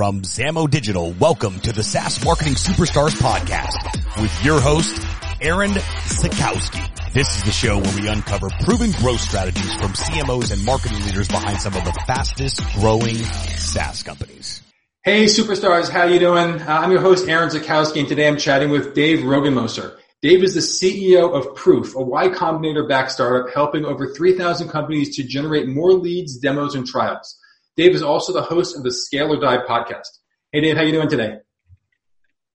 From 0.00 0.22
Zamo 0.22 0.66
Digital, 0.70 1.12
welcome 1.20 1.60
to 1.60 1.72
the 1.72 1.82
SaaS 1.82 2.24
Marketing 2.24 2.54
Superstars 2.54 3.20
podcast 3.20 4.22
with 4.22 4.32
your 4.42 4.58
host, 4.58 4.98
Aaron 5.42 5.72
Zakowski. 5.72 7.12
This 7.12 7.36
is 7.36 7.42
the 7.42 7.50
show 7.50 7.78
where 7.78 8.00
we 8.00 8.08
uncover 8.08 8.48
proven 8.64 8.92
growth 8.92 9.20
strategies 9.20 9.74
from 9.74 9.92
CMOs 9.92 10.54
and 10.54 10.64
marketing 10.64 11.04
leaders 11.04 11.28
behind 11.28 11.60
some 11.60 11.76
of 11.76 11.84
the 11.84 11.92
fastest 12.06 12.62
growing 12.76 13.16
SaaS 13.16 14.02
companies. 14.02 14.62
Hey 15.02 15.26
superstars, 15.26 15.90
how 15.90 16.04
you 16.04 16.18
doing? 16.18 16.62
Uh, 16.62 16.64
I'm 16.66 16.90
your 16.92 17.02
host 17.02 17.28
Aaron 17.28 17.50
Zakowski 17.50 18.00
and 18.00 18.08
today 18.08 18.26
I'm 18.26 18.38
chatting 18.38 18.70
with 18.70 18.94
Dave 18.94 19.18
Rogenmoser. 19.18 19.98
Dave 20.22 20.42
is 20.42 20.54
the 20.54 20.60
CEO 20.60 21.30
of 21.30 21.54
Proof, 21.54 21.94
a 21.94 22.00
Y 22.00 22.28
Combinator 22.28 22.88
backed 22.88 23.12
startup 23.12 23.52
helping 23.54 23.84
over 23.84 24.14
3,000 24.14 24.70
companies 24.70 25.16
to 25.16 25.24
generate 25.24 25.68
more 25.68 25.92
leads, 25.92 26.38
demos, 26.38 26.74
and 26.74 26.86
trials. 26.86 27.36
Dave 27.76 27.94
is 27.94 28.02
also 28.02 28.32
the 28.32 28.42
host 28.42 28.76
of 28.76 28.82
the 28.82 28.92
Scale 28.92 29.32
or 29.32 29.40
Die 29.40 29.58
podcast. 29.66 30.08
Hey 30.52 30.60
Dave, 30.60 30.76
how 30.76 30.82
you 30.82 30.92
doing 30.92 31.08
today? 31.08 31.38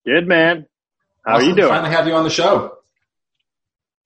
Good 0.05 0.27
man. 0.27 0.67
How 1.25 1.35
awesome 1.35 1.45
are 1.45 1.49
you 1.49 1.55
doing? 1.55 1.69
Finally 1.69 1.91
have 1.91 2.07
you 2.07 2.13
on 2.13 2.23
the 2.23 2.29
show. 2.29 2.77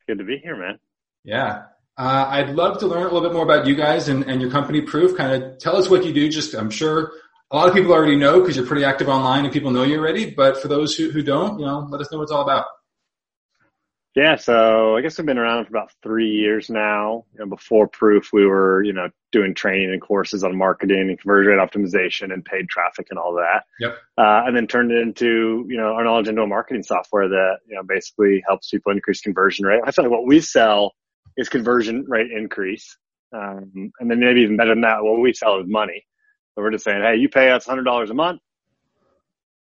Good 0.07 0.19
to 0.19 0.23
be 0.23 0.37
here, 0.41 0.55
man. 0.55 0.79
Yeah. 1.23 1.63
Uh, 1.97 2.25
I'd 2.29 2.51
love 2.51 2.79
to 2.79 2.87
learn 2.87 3.01
a 3.01 3.03
little 3.05 3.21
bit 3.21 3.33
more 3.33 3.43
about 3.43 3.67
you 3.67 3.75
guys 3.75 4.07
and, 4.07 4.23
and 4.23 4.41
your 4.41 4.49
company 4.49 4.81
Proof. 4.81 5.17
Kind 5.17 5.43
of 5.43 5.57
tell 5.57 5.75
us 5.75 5.89
what 5.89 6.05
you 6.05 6.13
do. 6.13 6.29
Just 6.29 6.53
I'm 6.53 6.69
sure 6.69 7.11
a 7.51 7.55
lot 7.55 7.67
of 7.67 7.73
people 7.73 7.91
already 7.91 8.15
know 8.15 8.39
because 8.39 8.55
you're 8.55 8.65
pretty 8.65 8.85
active 8.85 9.09
online 9.09 9.43
and 9.43 9.53
people 9.53 9.71
know 9.71 9.83
you 9.83 9.99
already. 9.99 10.29
But 10.29 10.61
for 10.61 10.67
those 10.67 10.95
who, 10.95 11.11
who 11.11 11.21
don't, 11.21 11.59
you 11.59 11.65
know, 11.65 11.87
let 11.89 11.99
us 11.99 12.11
know 12.11 12.19
what 12.19 12.23
it's 12.23 12.31
all 12.31 12.43
about. 12.43 12.65
Yeah, 14.19 14.35
so 14.35 14.97
I 14.97 15.01
guess 15.01 15.17
I've 15.17 15.25
been 15.25 15.37
around 15.37 15.63
for 15.63 15.69
about 15.69 15.93
three 16.03 16.29
years 16.29 16.69
now. 16.69 17.23
You 17.31 17.39
know, 17.39 17.45
before 17.45 17.87
Proof, 17.87 18.33
we 18.33 18.45
were, 18.45 18.83
you 18.83 18.91
know, 18.91 19.07
doing 19.31 19.55
training 19.55 19.91
and 19.93 20.01
courses 20.01 20.43
on 20.43 20.57
marketing 20.57 21.07
and 21.07 21.17
conversion 21.17 21.53
rate 21.53 21.57
optimization 21.57 22.33
and 22.33 22.43
paid 22.43 22.67
traffic 22.67 23.07
and 23.11 23.17
all 23.17 23.33
that. 23.35 23.63
Yep. 23.79 23.95
Uh, 24.17 24.43
and 24.45 24.57
then 24.57 24.67
turned 24.67 24.91
it 24.91 24.99
into, 24.99 25.65
you 25.69 25.77
know, 25.77 25.93
our 25.93 26.03
knowledge 26.03 26.27
into 26.27 26.41
a 26.41 26.47
marketing 26.47 26.83
software 26.83 27.29
that, 27.29 27.59
you 27.65 27.75
know, 27.75 27.83
basically 27.83 28.43
helps 28.45 28.69
people 28.69 28.91
increase 28.91 29.21
conversion 29.21 29.65
rate. 29.65 29.79
I 29.85 29.91
feel 29.91 30.03
like 30.03 30.11
what 30.11 30.27
we 30.27 30.41
sell 30.41 30.91
is 31.37 31.47
conversion 31.47 32.03
rate 32.09 32.29
increase. 32.29 32.97
Um, 33.31 33.93
and 34.01 34.11
then 34.11 34.19
maybe 34.19 34.41
even 34.41 34.57
better 34.57 34.71
than 34.71 34.81
that, 34.81 35.01
what 35.01 35.21
we 35.21 35.31
sell 35.31 35.61
is 35.61 35.65
money. 35.65 36.05
So 36.55 36.61
we're 36.61 36.71
just 36.71 36.83
saying, 36.83 37.03
hey, 37.03 37.15
you 37.15 37.29
pay 37.29 37.51
us 37.51 37.65
$100 37.65 38.09
a 38.09 38.13
month, 38.13 38.41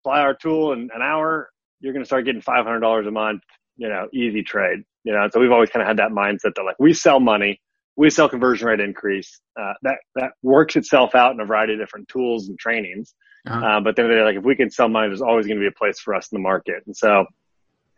apply 0.01 0.21
our 0.21 0.35
tool 0.35 0.73
in 0.73 0.89
an 0.95 1.03
hour, 1.03 1.51
you're 1.81 1.93
going 1.93 2.03
to 2.03 2.07
start 2.07 2.25
getting 2.25 2.41
$500 2.41 3.07
a 3.07 3.11
month, 3.11 3.43
you 3.77 3.89
know, 3.89 4.09
easy 4.13 4.43
trade. 4.43 4.85
You 5.05 5.13
know, 5.13 5.29
so 5.33 5.41
we've 5.41 5.53
always 5.53 5.71
kind 5.71 5.83
of 5.83 5.87
had 5.87 5.99
that 5.99 6.11
mindset 6.11 6.55
that 6.57 6.65
like 6.65 6.77
we 6.79 6.93
sell 6.93 7.21
money, 7.21 7.61
we 7.97 8.11
sell 8.11 8.29
conversion 8.29 8.67
rate 8.67 8.81
increase. 8.81 9.41
Uh, 9.59 9.75
that 9.83 9.99
that 10.15 10.33
works 10.43 10.77
itself 10.77 11.15
out 11.15 11.33
in 11.33 11.41
a 11.41 11.45
variety 11.45 11.75
of 11.75 11.79
different 11.79 12.09
tools 12.09 12.49
and 12.49 12.59
trainings. 12.59 13.15
Uh-huh. 13.47 13.65
Uh, 13.65 13.81
but 13.81 13.97
then 13.97 14.09
they're 14.09 14.25
like, 14.25 14.37
if 14.37 14.45
we 14.45 14.57
can 14.57 14.71
sell 14.71 14.89
money, 14.89 15.09
there's 15.09 15.23
always 15.23 15.47
going 15.47 15.59
to 15.59 15.63
be 15.63 15.69
a 15.69 15.79
place 15.79 16.01
for 16.01 16.15
us 16.15 16.29
in 16.33 16.37
the 16.37 16.43
market. 16.43 16.83
And 16.87 16.97
so 16.97 17.27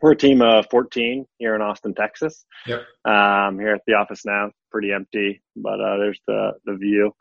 we're 0.01 0.11
a 0.11 0.17
team 0.17 0.41
of 0.41 0.67
14 0.69 1.25
here 1.39 1.55
in 1.55 1.61
Austin, 1.61 1.93
Texas. 1.93 2.45
Yep. 2.67 2.81
Um, 3.05 3.59
here 3.59 3.73
at 3.73 3.81
the 3.85 3.93
office 3.93 4.25
now, 4.25 4.51
pretty 4.71 4.91
empty, 4.93 5.41
but 5.55 5.81
uh, 5.81 5.97
there's 5.97 6.19
the 6.27 6.51
the 6.65 6.75
view. 6.75 7.11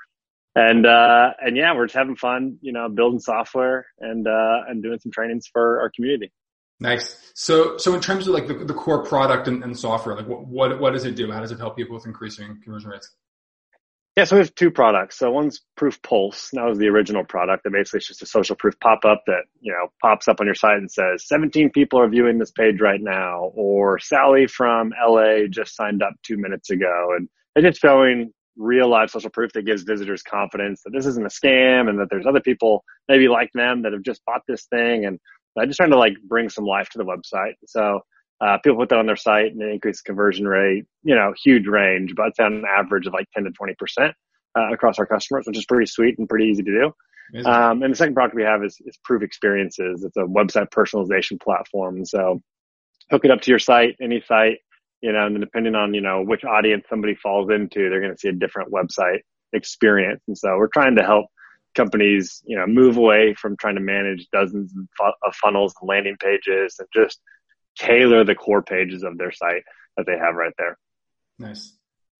And 0.54 0.86
uh, 0.86 1.32
and 1.40 1.56
yeah, 1.56 1.74
we're 1.74 1.86
just 1.86 1.96
having 1.96 2.16
fun, 2.16 2.58
you 2.60 2.72
know, 2.72 2.88
building 2.88 3.20
software 3.20 3.86
and 4.00 4.26
uh, 4.26 4.60
and 4.68 4.82
doing 4.82 4.98
some 5.00 5.12
trainings 5.12 5.48
for 5.52 5.80
our 5.80 5.90
community. 5.94 6.32
Nice. 6.80 7.32
So, 7.34 7.76
so 7.76 7.94
in 7.94 8.00
terms 8.00 8.28
of 8.28 8.34
like 8.34 8.46
the, 8.46 8.54
the 8.54 8.74
core 8.74 9.04
product 9.04 9.48
and, 9.48 9.64
and 9.64 9.76
software, 9.76 10.14
like 10.14 10.28
what, 10.28 10.46
what, 10.46 10.80
what 10.80 10.92
does 10.92 11.04
it 11.04 11.16
do? 11.16 11.30
How 11.30 11.40
does 11.40 11.50
it 11.50 11.58
help 11.58 11.76
people 11.76 11.94
with 11.94 12.06
increasing 12.06 12.60
conversion 12.62 12.90
rates? 12.90 13.10
Yeah, 14.16 14.24
so 14.24 14.34
we 14.34 14.40
have 14.40 14.54
two 14.56 14.72
products. 14.72 15.16
So 15.16 15.30
one's 15.30 15.60
Proof 15.76 16.02
Pulse. 16.02 16.50
That 16.52 16.64
was 16.64 16.76
the 16.78 16.88
original 16.88 17.24
product. 17.24 17.62
That 17.62 17.72
basically 17.72 17.98
is 17.98 18.08
just 18.08 18.22
a 18.22 18.26
social 18.26 18.56
proof 18.56 18.74
pop 18.80 19.04
up 19.04 19.22
that, 19.28 19.42
you 19.60 19.72
know, 19.72 19.92
pops 20.02 20.26
up 20.26 20.40
on 20.40 20.46
your 20.46 20.56
site 20.56 20.76
and 20.76 20.90
says 20.90 21.28
17 21.28 21.70
people 21.70 22.00
are 22.00 22.08
viewing 22.08 22.38
this 22.38 22.50
page 22.50 22.80
right 22.80 23.00
now, 23.00 23.52
or 23.54 24.00
Sally 24.00 24.48
from 24.48 24.92
LA 25.00 25.46
just 25.48 25.76
signed 25.76 26.02
up 26.02 26.14
two 26.24 26.36
minutes 26.36 26.70
ago. 26.70 27.14
And 27.16 27.28
it's 27.64 27.78
showing 27.78 28.32
real 28.56 28.88
live 28.88 29.08
social 29.08 29.30
proof 29.30 29.52
that 29.52 29.64
gives 29.64 29.84
visitors 29.84 30.22
confidence 30.22 30.82
that 30.82 30.90
this 30.90 31.06
isn't 31.06 31.24
a 31.24 31.28
scam 31.28 31.88
and 31.88 32.00
that 32.00 32.08
there's 32.10 32.26
other 32.26 32.40
people 32.40 32.84
maybe 33.08 33.28
like 33.28 33.50
them 33.54 33.82
that 33.82 33.92
have 33.92 34.02
just 34.02 34.24
bought 34.26 34.42
this 34.48 34.64
thing. 34.64 35.06
And 35.06 35.20
I'm 35.58 35.68
just 35.68 35.78
trying 35.78 35.90
to 35.90 35.98
like 35.98 36.14
bring 36.26 36.48
some 36.48 36.64
life 36.64 36.88
to 36.90 36.98
the 36.98 37.04
website. 37.04 37.54
So 37.66 38.00
uh, 38.40 38.58
people 38.62 38.78
put 38.78 38.88
that 38.90 38.98
on 38.98 39.06
their 39.06 39.16
site 39.16 39.52
and 39.52 39.62
it 39.62 39.72
increases 39.72 40.02
conversion 40.02 40.46
rate, 40.46 40.84
you 41.02 41.14
know, 41.14 41.32
huge 41.42 41.66
range, 41.66 42.14
but 42.16 42.28
it's 42.28 42.38
on 42.38 42.52
an 42.54 42.64
average 42.66 43.06
of 43.06 43.12
like 43.12 43.26
10 43.34 43.44
to 43.44 43.50
20% 43.50 44.12
uh, 44.56 44.72
across 44.72 44.98
our 44.98 45.06
customers, 45.06 45.44
which 45.46 45.58
is 45.58 45.66
pretty 45.66 45.86
sweet 45.86 46.18
and 46.18 46.28
pretty 46.28 46.46
easy 46.46 46.62
to 46.62 46.70
do. 46.70 46.92
Um, 47.44 47.82
and 47.82 47.92
the 47.92 47.96
second 47.96 48.14
product 48.14 48.36
we 48.36 48.44
have 48.44 48.64
is, 48.64 48.78
is 48.86 48.96
Proof 49.04 49.22
Experiences. 49.22 50.02
It's 50.04 50.16
a 50.16 50.20
website 50.20 50.70
personalization 50.70 51.40
platform. 51.40 52.04
So 52.04 52.40
hook 53.10 53.24
it 53.24 53.30
up 53.30 53.42
to 53.42 53.50
your 53.50 53.58
site, 53.58 53.96
any 54.00 54.22
site, 54.26 54.58
you 55.02 55.12
know, 55.12 55.26
and 55.26 55.34
then 55.34 55.40
depending 55.40 55.74
on, 55.74 55.94
you 55.94 56.00
know, 56.00 56.22
which 56.22 56.44
audience 56.44 56.84
somebody 56.88 57.14
falls 57.14 57.50
into, 57.50 57.90
they're 57.90 58.00
going 58.00 58.14
to 58.14 58.18
see 58.18 58.28
a 58.28 58.32
different 58.32 58.72
website 58.72 59.20
experience. 59.52 60.22
And 60.26 60.36
so 60.36 60.56
we're 60.56 60.68
trying 60.68 60.96
to 60.96 61.02
help 61.02 61.26
companies, 61.78 62.42
you 62.44 62.56
know, 62.58 62.66
move 62.66 62.96
away 62.98 63.34
from 63.34 63.56
trying 63.56 63.76
to 63.76 63.80
manage 63.80 64.26
dozens 64.32 64.74
of 65.00 65.34
funnels 65.36 65.74
and 65.80 65.88
landing 65.88 66.16
pages 66.20 66.76
and 66.78 66.88
just 66.94 67.20
tailor 67.78 68.24
the 68.24 68.34
core 68.34 68.62
pages 68.62 69.02
of 69.02 69.16
their 69.16 69.32
site 69.32 69.62
that 69.96 70.04
they 70.06 70.18
have 70.18 70.34
right 70.34 70.52
there. 70.58 70.76
Nice. 71.38 71.72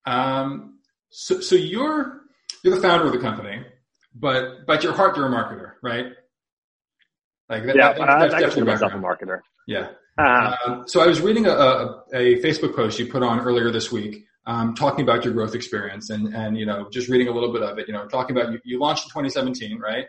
Um, 0.07 0.79
so, 1.11 1.41
so 1.41 1.57
you're 1.57 2.23
you're 2.63 2.77
the 2.77 2.81
founder 2.81 3.07
of 3.07 3.13
the 3.13 3.19
company, 3.19 3.65
but 4.15 4.67
but 4.67 4.83
your 4.83 4.95
heart 4.95 5.17
you're 5.17 5.27
a 5.27 5.31
marketer, 5.31 5.73
right? 5.83 6.07
Like 7.49 7.65
that, 7.67 7.77
yeah, 7.77 7.93
that, 7.95 8.07
that's, 8.07 8.35
I, 8.35 8.43
consider 8.43 8.67
myself 8.67 8.93
a 8.93 8.97
marketer. 8.97 9.41
Yeah. 9.67 9.89
Uh, 10.19 10.55
um, 10.67 10.85
so 10.87 11.01
I 11.01 11.07
was 11.07 11.21
reading 11.21 11.47
a, 11.47 11.51
a, 11.51 12.03
a, 12.13 12.43
Facebook 12.43 12.75
post 12.75 12.99
you 12.99 13.07
put 13.07 13.23
on 13.23 13.41
earlier 13.41 13.71
this 13.71 13.93
week, 13.93 14.25
um, 14.49 14.75
talking 14.75 15.03
about 15.03 15.25
your 15.25 15.35
growth 15.35 15.55
experience 15.55 16.11
and 16.11 16.35
and 16.35 16.59
you 16.59 16.67
know 16.67 16.89
just 16.91 17.09
reading 17.09 17.29
a 17.29 17.33
little 17.33 17.53
bit 17.53 17.63
of 17.63 17.79
it. 17.79 17.87
You 17.87 17.95
know, 17.95 18.09
talking 18.09 18.37
about 18.37 18.53
you, 18.53 18.59
you 18.65 18.81
launched 18.81 19.05
in 19.05 19.11
2017, 19.11 19.79
right? 19.79 20.07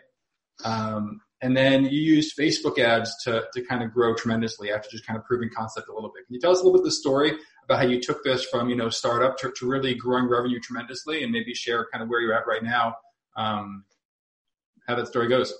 Um, 0.64 1.20
and 1.42 1.56
then 1.56 1.84
you 1.84 2.00
used 2.00 2.36
Facebook 2.36 2.78
ads 2.78 3.14
to, 3.24 3.44
to 3.54 3.62
kind 3.62 3.82
of 3.82 3.92
grow 3.92 4.14
tremendously 4.14 4.72
after 4.72 4.90
just 4.90 5.06
kind 5.06 5.18
of 5.18 5.24
proving 5.24 5.48
concept 5.54 5.88
a 5.88 5.94
little 5.94 6.10
bit. 6.14 6.26
Can 6.26 6.34
you 6.34 6.40
tell 6.40 6.50
us 6.50 6.60
a 6.60 6.64
little 6.64 6.74
bit 6.74 6.80
of 6.80 6.84
the 6.86 6.92
story 6.92 7.32
about 7.64 7.78
how 7.78 7.86
you 7.86 8.00
took 8.00 8.22
this 8.24 8.44
from, 8.44 8.68
you 8.68 8.76
know, 8.76 8.90
startup 8.90 9.38
to, 9.38 9.50
to 9.56 9.66
really 9.66 9.94
growing 9.94 10.28
revenue 10.28 10.60
tremendously 10.60 11.22
and 11.22 11.32
maybe 11.32 11.54
share 11.54 11.86
kind 11.90 12.02
of 12.02 12.10
where 12.10 12.20
you're 12.20 12.34
at 12.34 12.46
right 12.46 12.62
now, 12.62 12.94
um, 13.36 13.84
how 14.86 14.94
that 14.94 15.06
story 15.06 15.28
goes? 15.28 15.54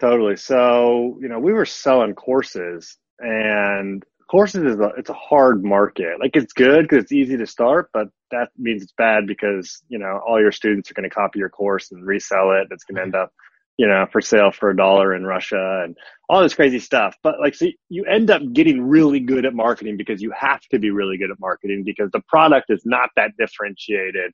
Totally. 0.00 0.36
So, 0.36 1.18
you 1.20 1.28
know, 1.28 1.38
we 1.38 1.52
were 1.52 1.66
selling 1.66 2.14
courses 2.14 2.96
and 3.18 4.02
courses 4.32 4.64
is 4.64 4.80
a, 4.80 4.90
it's 4.96 5.10
a 5.10 5.14
hard 5.14 5.62
market. 5.62 6.18
Like 6.18 6.34
it's 6.34 6.54
good 6.54 6.82
because 6.82 7.04
it's 7.04 7.12
easy 7.12 7.36
to 7.36 7.46
start, 7.46 7.90
but 7.92 8.08
that 8.30 8.48
means 8.56 8.82
it's 8.82 8.94
bad 8.96 9.26
because, 9.26 9.82
you 9.88 9.98
know, 9.98 10.20
all 10.26 10.40
your 10.40 10.52
students 10.52 10.90
are 10.90 10.94
going 10.94 11.08
to 11.08 11.14
copy 11.14 11.38
your 11.38 11.50
course 11.50 11.92
and 11.92 12.04
resell 12.04 12.52
it. 12.52 12.68
It's 12.70 12.84
going 12.84 12.96
to 12.96 13.02
end 13.02 13.14
up 13.14 13.30
you 13.78 13.86
know, 13.86 14.06
for 14.12 14.20
sale 14.20 14.52
for 14.52 14.70
a 14.70 14.76
dollar 14.76 15.14
in 15.14 15.24
Russia 15.24 15.82
and 15.84 15.96
all 16.28 16.42
this 16.42 16.54
crazy 16.54 16.78
stuff. 16.78 17.16
But 17.22 17.40
like, 17.40 17.54
so 17.54 17.68
you 17.88 18.04
end 18.04 18.30
up 18.30 18.42
getting 18.52 18.82
really 18.82 19.20
good 19.20 19.46
at 19.46 19.54
marketing 19.54 19.96
because 19.96 20.20
you 20.20 20.30
have 20.38 20.60
to 20.70 20.78
be 20.78 20.90
really 20.90 21.16
good 21.16 21.30
at 21.30 21.40
marketing 21.40 21.82
because 21.84 22.10
the 22.12 22.20
product 22.28 22.66
is 22.68 22.82
not 22.84 23.10
that 23.16 23.32
differentiated. 23.38 24.32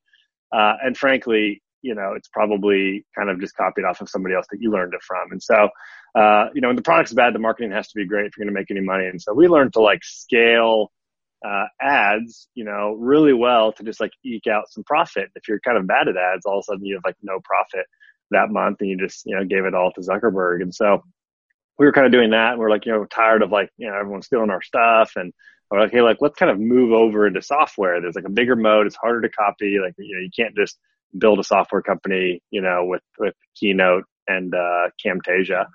Uh, 0.53 0.75
and 0.83 0.97
frankly, 0.97 1.63
you 1.83 1.95
know, 1.95 2.13
it's 2.17 2.29
probably 2.29 3.05
kind 3.17 3.31
of 3.31 3.41
just 3.41 3.57
copied 3.57 3.85
off 3.85 4.01
of 4.01 4.09
somebody 4.09 4.35
else 4.35 4.47
that 4.51 4.61
you 4.61 4.71
learned 4.71 4.95
it 4.95 5.03
from. 5.03 5.31
And 5.33 5.43
so, 5.43 5.69
uh, 6.15 6.47
you 6.55 6.61
know, 6.61 6.69
when 6.69 6.77
the 6.77 6.83
product's 6.83 7.13
bad, 7.13 7.35
the 7.35 7.39
marketing 7.39 7.71
has 7.73 7.89
to 7.89 7.95
be 7.95 8.07
great 8.07 8.27
if 8.27 8.37
you're 8.37 8.45
going 8.45 8.55
to 8.55 8.61
make 8.61 8.71
any 8.71 8.81
money. 8.81 9.07
And 9.07 9.21
so 9.21 9.33
we 9.33 9.49
learned 9.49 9.73
to 9.75 9.81
like 9.81 10.03
scale, 10.03 10.91
uh, 11.47 11.67
ads, 11.81 12.49
you 12.55 12.65
know, 12.65 12.95
really 12.99 13.33
well 13.33 13.73
to 13.73 13.85
just 13.85 14.01
like 14.01 14.11
eke 14.25 14.49
out 14.49 14.71
some 14.71 14.85
profit. 14.85 15.31
If 15.37 15.47
you're 15.47 15.61
kind 15.61 15.79
of 15.79 15.87
bad 15.87 16.09
at 16.09 16.17
ads, 16.17 16.47
all 16.47 16.59
of 16.59 16.63
a 16.63 16.65
sudden 16.65 16.85
you 16.85 16.95
have 16.95 17.05
like 17.05 17.17
no 17.23 17.39
profit 17.45 17.87
that 18.31 18.51
month 18.51 18.81
and 18.81 18.91
you 18.91 18.99
just, 18.99 19.25
you 19.25 19.37
know, 19.37 19.45
gave 19.45 19.65
it 19.65 19.75
all 19.75 19.93
to 19.93 20.01
Zuckerberg. 20.01 20.63
And 20.63 20.75
so 20.75 21.03
we 21.79 21.87
were 21.87 21.93
kind 21.93 22.07
of 22.07 22.13
doing 22.13 22.31
that 22.31 22.53
and 22.53 22.59
we're 22.59 22.71
like, 22.71 22.87
you 22.87 22.93
know, 22.93 23.05
tired 23.05 23.43
of 23.43 23.53
like, 23.53 23.71
you 23.77 23.89
know, 23.89 23.95
everyone 23.95 24.23
stealing 24.23 24.51
our 24.51 24.63
stuff 24.63 25.13
and 25.17 25.33
we're 25.71 25.81
like, 25.81 25.93
hey, 25.93 26.03
like, 26.03 26.19
let's 26.21 26.37
kind 26.37 26.51
of 26.51 26.59
move 26.59 26.93
over 26.93 27.27
into 27.27 27.43
software. 27.43 28.01
There's 28.01 28.15
like 28.15 28.25
a 28.25 28.31
bigger 28.31 28.57
mode. 28.57 28.87
It's 28.87 28.97
harder 28.97 29.21
to 29.21 29.29
copy. 29.29 29.79
Like, 29.79 29.95
you 29.99 30.17
know, 30.17 30.23
you 30.23 30.31
can't 30.35 30.57
just 30.57 30.79
build 31.17 31.39
a 31.39 31.45
software 31.45 31.83
company, 31.83 32.41
you 32.51 32.61
know, 32.61 32.85
with, 32.85 33.03
with 33.19 33.35
Keynote 33.57 34.05
and, 34.27 34.55
uh, 34.55 34.91
Camtasia. 35.05 35.67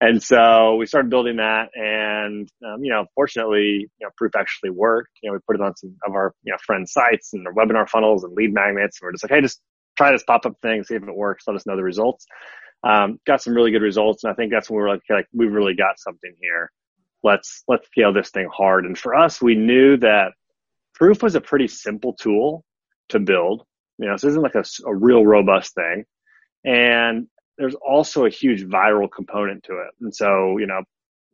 And 0.00 0.22
so 0.22 0.76
we 0.76 0.86
started 0.86 1.10
building 1.10 1.36
that 1.36 1.68
and, 1.74 2.48
um, 2.66 2.82
you 2.82 2.90
know, 2.90 3.04
fortunately, 3.14 3.90
you 3.98 4.06
know, 4.06 4.08
proof 4.16 4.32
actually 4.34 4.70
worked. 4.70 5.10
You 5.22 5.28
know, 5.28 5.34
we 5.34 5.40
put 5.46 5.56
it 5.56 5.62
on 5.62 5.76
some 5.76 5.94
of 6.06 6.14
our, 6.14 6.32
you 6.42 6.52
know, 6.52 6.58
friends 6.64 6.92
sites 6.92 7.34
and 7.34 7.46
webinar 7.54 7.88
funnels 7.88 8.24
and 8.24 8.32
lead 8.34 8.54
magnets. 8.54 8.98
And 9.00 9.06
we're 9.06 9.12
just 9.12 9.24
like, 9.24 9.32
hey, 9.32 9.42
just 9.42 9.60
try 9.98 10.10
this 10.10 10.24
pop 10.24 10.46
up 10.46 10.54
thing, 10.62 10.82
see 10.84 10.94
if 10.94 11.02
it 11.02 11.14
works. 11.14 11.44
Let 11.46 11.56
us 11.56 11.66
know 11.66 11.76
the 11.76 11.82
results. 11.82 12.26
Um, 12.82 13.20
got 13.26 13.42
some 13.42 13.52
really 13.54 13.72
good 13.72 13.82
results, 13.82 14.24
and 14.24 14.32
I 14.32 14.34
think 14.34 14.50
that's 14.50 14.70
when 14.70 14.78
we 14.78 14.82
were 14.82 14.88
like, 14.88 15.02
okay, 15.04 15.18
like 15.18 15.26
we 15.34 15.44
really 15.46 15.74
got 15.74 15.98
something 15.98 16.32
here. 16.40 16.70
Let's 17.22 17.62
let's 17.68 17.86
scale 17.88 18.10
this 18.10 18.30
thing 18.30 18.48
hard. 18.50 18.86
And 18.86 18.96
for 18.96 19.14
us, 19.14 19.42
we 19.42 19.54
knew 19.54 19.98
that 19.98 20.32
Proof 21.00 21.22
was 21.22 21.34
a 21.34 21.40
pretty 21.40 21.66
simple 21.66 22.12
tool 22.12 22.62
to 23.08 23.18
build. 23.18 23.64
You 24.00 24.06
know, 24.06 24.14
this 24.14 24.24
isn't 24.24 24.42
like 24.42 24.54
a, 24.54 24.64
a 24.86 24.94
real 24.94 25.24
robust 25.24 25.74
thing. 25.74 26.04
And 26.64 27.28
there's 27.58 27.74
also 27.74 28.24
a 28.24 28.30
huge 28.30 28.62
viral 28.62 29.10
component 29.10 29.64
to 29.64 29.72
it. 29.74 29.90
And 30.00 30.14
so, 30.14 30.56
you 30.58 30.66
know, 30.66 30.82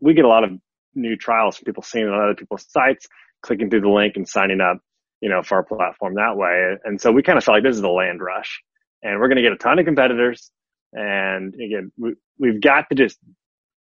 we 0.01 0.15
get 0.15 0.25
a 0.25 0.29
lot 0.29 0.45
of 0.45 0.51
new 0.95 1.17
trials 1.17 1.57
from 1.57 1.65
people 1.65 1.83
seeing 1.83 2.07
it 2.07 2.13
on 2.13 2.21
other 2.21 2.35
people's 2.35 2.67
sites, 2.69 3.07
clicking 3.43 3.71
through 3.71 3.83
the 3.83 3.89
link 3.89 4.17
and 4.17 4.29
signing 4.29 4.61
up, 4.61 4.79
you 5.21 5.29
know, 5.29 5.43
for 5.43 5.57
our 5.57 5.63
platform 5.63 6.15
that 6.15 6.37
way. 6.37 6.77
And 6.85 7.01
so 7.01 7.13
we 7.13 7.23
kind 7.23 7.39
of 7.39 7.45
felt 7.45 7.57
like 7.57 7.63
this 7.63 7.77
is 7.77 7.83
a 7.83 7.89
land 7.89 8.21
rush 8.21 8.63
and 9.03 9.21
we're 9.21 9.29
going 9.29 9.37
to 9.37 9.43
get 9.43 9.53
a 9.53 9.57
ton 9.57 9.79
of 9.79 9.85
competitors. 9.85 10.51
And 10.93 11.55
again, 11.55 11.93
we, 11.97 12.15
we've 12.39 12.61
got 12.61 12.89
to 12.89 12.97
just 12.97 13.19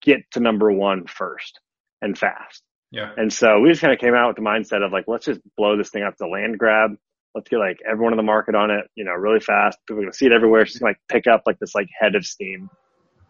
get 0.03 0.19
to 0.31 0.39
number 0.39 0.71
one 0.71 1.07
first 1.07 1.59
and 2.01 2.18
fast. 2.18 2.62
Yeah. 2.91 3.12
And 3.18 3.33
so 3.33 3.59
we 3.59 3.69
just 3.69 3.81
kind 3.81 3.94
of 3.94 4.00
came 4.00 4.13
out 4.13 4.27
with 4.27 4.35
the 4.38 4.44
mindset 4.44 4.85
of 4.85 4.91
like, 4.91 5.06
let's 5.07 5.25
just 5.25 5.41
blow 5.57 5.77
this 5.77 5.89
thing 5.89 6.03
up 6.03 6.15
to 6.18 6.27
land 6.27 6.59
grab. 6.59 6.91
Let's 7.38 7.50
get 7.50 7.60
like 7.60 7.78
everyone 7.88 8.13
in 8.13 8.18
the 8.18 8.24
market 8.24 8.56
on 8.56 8.72
it, 8.72 8.89
you 8.95 9.04
know, 9.04 9.12
really 9.12 9.39
fast. 9.39 9.78
People 9.86 10.00
are 10.00 10.01
going 10.06 10.12
to 10.12 10.18
see 10.18 10.25
it 10.25 10.31
everywhere. 10.31 10.66
She's 10.66 10.80
to 10.80 10.86
like 10.86 10.98
pick 11.07 11.28
up 11.28 11.44
like 11.45 11.60
this 11.60 11.75
like 11.75 11.88
head 11.95 12.16
of 12.16 12.25
steam. 12.25 12.68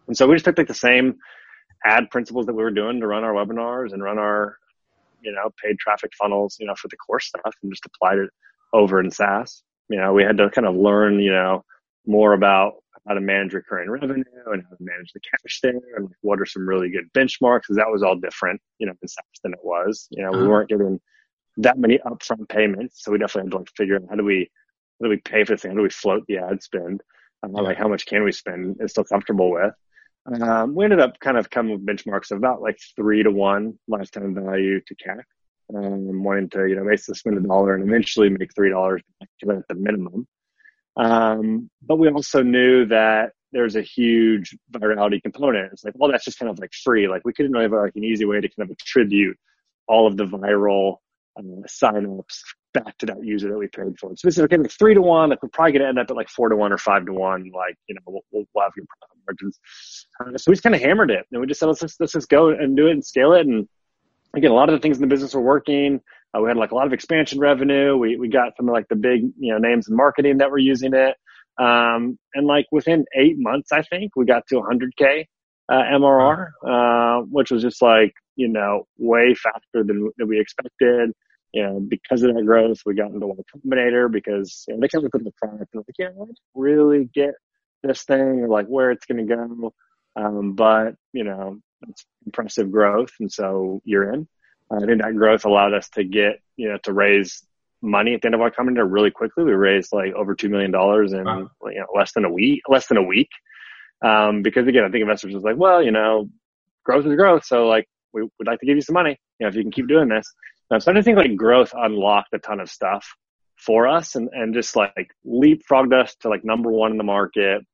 And 0.08 0.16
so 0.16 0.26
we 0.26 0.36
just 0.36 0.46
took 0.46 0.58
like 0.58 0.70
the 0.70 0.74
same 0.74 1.18
ad 1.86 2.10
principles 2.10 2.46
that 2.46 2.54
we 2.54 2.64
were 2.64 2.72
doing 2.72 3.02
to 3.02 3.08
run 3.08 3.26
our 3.26 3.34
webinars 3.34 3.92
and 3.92 4.02
run 4.02 4.18
our, 4.18 4.58
you 5.20 5.34
know, 5.34 5.52
paid 5.62 5.78
traffic 5.78 6.12
funnels, 6.18 6.56
you 6.58 6.66
know, 6.66 6.76
for 6.76 6.88
the 6.88 6.96
course 6.96 7.28
stuff 7.28 7.54
and 7.62 7.70
just 7.70 7.86
applied 7.86 8.18
it 8.18 8.30
over 8.72 9.02
in 9.02 9.12
SaaS. 9.12 9.62
You 9.90 10.00
know, 10.00 10.14
we 10.14 10.24
had 10.24 10.38
to 10.38 10.50
kind 10.52 10.68
of 10.68 10.76
learn, 10.76 11.20
you 11.20 11.32
know, 11.32 11.66
more 12.06 12.32
about 12.32 12.76
how 13.06 13.14
to 13.14 13.20
manage 13.20 13.54
recurring 13.54 13.90
revenue 13.90 14.24
and 14.54 14.64
how 14.64 14.76
to 14.78 14.84
manage 14.84 15.12
the 15.12 15.20
cash 15.20 15.60
there 15.62 15.82
and 15.98 16.08
what 16.22 16.40
are 16.40 16.46
some 16.46 16.66
really 16.66 16.90
good 16.90 17.12
benchmarks 17.14 17.64
because 17.64 17.76
that 17.76 17.92
was 17.92 18.04
all 18.04 18.16
different, 18.16 18.62
you 18.80 18.88
know, 18.88 18.94
in 19.02 19.08
SaaS 19.10 19.26
than 19.44 19.52
it 19.52 19.60
was. 19.64 20.08
You 20.12 20.24
know, 20.24 20.30
uh-huh. 20.30 20.42
we 20.42 20.48
weren't 20.48 20.70
getting 20.70 21.00
that 21.58 21.78
many 21.78 22.00
upfront 22.00 22.50
payments. 22.50 23.04
So 23.04 23.12
we 23.12 23.18
definitely 23.18 23.48
had 23.48 23.52
to 23.52 23.58
like 23.60 23.70
figure 23.76 23.96
out 23.98 24.04
how 24.10 24.16
do 24.16 24.24
we, 24.24 24.50
how 25.00 25.06
do 25.06 25.10
we 25.10 25.18
pay 25.18 25.44
for 25.44 25.54
this 25.54 25.62
thing? 25.62 25.72
How 25.72 25.78
do 25.78 25.84
we 25.84 25.90
float 25.90 26.24
the 26.28 26.38
ad 26.38 26.62
spend? 26.64 27.02
Um, 27.44 27.54
yeah. 27.56 27.62
Like 27.62 27.78
how 27.78 27.88
much 27.88 28.06
can 28.06 28.24
we 28.24 28.32
spend 28.32 28.78
and 28.80 28.90
still 28.90 29.04
comfortable 29.04 29.52
with? 29.52 29.74
Um, 30.42 30.76
we 30.76 30.84
ended 30.84 31.00
up 31.00 31.20
kind 31.20 31.38
of 31.38 31.50
coming 31.50 31.74
with 31.74 31.86
benchmarks 31.86 32.32
of 32.32 32.38
about 32.38 32.62
like 32.62 32.78
three 32.96 33.24
to 33.24 33.32
one 33.32 33.80
lifetime 33.88 34.36
value 34.36 34.82
to 34.82 34.96
CAC. 34.96 35.22
Um, 35.74 36.24
wanting 36.24 36.50
to, 36.52 36.66
you 36.66 36.76
know, 36.76 36.86
basically 36.86 37.16
spend 37.16 37.38
a 37.38 37.42
dollar 37.42 37.76
and 37.76 37.88
eventually 37.88 38.30
make 38.30 38.54
three 38.56 38.70
dollars 38.70 39.02
at 39.22 39.68
the 39.68 39.76
minimum. 39.76 40.26
Um, 40.96 41.70
but 41.82 41.98
we 41.98 42.10
also 42.10 42.42
knew 42.42 42.86
that 42.86 43.34
there's 43.52 43.76
a 43.76 43.82
huge 43.82 44.58
virality 44.72 45.22
component. 45.22 45.72
It's 45.74 45.84
like, 45.84 45.94
well, 45.98 46.12
that's 46.12 46.26
just 46.26 46.40
kind 46.40 46.50
of 46.50 46.60
like 46.60 46.74
free. 46.74 47.08
Like 47.08 47.24
we 47.26 47.34
couldn't 47.34 47.52
really 47.52 47.66
have 47.66 47.72
like 47.72 47.96
an 47.96 48.04
easy 48.04 48.26
way 48.26 48.42
to 48.42 48.50
kind 48.50 48.70
of 48.70 48.72
attribute 48.72 49.38
all 49.88 50.08
of 50.08 50.18
the 50.18 50.26
viral 50.26 50.98
uh, 51.38 51.42
signups 51.68 52.42
back 52.74 52.98
to 52.98 53.06
that 53.08 53.24
user 53.24 53.50
that 53.50 53.58
we 53.58 53.68
paid 53.68 53.98
for. 54.00 54.12
So 54.16 54.28
this 54.28 54.38
is 54.38 54.40
okay, 54.42 54.58
like 54.58 54.72
three 54.72 54.94
to 54.94 55.02
one. 55.02 55.30
Like 55.30 55.42
we're 55.42 55.50
probably 55.50 55.74
going 55.74 55.84
to 55.84 55.90
end 55.90 56.00
up 56.00 56.10
at 56.10 56.16
like 56.16 56.30
four 56.30 56.50
to 56.50 56.56
one 56.56 56.72
or 56.72 56.78
five 56.78 57.06
to 57.06 57.14
one. 57.14 57.52
Like 57.54 57.76
you 57.88 57.96
know, 57.96 58.02
we'll, 58.06 58.22
we'll, 58.32 58.64
have 58.64 58.74
good 58.74 58.86
profit 58.88 59.18
margins. 59.28 59.60
Uh, 60.20 60.38
so 60.38 60.50
we 60.50 60.56
just 60.56 60.64
kind 60.64 60.76
of 60.76 60.82
hammered 60.82 61.12
it, 61.12 61.26
and 61.32 61.42
we 61.42 61.48
just 61.48 61.60
said 61.60 61.68
let's 61.68 61.82
just, 61.82 62.00
let's 62.00 62.14
just 62.14 62.30
go 62.30 62.50
and 62.50 62.76
do 62.76 62.88
it 62.88 62.92
and 62.92 63.06
scale 63.06 63.34
it. 63.34 63.46
And 63.46 63.68
again, 64.36 64.52
a 64.52 64.56
lot 64.56 64.70
of 64.70 64.74
the 64.74 64.80
things 64.80 64.98
in 64.98 65.02
the 65.02 65.08
business 65.08 65.34
were 65.34 65.42
working. 65.42 66.02
Uh, 66.36 66.42
we 66.42 66.50
had 66.50 66.58
like 66.58 66.72
a 66.72 66.76
lot 66.76 66.88
of 66.88 66.94
expansion 66.94 67.40
revenue. 67.40 67.98
We 67.98 68.18
we 68.18 68.30
got 68.30 68.56
some 68.58 68.68
of 68.68 68.74
like 68.74 68.88
the 68.90 68.96
big 68.96 69.22
you 69.38 69.54
know 69.54 69.58
names 69.58 69.88
in 69.88 69.96
marketing 69.96 70.38
that 70.40 70.52
were 70.52 70.58
using 70.58 70.94
it. 70.94 71.16
Um, 71.60 72.20
and 72.36 72.46
like 72.46 72.68
within 72.72 73.06
eight 73.16 73.36
months, 73.38 73.72
I 73.72 73.82
think 73.82 74.16
we 74.16 74.26
got 74.26 74.46
to 74.50 74.56
100k 74.56 75.26
uh, 75.70 75.84
MRR, 75.94 76.50
uh, 76.68 77.26
which 77.30 77.52
was 77.52 77.64
just 77.64 77.82
like 77.82 78.14
you 78.36 78.48
know 78.48 78.88
way 78.98 79.34
faster 79.34 79.84
than, 79.84 80.12
than 80.18 80.28
we 80.28 80.40
expected. 80.40 81.12
You 81.54 81.64
know, 81.64 81.80
because 81.80 82.24
of 82.24 82.36
that 82.36 82.46
growth, 82.46 82.80
we 82.86 82.94
got 82.94 83.12
into 83.12 83.26
Y 83.28 83.36
Combinator 83.56 84.12
because 84.12 84.66
you 84.68 84.74
know, 84.74 84.82
they 84.82 84.88
kind 84.90 85.06
of 85.06 85.12
put 85.12 85.24
the 85.24 85.32
product 85.42 85.74
and 85.74 85.84
like, 85.88 85.96
yeah, 85.98 86.08
I 86.08 86.18
don't 86.18 86.38
really 86.54 87.10
get 87.14 87.36
this 87.84 88.04
thing 88.04 88.42
or 88.42 88.50
like 88.50 88.68
where 88.68 88.92
it's 88.92 89.06
going 89.06 89.26
to 89.26 89.36
go. 89.36 89.74
Um, 90.16 90.54
but 90.54 90.96
you 91.14 91.24
know, 91.24 91.60
it's 91.88 92.06
impressive 92.26 92.72
growth, 92.72 93.12
and 93.20 93.32
so 93.32 93.82
you're 93.86 94.14
in. 94.14 94.28
I 94.72 94.80
think 94.80 95.02
that 95.02 95.16
growth 95.16 95.46
allowed 95.46 95.74
us 95.74 95.90
to 95.90 96.04
get, 96.04 96.42
you 96.58 96.70
know, 96.70 96.78
to 96.84 96.94
raise 96.94 97.44
money 97.82 98.14
at 98.14 98.22
the 98.22 98.28
end 98.28 98.36
of 98.36 98.42
Y 98.42 98.50
Combinator 98.50 98.90
really 98.90 99.12
quickly. 99.12 99.44
We 99.44 99.54
raised 99.54 99.94
like 99.94 100.14
over 100.14 100.36
$2 100.36 100.50
million 100.50 100.74
in, 100.74 101.26
wow. 101.26 101.50
you 101.66 101.80
know, 101.80 101.86
less 101.96 102.12
than 102.14 102.26
a 102.26 102.32
week, 102.32 102.64
less 102.68 102.88
than 102.88 102.98
a 102.98 103.04
week. 103.04 103.30
Um, 104.04 104.42
because 104.42 104.68
again, 104.68 104.84
I 104.84 104.90
think 104.90 105.02
investors 105.02 105.34
was 105.34 105.44
like, 105.44 105.58
well, 105.58 105.82
you 105.82 105.92
know, 105.92 106.30
growth 106.84 107.06
is 107.06 107.16
growth. 107.16 107.46
So 107.46 107.68
like, 107.68 107.88
we 108.14 108.24
would 108.24 108.48
like 108.48 108.60
to 108.60 108.66
give 108.66 108.76
you 108.76 108.82
some 108.82 108.94
money, 108.94 109.18
you 109.40 109.46
know, 109.46 109.50
if 109.50 109.56
you 109.56 109.62
can 109.62 109.72
keep 109.72 109.88
doing 109.88 110.10
this. 110.10 110.32
Um, 110.70 110.80
so 110.80 110.92
I 110.92 110.96
just 110.96 111.06
think 111.06 111.18
like 111.18 111.36
growth 111.36 111.74
unlocked 111.76 112.34
a 112.34 112.40
ton 112.40 112.60
of 112.60 112.70
stuff 112.70 113.16
for 113.56 113.88
us 113.88 114.16
and, 114.16 114.30
and 114.34 114.54
just 114.54 114.76
like 114.76 115.10
leapfrogged 115.26 115.94
us 115.94 116.16
to 116.22 116.30
like 116.30 116.44
number 116.44 116.70
one 116.70 116.92
in 116.92 116.98
the 116.98 117.04
market. 117.04 117.66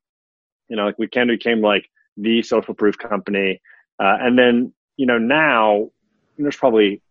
You 0.69 0.77
know, 0.77 0.85
like 0.85 0.99
we 0.99 1.07
kind 1.07 1.29
of 1.29 1.37
became 1.37 1.61
like 1.61 1.89
the 2.17 2.41
social 2.43 2.73
proof 2.73 2.97
company. 2.97 3.61
Uh, 3.99 4.17
and 4.19 4.37
then, 4.37 4.73
you 4.97 5.05
know, 5.05 5.17
now 5.17 5.89
there's 6.37 6.55
probably 6.55 7.01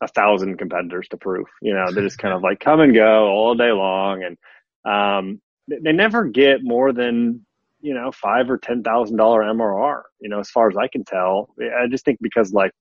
a 0.00 0.08
thousand 0.08 0.58
competitors 0.58 1.08
to 1.08 1.16
proof. 1.16 1.48
You 1.60 1.74
know, 1.74 1.90
they 1.92 2.02
just 2.02 2.18
kind 2.18 2.34
of 2.34 2.42
like 2.42 2.60
come 2.60 2.80
and 2.80 2.94
go 2.94 3.28
all 3.28 3.54
day 3.54 3.72
long, 3.72 4.22
and 4.22 4.38
um, 4.84 5.40
they 5.68 5.92
never 5.92 6.24
get 6.24 6.62
more 6.62 6.92
than 6.92 7.44
you 7.80 7.94
know 7.94 8.10
five 8.12 8.50
or 8.50 8.58
ten 8.58 8.82
thousand 8.82 9.16
dollar 9.16 9.42
MRR. 9.42 10.02
You 10.20 10.28
know, 10.28 10.40
as 10.40 10.50
far 10.50 10.68
as 10.70 10.76
I 10.76 10.88
can 10.88 11.04
tell, 11.04 11.50
I 11.60 11.86
just 11.88 12.04
think 12.04 12.18
because 12.20 12.52
like 12.52 12.72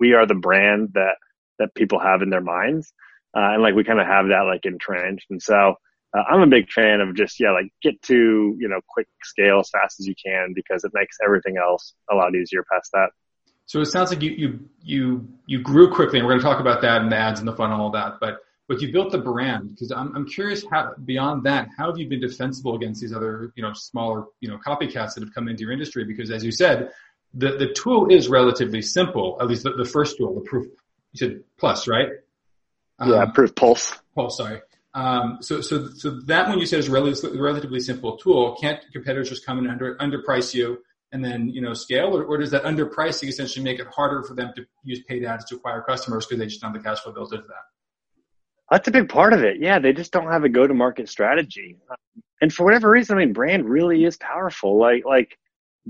we 0.00 0.14
are 0.14 0.26
the 0.26 0.34
brand 0.34 0.90
that 0.94 1.16
that 1.58 1.74
people 1.74 1.98
have 1.98 2.22
in 2.22 2.30
their 2.30 2.40
minds, 2.40 2.92
uh, 3.36 3.54
and 3.54 3.62
like 3.62 3.74
we 3.74 3.84
kind 3.84 4.00
of 4.00 4.06
have 4.06 4.28
that 4.28 4.42
like 4.42 4.64
entrenched, 4.64 5.26
and 5.30 5.42
so. 5.42 5.74
Uh, 6.16 6.22
I'm 6.22 6.40
a 6.40 6.46
big 6.46 6.70
fan 6.70 7.02
of 7.02 7.14
just 7.14 7.38
yeah, 7.38 7.50
like 7.50 7.70
get 7.82 8.00
to 8.04 8.14
you 8.58 8.66
know 8.66 8.80
quick 8.88 9.08
scale 9.22 9.60
as 9.60 9.68
fast 9.68 10.00
as 10.00 10.06
you 10.06 10.14
can 10.14 10.54
because 10.54 10.82
it 10.82 10.92
makes 10.94 11.18
everything 11.22 11.58
else 11.58 11.92
a 12.10 12.14
lot 12.14 12.34
easier 12.34 12.64
past 12.72 12.92
that. 12.94 13.10
So 13.68 13.82
it 13.82 13.86
sounds 13.86 14.08
like 14.08 14.22
you 14.22 14.30
you 14.30 14.68
you 14.82 15.28
you 15.44 15.60
grew 15.60 15.92
quickly, 15.92 16.18
and 16.18 16.26
we're 16.26 16.32
going 16.32 16.40
to 16.40 16.46
talk 16.46 16.60
about 16.60 16.80
that 16.80 17.02
and 17.02 17.12
the 17.12 17.16
ads 17.16 17.40
and 17.40 17.46
the 17.46 17.54
funnel 17.54 17.74
and 17.74 17.82
all 17.82 17.90
that. 17.90 18.14
But 18.18 18.38
but 18.66 18.80
you 18.80 18.90
built 18.90 19.12
the 19.12 19.18
brand 19.18 19.68
because 19.68 19.92
I'm 19.92 20.16
I'm 20.16 20.26
curious 20.26 20.64
how 20.70 20.94
beyond 21.04 21.44
that, 21.44 21.68
how 21.76 21.88
have 21.88 21.98
you 21.98 22.08
been 22.08 22.20
defensible 22.20 22.76
against 22.76 23.02
these 23.02 23.14
other 23.14 23.52
you 23.56 23.62
know 23.62 23.74
smaller 23.74 24.24
you 24.40 24.48
know 24.48 24.58
copycats 24.66 25.14
that 25.14 25.22
have 25.22 25.34
come 25.34 25.48
into 25.48 25.64
your 25.64 25.72
industry? 25.72 26.04
Because 26.04 26.30
as 26.30 26.42
you 26.42 26.50
said, 26.50 26.92
the 27.34 27.58
the 27.58 27.74
tool 27.74 28.08
is 28.08 28.28
relatively 28.28 28.80
simple. 28.80 29.36
At 29.38 29.48
least 29.48 29.64
the, 29.64 29.72
the 29.72 29.84
first 29.84 30.16
tool, 30.16 30.34
the 30.34 30.40
Proof. 30.40 30.66
Said 31.18 31.42
Plus, 31.58 31.88
right? 31.88 32.08
Yeah, 33.04 33.22
um, 33.22 33.32
Proof 33.32 33.54
Pulse. 33.54 33.98
Pulse, 34.14 34.36
sorry. 34.36 34.60
Um, 34.94 35.38
so, 35.40 35.60
so, 35.60 35.90
so 35.90 36.20
that 36.26 36.48
one 36.48 36.58
you 36.58 36.66
said 36.66 36.80
is 36.80 36.88
a 36.88 36.90
relatively, 36.90 37.38
relatively 37.38 37.80
simple 37.80 38.16
tool. 38.16 38.56
Can't 38.60 38.80
competitors 38.92 39.28
just 39.28 39.46
come 39.46 39.58
and 39.58 39.68
under, 39.68 39.96
underprice 39.96 40.54
you 40.54 40.78
and 41.12 41.24
then 41.24 41.48
you 41.48 41.60
know 41.60 41.74
scale, 41.74 42.16
or, 42.16 42.24
or 42.24 42.38
does 42.38 42.50
that 42.50 42.64
underpricing 42.64 43.28
essentially 43.28 43.64
make 43.64 43.78
it 43.78 43.86
harder 43.88 44.22
for 44.22 44.34
them 44.34 44.52
to 44.56 44.64
use 44.84 45.02
paid 45.04 45.24
ads 45.24 45.44
to 45.46 45.56
acquire 45.56 45.82
customers 45.82 46.26
because 46.26 46.38
they 46.38 46.46
just 46.46 46.60
don't 46.60 46.72
have 46.72 46.82
the 46.82 46.88
cash 46.88 47.00
flow 47.00 47.12
built 47.12 47.32
into 47.32 47.46
that? 47.46 47.54
That's 48.70 48.88
a 48.88 48.90
big 48.90 49.08
part 49.08 49.32
of 49.32 49.42
it. 49.42 49.60
Yeah, 49.60 49.78
they 49.78 49.94
just 49.94 50.12
don't 50.12 50.30
have 50.30 50.44
a 50.44 50.48
go-to-market 50.48 51.08
strategy, 51.08 51.76
and 52.40 52.52
for 52.52 52.64
whatever 52.64 52.90
reason, 52.90 53.16
I 53.16 53.20
mean, 53.24 53.32
brand 53.32 53.68
really 53.68 54.04
is 54.04 54.16
powerful. 54.16 54.78
Like 54.78 55.04
like 55.04 55.38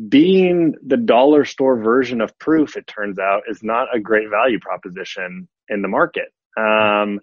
being 0.08 0.74
the 0.86 0.96
dollar 0.96 1.44
store 1.44 1.76
version 1.76 2.20
of 2.20 2.38
proof, 2.38 2.76
it 2.76 2.86
turns 2.86 3.18
out, 3.18 3.42
is 3.48 3.62
not 3.62 3.88
a 3.94 3.98
great 3.98 4.28
value 4.30 4.60
proposition 4.60 5.48
in 5.68 5.82
the 5.82 5.88
market. 5.88 6.28
Um, 6.56 7.20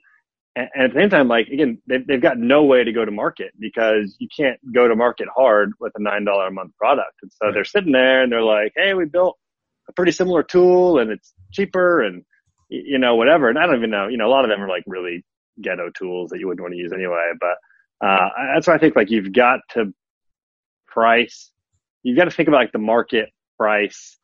and, 0.56 0.70
at 0.76 0.94
the 0.94 1.00
same 1.00 1.10
time, 1.10 1.28
like 1.28 1.48
again, 1.48 1.82
they've, 1.88 2.06
they've 2.06 2.22
got 2.22 2.38
no 2.38 2.64
way 2.64 2.84
to 2.84 2.92
go 2.92 3.06
to 3.06 3.12
market 3.12 3.52
because 3.60 4.16
you 4.20 4.28
can't 4.36 4.60
go 4.74 4.88
to 4.88 4.96
market 4.96 5.28
hard 5.36 5.72
with 5.80 5.94
a 5.96 6.02
nine 6.02 6.26
dollar 6.26 6.48
a 6.48 6.52
month 6.52 6.76
product. 6.78 7.14
And 7.22 7.32
so 7.32 7.48
right. 7.48 7.54
they're 7.54 7.66
sitting 7.66 7.92
there 7.92 8.24
and 8.24 8.32
they're 8.32 8.42
like, 8.42 8.74
"Hey, 8.76 8.94
we 8.94 9.06
built 9.06 9.38
a 9.90 9.94
pretty 9.94 10.12
similar 10.12 10.44
tool 10.44 11.00
and 11.00 11.12
it's 11.12 11.34
cheaper 11.52 12.02
and 12.02 12.24
you 12.70 12.98
know 12.98 13.16
whatever." 13.16 13.50
And 13.50 13.60
I 13.60 13.66
don't 13.66 13.78
even 13.78 13.90
know. 13.90 14.08
You 14.08 14.18
know, 14.18 14.28
a 14.28 14.32
lot 14.32 14.46
of 14.46 14.50
them 14.50 14.62
are 14.62 14.70
like 14.70 14.84
really 14.88 15.26
ghetto 15.62 15.90
tools 15.90 16.30
that 16.30 16.40
you 16.40 16.48
wouldn't 16.48 16.62
want 16.62 16.74
to 16.74 16.80
use 16.80 16.94
anyway. 16.94 17.32
But 17.40 17.58
uh, 18.06 18.30
that's 18.54 18.68
why 18.68 18.76
I 18.76 18.78
think 18.78 18.96
like 18.96 19.12
you've 19.12 19.34
got 19.34 19.60
to 19.72 19.94
price. 20.88 21.52
You've 22.06 22.18
got 22.18 22.26
to 22.26 22.32
think 22.32 22.48
about 22.48 22.60
like 22.60 22.72
the 22.72 22.78
market 22.78 23.30
price 23.58 24.20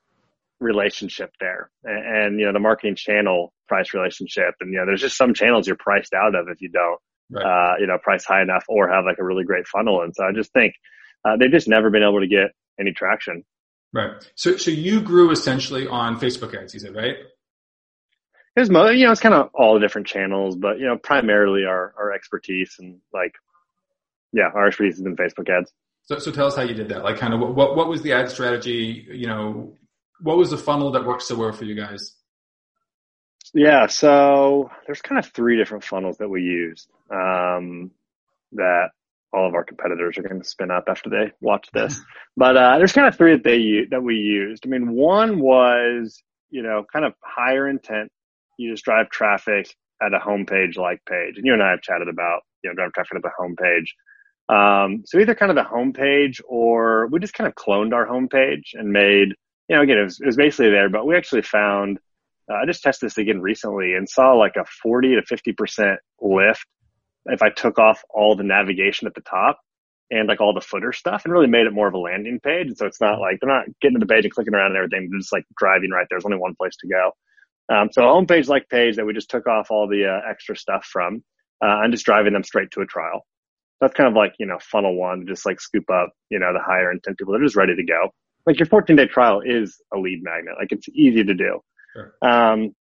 relationship 0.60 1.32
there. 1.40 1.72
And, 1.84 2.16
and, 2.16 2.40
you 2.40 2.46
know 2.46 2.54
the 2.54 2.60
marketing 2.60 2.96
channel 2.96 3.54
price 3.68 3.94
relationship 3.94 4.54
and 4.60 4.72
you 4.72 4.78
know 4.78 4.86
there's 4.86 5.02
just 5.02 5.18
some 5.18 5.34
channels 5.34 5.66
you're 5.66 5.78
priced 5.78 6.14
out 6.14 6.36
of 6.36 6.48
if 6.48 6.62
you 6.62 6.70
don't 6.70 7.00
right. 7.32 7.44
uh, 7.44 7.76
you 7.80 7.88
know 7.88 7.98
price 7.98 8.24
high 8.24 8.44
enough 8.44 8.64
or 8.70 8.88
have 8.88 9.04
like 9.04 9.18
a 9.18 9.24
really 9.24 9.44
great 9.44 9.68
funnel. 9.68 10.04
And 10.04 10.14
so 10.16 10.24
i 10.24 10.32
just 10.32 10.54
think 10.54 10.76
uh, 11.26 11.38
they've 11.38 11.52
just 11.52 11.68
never 11.68 11.90
been 11.90 12.04
able 12.04 12.20
to 12.20 12.28
get 12.28 12.52
any 12.80 12.94
traction. 12.94 13.44
Right. 13.92 14.12
So 14.36 14.58
so 14.58 14.70
you 14.70 15.02
grew 15.02 15.32
essentially 15.32 15.88
on 15.88 16.20
facebook 16.20 16.56
ads 16.56 16.76
you 16.76 16.80
said 16.80 16.96
right? 16.96 17.16
It 18.56 18.60
was 18.60 18.70
you 18.70 19.06
know 19.06 19.12
it's 19.12 19.22
kind 19.22 19.34
of 19.34 19.50
all 19.56 19.74
the 19.74 19.80
different 19.80 20.06
channels 20.06 20.56
but 20.56 20.78
you 20.78 20.86
know 20.86 20.98
primarily 20.98 21.66
our 21.66 21.96
our 21.98 22.14
expertise 22.14 22.76
and 22.78 23.00
like 23.12 23.34
yeah 24.34 24.50
our 24.54 24.68
expertise 24.68 25.00
is 25.00 25.06
in 25.06 25.16
facebook 25.16 25.50
ads 25.50 25.72
so, 26.12 26.20
so 26.20 26.32
tell 26.32 26.48
us 26.48 26.56
how 26.56 26.62
you 26.62 26.74
did 26.74 26.90
that 26.90 27.04
like 27.04 27.18
kind 27.18 27.34
of 27.34 27.40
what 27.40 27.76
what 27.76 27.88
was 27.88 28.02
the 28.02 28.14
ad 28.14 28.30
strategy 28.30 29.06
you 29.12 29.28
know 29.28 29.78
what 30.22 30.38
was 30.38 30.52
the 30.52 30.58
funnel 30.58 30.92
that 30.92 31.06
worked 31.06 31.24
so 31.24 31.36
well 31.36 31.52
for 31.52 31.66
you 31.66 31.76
guys? 31.76 32.16
Yeah, 33.54 33.88
so 33.88 34.70
there's 34.86 35.02
kind 35.02 35.20
of 35.20 35.32
three 35.34 35.58
different 35.58 35.84
funnels 35.84 36.18
that 36.20 36.30
we 36.30 36.42
used 36.42 36.90
um, 37.10 37.92
that 38.54 38.90
all 39.34 39.48
of 39.48 39.56
our 39.56 39.64
competitors 39.64 40.18
are 40.18 40.22
going 40.22 40.42
to 40.42 40.48
spin 40.48 40.72
up 40.72 40.86
after 40.88 41.10
they 41.10 41.32
watch 41.42 41.68
this. 41.74 42.00
but 42.38 42.56
uh, 42.56 42.78
there's 42.78 42.94
kind 42.94 43.08
of 43.08 43.18
three 43.18 43.34
that 43.34 43.44
they 43.44 43.88
that 43.90 44.04
we 44.04 44.16
used. 44.16 44.66
I 44.66 44.70
mean, 44.70 44.92
one 44.92 45.40
was 45.40 46.22
you 46.50 46.62
know 46.62 46.86
kind 46.92 47.04
of 47.04 47.14
higher 47.24 47.68
intent. 47.68 48.12
You 48.58 48.72
just 48.72 48.86
drive 48.86 49.10
traffic 49.10 49.76
at 50.02 50.14
a 50.14 50.20
homepage 50.20 50.78
like 50.78 51.04
page, 51.06 51.36
and 51.36 51.46
you 51.46 51.54
and 51.54 51.64
I 51.64 51.72
have 51.72 51.82
chatted 51.82 52.08
about 52.08 52.42
you 52.64 52.70
know 52.70 52.76
drive 52.76 52.94
traffic 52.94 53.18
at 53.18 53.24
the 53.24 53.32
homepage. 53.38 53.88
Um, 54.52 55.04
so 55.06 55.18
either 55.20 55.34
kind 55.34 55.50
of 55.50 55.56
the 55.56 55.64
homepage 55.64 56.42
or 56.48 57.08
we 57.08 57.20
just 57.20 57.34
kind 57.34 57.48
of 57.48 57.56
cloned 57.56 57.94
our 57.94 58.06
homepage 58.06 58.74
and 58.74 58.92
made 58.92 59.30
you 59.70 59.76
know 59.76 59.82
again 59.82 59.98
it 59.98 60.04
was, 60.04 60.20
it 60.20 60.26
was 60.26 60.36
basically 60.36 60.72
there, 60.72 60.90
but 60.90 61.06
we 61.06 61.16
actually 61.16 61.44
found. 61.44 62.00
Uh, 62.50 62.56
I 62.56 62.66
just 62.66 62.84
tested 62.84 63.08
this 63.08 63.18
again 63.18 63.40
recently 63.40 63.94
and 63.94 64.10
saw 64.10 64.34
like 64.34 64.56
a 64.58 64.66
40 64.84 65.16
to 65.16 65.22
50 65.22 65.54
percent 65.54 66.00
lift 66.20 66.66
if 67.28 67.42
I 67.42 67.50
took 67.50 67.80
off 67.80 68.04
all 68.10 68.36
the 68.36 68.44
navigation 68.44 69.08
at 69.08 69.14
the 69.14 69.22
top 69.22 69.60
and 70.10 70.28
like 70.28 70.42
all 70.42 70.54
the 70.54 70.62
footer 70.62 70.92
stuff 70.92 71.24
and 71.24 71.34
really 71.34 71.48
made 71.48 71.68
it 71.68 71.74
more 71.74 71.88
of 71.88 71.94
a 71.94 71.98
landing 71.98 72.40
page. 72.42 72.68
And 72.68 72.78
so 72.78 72.86
it's 72.86 73.00
not 73.00 73.20
like 73.20 73.40
they're 73.40 73.50
not 73.50 73.68
getting 73.80 74.00
to 74.00 74.06
the 74.06 74.12
page 74.12 74.26
and 74.26 74.34
clicking 74.34 74.54
around 74.54 74.72
and 74.72 74.78
everything. 74.78 75.10
They're 75.10 75.20
just 75.20 75.32
like 75.32 75.46
driving 75.58 75.92
right 75.92 76.06
there. 76.10 76.18
There's 76.18 76.26
only 76.26 76.38
one 76.38 76.56
place 76.56 76.76
to 76.82 76.88
go. 76.88 77.12
Um, 77.74 77.90
so 77.92 78.04
a 78.04 78.14
homepage 78.14 78.48
like 78.50 78.68
page 78.70 78.98
that 78.98 79.06
we 79.06 79.14
just 79.14 79.30
took 79.30 79.48
off 79.48 79.72
all 79.72 79.88
the 79.88 80.06
uh, 80.06 80.30
extra 80.30 80.58
stuff 80.58 80.86
from 80.86 81.24
uh, 81.64 81.82
and 81.84 81.94
just 81.94 82.06
driving 82.06 82.34
them 82.34 82.44
straight 82.44 82.72
to 82.72 82.82
a 82.82 82.86
trial. 82.86 83.26
That's 83.82 83.94
kind 83.94 84.08
of 84.08 84.16
like, 84.16 84.34
you 84.40 84.46
know, 84.46 84.60
funnel 84.62 84.96
one, 84.96 85.26
just 85.28 85.46
like 85.46 85.60
scoop 85.60 85.90
up, 85.90 86.12
you 86.30 86.40
know, 86.40 86.54
the 86.54 86.64
higher 86.64 86.92
intent 86.92 87.18
people 87.18 87.34
that 87.34 87.42
are 87.42 87.46
just 87.46 87.58
ready 87.58 87.76
to 87.76 87.84
go. 87.84 88.14
Like 88.46 88.60
your 88.60 88.68
14 88.68 88.96
day 88.96 89.08
trial 89.08 89.42
is 89.44 89.82
a 89.94 89.98
lead 89.98 90.24
magnet. 90.24 90.56
Like 90.58 90.72
it's 90.72 90.88
easy 90.90 91.24
to 91.24 91.34
do. 91.34 91.60
Sure. 91.94 92.14
Um, 92.22 92.76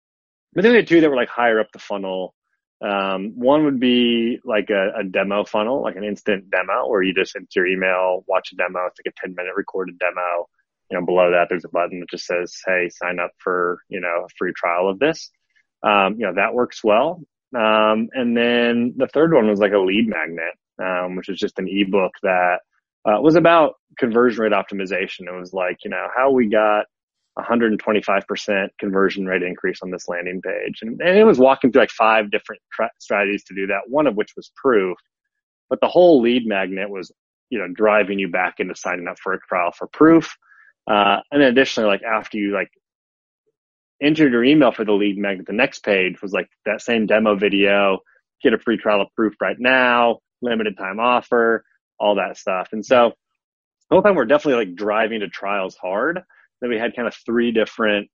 but 0.53 0.63
then 0.63 0.73
we 0.73 0.79
had 0.79 0.89
two 0.89 1.01
that 1.01 1.09
were 1.09 1.17
like 1.17 1.29
higher 1.29 1.61
up 1.61 1.69
the 1.73 1.79
funnel 1.79 2.35
um, 2.81 3.33
one 3.35 3.65
would 3.65 3.81
be 3.81 4.39
like 4.45 4.71
a, 4.71 5.01
a, 5.01 5.05
demo 5.05 5.45
funnel, 5.45 5.83
like 5.83 5.97
an 5.97 6.05
instant 6.05 6.49
demo 6.49 6.89
where 6.89 7.03
you 7.03 7.13
just 7.13 7.35
enter 7.35 7.49
your 7.57 7.67
email, 7.67 8.25
watch 8.29 8.53
a 8.53 8.57
demo. 8.57 8.87
It's 8.87 9.01
like 9.05 9.13
a 9.13 9.27
10 9.27 9.35
minute 9.37 9.55
recorded 9.57 9.99
demo. 9.99 10.47
You 10.91 10.99
know, 10.99 11.05
below 11.05 11.33
that, 11.33 11.49
there's 11.49 11.65
a 11.65 11.71
button 11.71 12.01
that 12.01 12.09
just 12.09 12.27
says, 12.27 12.57
Hey, 12.65 12.89
sign 12.89 13.19
up 13.19 13.33
for, 13.39 13.81
you 13.89 14.01
know, 14.01 14.27
a 14.27 14.29
free 14.39 14.53
trial 14.57 14.89
of 14.89 15.01
this. 15.01 15.31
Um, 15.83 16.17
you 16.19 16.27
know, 16.27 16.35
that 16.37 16.55
works 16.55 16.83
well. 16.85 17.21
Um, 17.55 18.09
and 18.13 18.37
then 18.37 18.95
the 18.97 19.09
third 19.13 19.35
one 19.35 19.49
was 19.49 19.59
like 19.59 19.73
a 19.73 19.79
lead 19.79 20.07
magnet, 20.07 20.55
um, 20.83 21.17
which 21.17 21.29
is 21.29 21.39
just 21.39 21.59
an 21.59 21.69
ebook 21.69 22.13
that 22.23 22.59
uh, 23.05 23.21
was 23.21 23.35
about 23.35 23.75
conversion 23.99 24.43
rate 24.43 24.53
optimization. 24.53 25.29
It 25.29 25.39
was 25.39 25.53
like, 25.53 25.79
you 25.85 25.91
know, 25.91 26.07
how 26.15 26.31
we 26.31 26.49
got 26.49 26.87
125% 27.39 28.69
conversion 28.79 29.27
rate 29.27 29.43
increase 29.43 29.79
on 29.83 29.91
this 29.91 30.09
landing 30.09 30.41
page. 30.43 30.81
And, 30.83 31.01
and 31.01 31.17
it 31.17 31.25
was 31.25 31.39
walking 31.39 31.71
through 31.71 31.83
like 31.83 31.91
five 31.91 32.31
different 32.31 32.61
tra- 32.73 32.91
strategies 32.99 33.45
to 33.45 33.55
do 33.55 33.67
that, 33.69 33.83
one 33.89 34.07
of 34.07 34.17
which 34.17 34.33
was 34.37 34.51
proof. 34.57 34.99
But 35.71 35.81
the 35.81 35.89
whole 35.89 36.21
lead 36.21 36.47
magnet 36.47 36.91
was, 36.91 37.13
you 37.51 37.59
know, 37.59 37.69
driving 37.73 38.19
you 38.19 38.29
back 38.29 38.55
into 38.59 38.75
signing 38.75 39.07
up 39.07 39.19
for 39.19 39.33
a 39.35 39.41
trial 39.41 39.73
for 39.73 39.87
proof. 39.87 40.35
Uh, 40.91 41.19
and 41.31 41.43
then 41.43 41.49
additionally, 41.49 41.89
like 41.89 42.03
after 42.03 42.39
you 42.39 42.53
like 42.53 42.71
entered 44.03 44.33
your 44.33 44.45
email 44.45 44.73
for 44.73 44.85
the 44.85 44.93
lead 44.93 45.19
magnet, 45.19 45.47
the 45.47 45.53
next 45.53 45.81
page 45.81 46.21
was 46.23 46.33
like 46.33 46.49
that 46.65 46.81
same 46.81 47.07
demo 47.07 47.37
video, 47.37 47.99
get 48.43 48.55
a 48.55 48.59
free 48.59 48.79
trial 48.79 49.03
of 49.03 49.09
proof 49.15 49.35
right 49.41 49.59
now, 49.59 50.19
limited 50.43 50.77
time 50.77 51.01
offer, 51.01 51.65
all 51.99 52.17
that 52.17 52.37
stuff. 52.37 52.69
And 52.73 52.85
so 52.85 53.13
the 53.89 53.97
whole 53.97 54.03
time 54.03 54.15
we're 54.15 54.27
definitely 54.27 54.67
like 54.67 54.77
driving 54.77 55.21
to 55.21 55.29
trials 55.29 55.77
hard. 55.77 56.21
Then 56.61 56.71
we 56.71 56.79
had 56.79 56.95
kind 56.97 57.09
of 57.09 57.15
three 57.15 57.53
different 57.53 58.09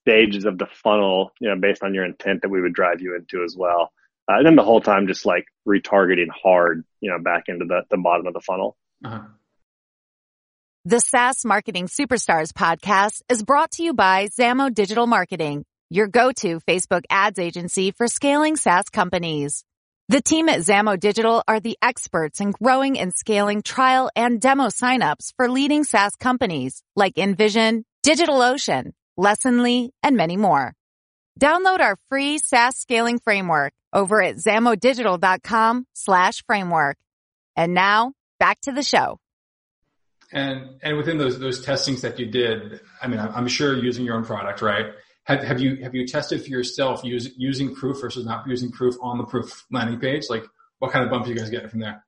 stages 0.00 0.44
of 0.44 0.58
the 0.58 0.66
funnel, 0.66 1.32
you 1.40 1.48
know, 1.48 1.56
based 1.60 1.82
on 1.82 1.94
your 1.94 2.04
intent 2.04 2.42
that 2.42 2.48
we 2.48 2.60
would 2.60 2.74
drive 2.74 3.00
you 3.00 3.16
into 3.16 3.44
as 3.44 3.56
well. 3.56 3.92
Uh, 4.30 4.36
and 4.36 4.46
then 4.46 4.56
the 4.56 4.62
whole 4.62 4.80
time 4.80 5.06
just 5.06 5.24
like 5.24 5.46
retargeting 5.66 6.28
hard, 6.30 6.84
you 7.00 7.10
know, 7.10 7.18
back 7.18 7.44
into 7.48 7.64
the, 7.64 7.82
the 7.90 7.96
bottom 7.96 8.26
of 8.26 8.34
the 8.34 8.40
funnel. 8.40 8.76
Uh-huh. 9.04 9.20
The 10.84 11.00
SaaS 11.00 11.44
Marketing 11.44 11.86
Superstars 11.86 12.52
podcast 12.52 13.20
is 13.28 13.42
brought 13.42 13.72
to 13.72 13.82
you 13.82 13.94
by 13.94 14.28
Zamo 14.28 14.72
Digital 14.72 15.06
Marketing, 15.06 15.64
your 15.90 16.06
go-to 16.06 16.60
Facebook 16.60 17.02
ads 17.10 17.38
agency 17.38 17.90
for 17.90 18.06
scaling 18.06 18.56
SaaS 18.56 18.88
companies. 18.90 19.64
The 20.10 20.22
team 20.22 20.48
at 20.48 20.60
Zamo 20.60 20.98
Digital 20.98 21.44
are 21.46 21.60
the 21.60 21.76
experts 21.82 22.40
in 22.40 22.52
growing 22.52 22.98
and 22.98 23.12
scaling 23.14 23.60
trial 23.60 24.10
and 24.16 24.40
demo 24.40 24.68
signups 24.68 25.34
for 25.36 25.50
leading 25.50 25.84
SaaS 25.84 26.16
companies 26.16 26.82
like 26.96 27.16
InVision, 27.16 27.82
DigitalOcean, 28.06 28.92
Lessonly, 29.18 29.90
and 30.02 30.16
many 30.16 30.38
more. 30.38 30.72
Download 31.38 31.80
our 31.80 31.98
free 32.08 32.38
SaaS 32.38 32.78
scaling 32.78 33.18
framework 33.18 33.74
over 33.92 34.22
at 34.22 34.36
zamodigital.com 34.36 35.84
slash 35.92 36.42
framework. 36.46 36.96
And 37.54 37.74
now 37.74 38.14
back 38.40 38.62
to 38.62 38.72
the 38.72 38.82
show. 38.82 39.18
And, 40.32 40.80
and 40.82 40.96
within 40.96 41.18
those, 41.18 41.38
those 41.38 41.62
testings 41.62 42.00
that 42.00 42.18
you 42.18 42.30
did, 42.30 42.80
I 43.02 43.08
mean, 43.08 43.20
I'm 43.20 43.46
sure 43.46 43.76
using 43.76 44.06
your 44.06 44.16
own 44.16 44.24
product, 44.24 44.62
right? 44.62 44.86
Have, 45.28 45.42
have 45.42 45.60
you 45.60 45.76
have 45.82 45.94
you 45.94 46.06
tested 46.06 46.42
for 46.42 46.48
yourself 46.48 47.04
use, 47.04 47.30
using 47.36 47.74
proof 47.74 48.00
versus 48.00 48.24
not 48.24 48.46
using 48.48 48.72
proof 48.72 48.94
on 49.02 49.18
the 49.18 49.24
proof 49.24 49.66
landing 49.70 50.00
page? 50.00 50.24
Like, 50.30 50.44
what 50.78 50.90
kind 50.90 51.04
of 51.04 51.10
bump 51.10 51.26
are 51.26 51.28
you 51.28 51.34
guys 51.34 51.50
getting 51.50 51.68
from 51.68 51.80
there? 51.80 52.02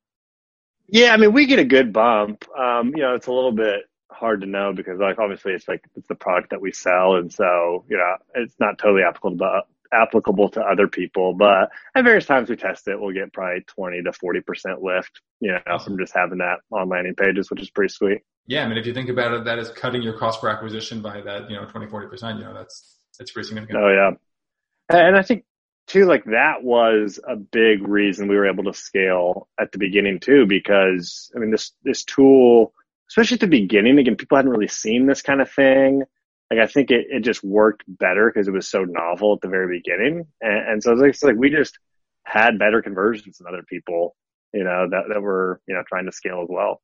Yeah, 0.89 1.13
I 1.13 1.19
mean, 1.19 1.35
we 1.35 1.47
get 1.47 1.59
a 1.59 1.65
good 1.65 1.93
bump. 1.93 2.47
Um, 2.59 2.93
you 2.97 3.03
know, 3.03 3.15
it's 3.15 3.27
a 3.27 3.33
little 3.33 3.53
bit 3.53 3.83
hard 4.11 4.41
to 4.41 4.47
know 4.47 4.73
because, 4.73 4.99
like, 4.99 5.19
obviously, 5.19 5.53
it's 5.53 5.69
like 5.69 5.85
it's 5.95 6.09
the 6.09 6.15
product 6.15 6.51
that 6.51 6.63
we 6.63 6.73
sell, 6.73 7.17
and 7.17 7.31
so 7.31 7.85
you 7.91 7.99
know, 7.99 8.17
it's 8.35 8.55
not 8.59 8.79
totally 8.79 9.03
applicable 9.03 9.37
to 9.39 9.61
applicable 9.93 10.49
to 10.51 10.63
other 10.63 10.89
people. 10.89 11.35
But 11.35 11.71
at 11.95 12.05
various 12.05 12.25
times 12.25 12.49
we 12.49 12.57
test 12.57 12.89
it, 12.89 12.99
we'll 12.99 13.13
get 13.13 13.35
probably 13.35 13.65
twenty 13.67 14.03
to 14.03 14.15
forty 14.15 14.41
percent 14.41 14.81
lift, 14.81 15.21
you 15.41 15.53
know, 15.53 15.79
from 15.79 15.99
just 15.99 16.15
having 16.15 16.39
that 16.39 16.61
on 16.73 16.89
landing 16.89 17.15
pages, 17.15 17.51
which 17.51 17.61
is 17.61 17.69
pretty 17.69 17.93
sweet. 17.93 18.23
Yeah, 18.47 18.65
I 18.65 18.69
mean, 18.69 18.79
if 18.79 18.87
you 18.87 18.95
think 18.95 19.11
about 19.11 19.35
it, 19.35 19.45
that 19.45 19.59
is 19.59 19.69
cutting 19.69 20.01
your 20.01 20.19
cost 20.19 20.41
per 20.41 20.49
acquisition 20.49 21.03
by 21.03 21.21
that, 21.21 21.51
you 21.51 21.57
know, 21.57 21.67
20, 21.67 21.87
40 21.87 22.09
percent. 22.09 22.39
You 22.39 22.47
know, 22.47 22.55
that's 22.55 23.00
it's 23.21 23.31
pretty 23.31 23.49
significant. 23.49 23.79
Oh 23.79 23.89
yeah, 23.89 24.97
and 24.99 25.17
I 25.17 25.23
think 25.23 25.45
too, 25.87 26.07
like 26.07 26.25
that 26.27 26.63
was 26.63 27.19
a 27.27 27.37
big 27.37 27.87
reason 27.87 28.29
we 28.29 28.37
were 28.37 28.49
able 28.49 28.65
to 28.65 28.75
scale 28.75 29.49
at 29.61 29.73
the 29.73 29.79
beginning 29.79 30.21
too, 30.21 30.47
because 30.47 31.31
I 31.35 31.39
mean 31.39 31.51
this 31.51 31.73
this 31.83 32.05
tool, 32.05 32.73
especially 33.09 33.37
at 33.37 33.41
the 33.41 33.47
beginning, 33.47 33.99
again, 33.99 34.17
people 34.17 34.37
hadn't 34.37 34.51
really 34.51 34.69
seen 34.69 35.07
this 35.07 35.23
kind 35.23 35.41
of 35.41 35.51
thing. 35.51 36.03
Like 36.51 36.61
I 36.61 36.67
think 36.67 36.91
it, 36.91 37.07
it 37.11 37.21
just 37.21 37.45
worked 37.45 37.85
better 37.87 38.31
because 38.33 38.49
it 38.49 38.53
was 38.53 38.69
so 38.69 38.85
novel 38.85 39.35
at 39.35 39.41
the 39.41 39.49
very 39.49 39.79
beginning, 39.79 40.27
and, 40.41 40.69
and 40.69 40.83
so 40.83 40.99
it's 41.05 41.23
like 41.23 41.37
we 41.37 41.51
just 41.51 41.79
had 42.25 42.59
better 42.59 42.83
conversions 42.83 43.39
than 43.39 43.47
other 43.47 43.65
people, 43.69 44.17
you 44.53 44.65
know, 44.65 44.89
that 44.91 45.05
that 45.13 45.21
were 45.21 45.61
you 45.69 45.75
know 45.75 45.83
trying 45.89 46.07
to 46.07 46.13
scale 46.13 46.41
as 46.43 46.49
well. 46.49 46.81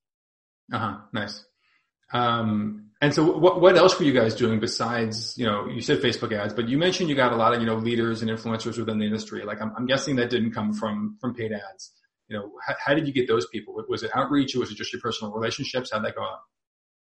Uh 0.72 0.78
huh. 0.78 0.96
Nice. 1.12 1.44
Um, 2.12 2.86
and 3.00 3.12
so 3.12 3.36
what, 3.36 3.60
what 3.60 3.76
else 3.76 3.98
were 3.98 4.06
you 4.06 4.12
guys 4.12 4.34
doing 4.34 4.58
besides, 4.58 5.36
you 5.36 5.44
know, 5.44 5.66
you 5.66 5.82
said 5.82 5.98
Facebook 5.98 6.32
ads, 6.32 6.54
but 6.54 6.68
you 6.68 6.78
mentioned 6.78 7.10
you 7.10 7.16
got 7.16 7.32
a 7.32 7.36
lot 7.36 7.52
of, 7.52 7.60
you 7.60 7.66
know, 7.66 7.76
leaders 7.76 8.22
and 8.22 8.30
influencers 8.30 8.78
within 8.78 8.98
the 8.98 9.04
industry. 9.04 9.44
Like 9.44 9.60
I'm, 9.60 9.72
I'm 9.76 9.86
guessing 9.86 10.16
that 10.16 10.30
didn't 10.30 10.52
come 10.52 10.72
from, 10.72 11.18
from 11.20 11.34
paid 11.34 11.52
ads. 11.52 11.92
You 12.28 12.38
know, 12.38 12.52
how, 12.66 12.74
how, 12.84 12.94
did 12.94 13.06
you 13.06 13.12
get 13.12 13.28
those 13.28 13.46
people? 13.48 13.80
Was 13.88 14.02
it 14.02 14.10
outreach 14.14 14.56
or 14.56 14.60
was 14.60 14.70
it 14.70 14.76
just 14.76 14.92
your 14.92 15.00
personal 15.02 15.32
relationships? 15.32 15.90
How'd 15.92 16.04
that 16.04 16.16
go 16.16 16.22
on? 16.22 16.38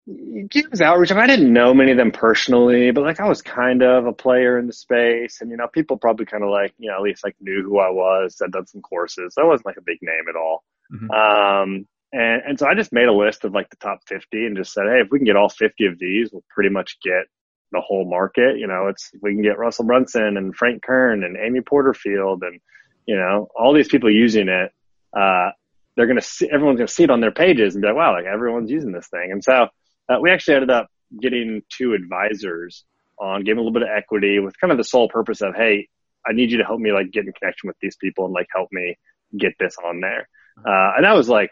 It 0.05 0.69
was 0.69 0.81
outreach. 0.81 1.11
I, 1.11 1.15
mean, 1.15 1.23
I 1.23 1.27
didn't 1.27 1.53
know 1.53 1.73
many 1.73 1.91
of 1.91 1.97
them 1.97 2.11
personally, 2.11 2.91
but 2.91 3.03
like 3.03 3.19
I 3.19 3.29
was 3.29 3.41
kind 3.41 3.83
of 3.83 4.05
a 4.05 4.11
player 4.11 4.57
in 4.57 4.67
the 4.67 4.73
space 4.73 5.39
and, 5.41 5.51
you 5.51 5.57
know, 5.57 5.67
people 5.67 5.97
probably 5.97 6.25
kind 6.25 6.43
of 6.43 6.49
like, 6.49 6.73
you 6.77 6.89
know, 6.89 6.97
at 6.97 7.03
least 7.03 7.23
like 7.23 7.35
knew 7.39 7.63
who 7.63 7.79
I 7.79 7.89
was, 7.89 8.37
had 8.41 8.51
done 8.51 8.65
some 8.65 8.81
courses. 8.81 9.35
I 9.39 9.45
wasn't 9.45 9.67
like 9.67 9.77
a 9.77 9.81
big 9.81 9.99
name 10.01 10.25
at 10.27 10.35
all. 10.35 10.63
Mm-hmm. 10.91 11.11
Um, 11.11 11.87
and, 12.13 12.43
and 12.47 12.59
so 12.59 12.67
I 12.67 12.75
just 12.75 12.93
made 12.93 13.07
a 13.07 13.13
list 13.13 13.43
of 13.43 13.53
like 13.53 13.71
the 13.71 13.75
top 13.77 14.01
50 14.07 14.45
and 14.45 14.55
just 14.55 14.71
said, 14.71 14.83
Hey, 14.85 15.01
if 15.01 15.07
we 15.11 15.17
can 15.17 15.25
get 15.25 15.35
all 15.35 15.49
50 15.49 15.87
of 15.87 15.97
these, 15.97 16.29
we'll 16.31 16.43
pretty 16.53 16.69
much 16.69 16.99
get 17.03 17.25
the 17.71 17.81
whole 17.81 18.07
market. 18.07 18.59
You 18.59 18.67
know, 18.67 18.87
it's, 18.87 19.09
we 19.19 19.33
can 19.33 19.41
get 19.41 19.57
Russell 19.57 19.85
Brunson 19.85 20.37
and 20.37 20.55
Frank 20.55 20.83
Kern 20.83 21.23
and 21.23 21.35
Amy 21.43 21.61
Porterfield 21.61 22.43
and, 22.43 22.61
you 23.07 23.15
know, 23.15 23.47
all 23.59 23.73
these 23.73 23.87
people 23.87 24.11
using 24.11 24.47
it. 24.47 24.71
Uh, 25.11 25.49
they're 25.95 26.05
going 26.05 26.19
to 26.19 26.25
see, 26.25 26.47
everyone's 26.51 26.77
going 26.77 26.87
to 26.87 26.93
see 26.93 27.03
it 27.03 27.09
on 27.09 27.19
their 27.19 27.31
pages 27.31 27.73
and 27.73 27.81
be 27.81 27.87
like, 27.87 27.97
wow, 27.97 28.13
like 28.13 28.25
everyone's 28.25 28.69
using 28.69 28.91
this 28.91 29.07
thing. 29.07 29.31
And 29.31 29.43
so 29.43 29.67
uh, 30.07 30.19
we 30.21 30.29
actually 30.29 30.55
ended 30.55 30.69
up 30.69 30.87
getting 31.19 31.63
two 31.69 31.93
advisors 31.93 32.85
on, 33.19 33.43
gave 33.43 33.55
them 33.55 33.59
a 33.59 33.61
little 33.61 33.73
bit 33.73 33.83
of 33.83 33.89
equity 33.95 34.37
with 34.37 34.59
kind 34.59 34.71
of 34.71 34.77
the 34.77 34.83
sole 34.83 35.09
purpose 35.09 35.41
of, 35.41 35.55
Hey, 35.55 35.87
I 36.27 36.33
need 36.33 36.51
you 36.51 36.59
to 36.59 36.63
help 36.63 36.79
me 36.79 36.91
like 36.91 37.11
get 37.11 37.25
in 37.25 37.33
connection 37.33 37.67
with 37.67 37.77
these 37.81 37.95
people 37.95 38.25
and 38.25 38.33
like 38.35 38.47
help 38.55 38.69
me 38.71 38.97
get 39.35 39.53
this 39.59 39.77
on 39.83 39.99
there. 39.99 40.29
Uh, 40.59 40.93
and 40.97 41.05
that 41.05 41.15
was 41.15 41.27
like 41.27 41.49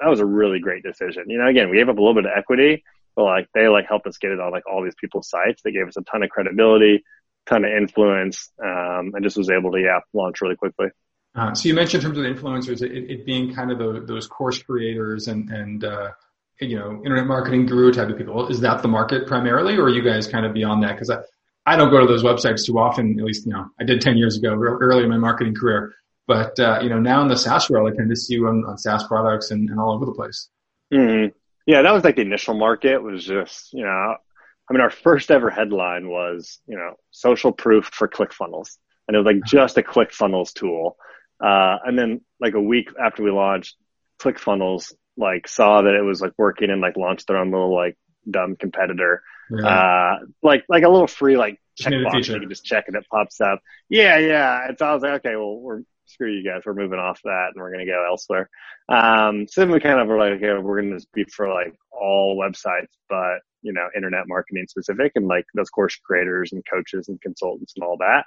that 0.00 0.08
was 0.08 0.20
a 0.20 0.26
really 0.26 0.58
great 0.58 0.82
decision. 0.82 1.24
You 1.28 1.38
know, 1.38 1.46
again, 1.46 1.70
we 1.70 1.76
gave 1.76 1.88
up 1.88 1.98
a 1.98 2.00
little 2.00 2.14
bit 2.14 2.24
of 2.24 2.32
equity, 2.36 2.82
but 3.14 3.24
like 3.24 3.48
they 3.54 3.68
like 3.68 3.86
helped 3.88 4.06
us 4.06 4.16
get 4.18 4.32
it 4.32 4.40
on 4.40 4.50
like 4.50 4.64
all 4.70 4.82
these 4.82 4.94
people's 5.00 5.28
sites. 5.28 5.62
They 5.62 5.72
gave 5.72 5.86
us 5.86 5.96
a 5.96 6.02
ton 6.02 6.22
of 6.22 6.30
credibility, 6.30 7.04
ton 7.46 7.64
of 7.64 7.70
influence, 7.70 8.50
um, 8.62 9.12
and 9.14 9.22
just 9.22 9.36
was 9.36 9.50
able 9.50 9.72
to 9.72 9.80
yeah 9.80 10.00
launch 10.12 10.40
really 10.40 10.56
quickly. 10.56 10.88
Uh, 11.34 11.54
so 11.54 11.68
you 11.68 11.74
mentioned 11.74 12.02
in 12.02 12.08
terms 12.08 12.18
of 12.18 12.24
the 12.24 12.30
influencers, 12.30 12.82
it, 12.82 13.10
it 13.10 13.24
being 13.24 13.54
kind 13.54 13.70
of 13.70 13.78
the, 13.78 14.00
those 14.06 14.26
course 14.26 14.62
creators 14.62 15.28
and 15.28 15.50
and 15.50 15.84
uh, 15.84 16.10
you 16.60 16.78
know 16.78 17.02
internet 17.04 17.26
marketing 17.26 17.66
guru 17.66 17.92
type 17.92 18.08
of 18.08 18.16
people. 18.16 18.48
Is 18.48 18.60
that 18.60 18.82
the 18.82 18.88
market 18.88 19.26
primarily, 19.26 19.76
or 19.76 19.84
are 19.84 19.90
you 19.90 20.02
guys 20.02 20.26
kind 20.26 20.46
of 20.46 20.54
beyond 20.54 20.82
that? 20.82 20.92
Because 20.92 21.10
I 21.10 21.18
I 21.66 21.76
don't 21.76 21.90
go 21.90 22.00
to 22.00 22.06
those 22.06 22.22
websites 22.22 22.64
too 22.64 22.78
often. 22.78 23.18
At 23.18 23.24
least 23.24 23.46
you 23.46 23.52
know 23.52 23.66
I 23.78 23.84
did 23.84 24.00
ten 24.00 24.16
years 24.16 24.38
ago, 24.38 24.54
early 24.54 25.04
in 25.04 25.10
my 25.10 25.18
marketing 25.18 25.54
career 25.54 25.94
But, 26.30 26.60
uh, 26.60 26.78
you 26.80 26.88
know, 26.88 27.00
now 27.00 27.22
in 27.22 27.28
the 27.28 27.34
SaaS 27.36 27.68
world, 27.68 27.92
I 27.92 27.96
tend 27.96 28.08
to 28.08 28.14
see 28.14 28.34
you 28.34 28.46
on, 28.46 28.64
on 28.64 28.78
SaaS 28.78 29.02
products 29.02 29.50
and, 29.50 29.68
and 29.68 29.80
all 29.80 29.90
over 29.90 30.06
the 30.06 30.12
place. 30.12 30.48
Mm-hmm. 30.94 31.36
Yeah, 31.66 31.82
that 31.82 31.92
was 31.92 32.04
like 32.04 32.14
the 32.14 32.22
initial 32.22 32.54
market 32.54 33.02
was 33.02 33.24
just, 33.24 33.72
you 33.72 33.82
know, 33.82 33.90
I 33.90 34.72
mean, 34.72 34.80
our 34.80 34.90
first 34.90 35.32
ever 35.32 35.50
headline 35.50 36.08
was, 36.08 36.60
you 36.68 36.76
know, 36.76 36.94
social 37.10 37.50
proof 37.50 37.90
for 37.92 38.06
ClickFunnels. 38.06 38.76
And 39.08 39.16
it 39.16 39.18
was 39.18 39.26
like 39.26 39.44
just 39.44 39.76
a 39.76 39.82
ClickFunnels 39.82 40.52
tool. 40.54 40.96
Uh, 41.44 41.78
and 41.84 41.98
then 41.98 42.20
like 42.40 42.54
a 42.54 42.60
week 42.60 42.90
after 42.96 43.24
we 43.24 43.32
launched, 43.32 43.74
ClickFunnels 44.20 44.92
like 45.16 45.48
saw 45.48 45.82
that 45.82 45.94
it 45.94 46.04
was 46.04 46.20
like 46.20 46.34
working 46.38 46.70
and 46.70 46.80
like 46.80 46.96
launched 46.96 47.26
their 47.26 47.38
own 47.38 47.50
little 47.50 47.74
like 47.74 47.98
dumb 48.30 48.54
competitor. 48.54 49.24
Yeah. 49.50 49.66
Uh, 49.66 50.18
like, 50.44 50.64
like 50.68 50.84
a 50.84 50.88
little 50.88 51.08
free 51.08 51.36
like 51.36 51.58
checkbox 51.76 52.28
you 52.28 52.38
can 52.38 52.48
just 52.48 52.64
check 52.64 52.84
and 52.86 52.94
it 52.94 53.04
pops 53.10 53.40
up. 53.40 53.60
Yeah, 53.88 54.18
yeah. 54.18 54.68
And 54.68 54.78
so 54.78 54.86
I 54.86 54.94
was 54.94 55.02
like, 55.02 55.24
okay, 55.24 55.34
well, 55.34 55.56
we're 55.56 55.82
screw 56.10 56.32
you 56.32 56.44
guys, 56.44 56.62
we're 56.64 56.74
moving 56.74 56.98
off 56.98 57.20
that 57.24 57.50
and 57.54 57.62
we're 57.62 57.72
going 57.72 57.86
to 57.86 57.90
go 57.90 58.04
elsewhere. 58.08 58.48
Um, 58.88 59.46
so 59.48 59.60
then 59.60 59.70
we 59.70 59.80
kind 59.80 60.00
of 60.00 60.08
were 60.08 60.18
like, 60.18 60.32
okay, 60.32 60.52
we're 60.60 60.82
going 60.82 60.98
to 60.98 61.06
be 61.14 61.24
for 61.24 61.48
like 61.48 61.74
all 61.90 62.36
websites, 62.36 62.92
but 63.08 63.38
you 63.62 63.72
know, 63.72 63.88
internet 63.94 64.26
marketing 64.26 64.66
specific 64.68 65.12
and 65.14 65.26
like 65.28 65.44
those 65.54 65.70
course 65.70 65.96
creators 65.96 66.52
and 66.52 66.64
coaches 66.70 67.08
and 67.08 67.20
consultants 67.20 67.74
and 67.76 67.84
all 67.84 67.96
that. 67.98 68.24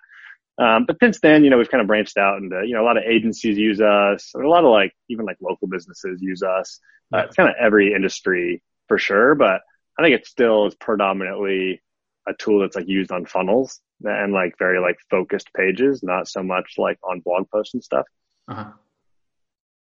Um, 0.64 0.86
but 0.86 0.98
since 1.02 1.20
then, 1.20 1.44
you 1.44 1.50
know, 1.50 1.58
we've 1.58 1.72
kind 1.72 1.82
of 1.82 1.88
branched 1.88 2.18
out 2.18 2.38
into, 2.38 2.62
you 2.66 2.76
know, 2.76 2.84
a 2.84 2.86
lot 2.86 2.98
of 2.98 3.04
agencies 3.04 3.58
use 3.58 3.82
us, 3.82 4.32
a 4.36 4.40
lot 4.40 4.64
of 4.64 4.72
like, 4.72 4.94
even 5.10 5.26
like 5.26 5.38
local 5.42 5.68
businesses 5.68 6.22
use 6.22 6.44
us. 6.44 6.80
Uh, 7.14 7.20
it's 7.26 7.36
kind 7.36 7.50
of 7.50 7.56
every 7.60 7.94
industry 7.94 8.62
for 8.88 8.98
sure, 8.98 9.34
but 9.34 9.62
I 9.98 10.04
think 10.04 10.16
it 10.16 10.28
still 10.28 10.68
is 10.68 10.76
predominantly 10.76 11.82
a 12.28 12.34
tool 12.34 12.60
that's 12.60 12.76
like 12.76 12.88
used 12.88 13.12
on 13.12 13.26
funnels 13.26 13.82
and 14.04 14.34
like 14.34 14.56
very 14.58 14.80
like 14.80 14.98
focused 15.10 15.50
pages, 15.56 16.04
not 16.04 16.28
so 16.28 16.44
much 16.44 16.74
like 16.78 16.98
on 17.04 17.22
blog 17.22 17.50
posts 17.50 17.74
and 17.74 17.84
stuff. 17.84 18.06
Uh-huh. 18.48 18.72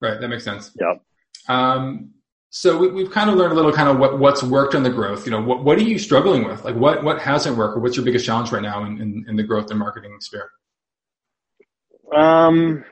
Right. 0.01 0.19
That 0.19 0.27
makes 0.27 0.43
sense. 0.43 0.75
Yeah. 0.79 0.95
Um, 1.48 2.12
so 2.50 2.77
we, 2.77 3.03
have 3.03 3.12
kind 3.12 3.29
of 3.29 3.38
learned 3.38 3.53
a 3.53 3.55
little 3.55 3.71
kind 3.71 3.88
of 3.88 3.98
what, 3.98 4.19
what's 4.19 4.43
worked 4.43 4.75
on 4.75 4.83
the 4.83 4.89
growth. 4.89 5.25
You 5.25 5.31
know, 5.31 5.41
what, 5.41 5.63
what 5.63 5.77
are 5.77 5.83
you 5.83 5.98
struggling 5.98 6.43
with? 6.43 6.65
Like 6.65 6.75
what, 6.75 7.03
what 7.03 7.21
hasn't 7.21 7.57
worked 7.57 7.77
or 7.77 7.79
what's 7.79 7.95
your 7.95 8.05
biggest 8.05 8.25
challenge 8.25 8.51
right 8.51 8.62
now 8.62 8.83
in, 8.83 9.01
in, 9.01 9.25
in 9.29 9.36
the 9.36 9.43
growth 9.43 9.69
and 9.69 9.79
marketing 9.79 10.17
sphere? 10.19 10.50
Um, 12.13 12.83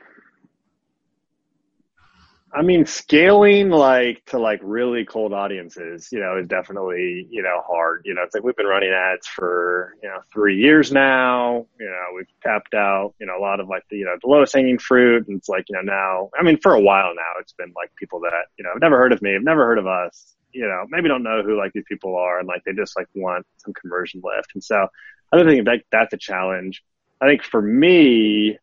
I 2.52 2.62
mean, 2.62 2.84
scaling 2.84 3.70
like 3.70 4.24
to 4.26 4.38
like 4.38 4.60
really 4.62 5.04
cold 5.04 5.32
audiences, 5.32 6.08
you 6.10 6.18
know, 6.18 6.36
is 6.36 6.48
definitely, 6.48 7.28
you 7.30 7.42
know, 7.42 7.62
hard. 7.64 8.02
You 8.04 8.14
know, 8.14 8.22
it's 8.22 8.34
like 8.34 8.42
we've 8.42 8.56
been 8.56 8.66
running 8.66 8.90
ads 8.90 9.26
for, 9.28 9.94
you 10.02 10.08
know, 10.08 10.18
three 10.32 10.56
years 10.56 10.90
now. 10.90 11.66
You 11.78 11.86
know, 11.86 12.06
we've 12.16 12.26
tapped 12.42 12.74
out, 12.74 13.14
you 13.20 13.26
know, 13.26 13.38
a 13.38 13.40
lot 13.40 13.60
of 13.60 13.68
like 13.68 13.84
the, 13.88 13.98
you 13.98 14.04
know, 14.04 14.16
the 14.20 14.28
lowest 14.28 14.52
hanging 14.52 14.78
fruit. 14.78 15.28
And 15.28 15.38
it's 15.38 15.48
like, 15.48 15.66
you 15.68 15.76
know, 15.76 15.82
now, 15.82 16.30
I 16.38 16.42
mean, 16.42 16.58
for 16.58 16.74
a 16.74 16.80
while 16.80 17.14
now, 17.14 17.32
it's 17.40 17.52
been 17.52 17.72
like 17.76 17.94
people 17.94 18.20
that, 18.20 18.46
you 18.58 18.64
know, 18.64 18.70
have 18.72 18.82
never 18.82 18.98
heard 18.98 19.12
of 19.12 19.22
me, 19.22 19.32
have 19.34 19.42
never 19.42 19.64
heard 19.64 19.78
of 19.78 19.86
us, 19.86 20.34
you 20.52 20.66
know, 20.66 20.86
maybe 20.88 21.08
don't 21.08 21.22
know 21.22 21.42
who 21.44 21.56
like 21.56 21.72
these 21.72 21.84
people 21.88 22.16
are 22.16 22.40
and 22.40 22.48
like 22.48 22.64
they 22.64 22.72
just 22.72 22.96
like 22.96 23.06
want 23.14 23.46
some 23.58 23.74
conversion 23.74 24.22
lift. 24.24 24.50
And 24.54 24.64
so 24.64 24.88
I 25.32 25.36
don't 25.36 25.46
think 25.46 25.64
that 25.66 25.82
that's 25.92 26.14
a 26.14 26.18
challenge. 26.18 26.82
I 27.20 27.26
think 27.26 27.44
for 27.44 27.62
me, 27.62 28.58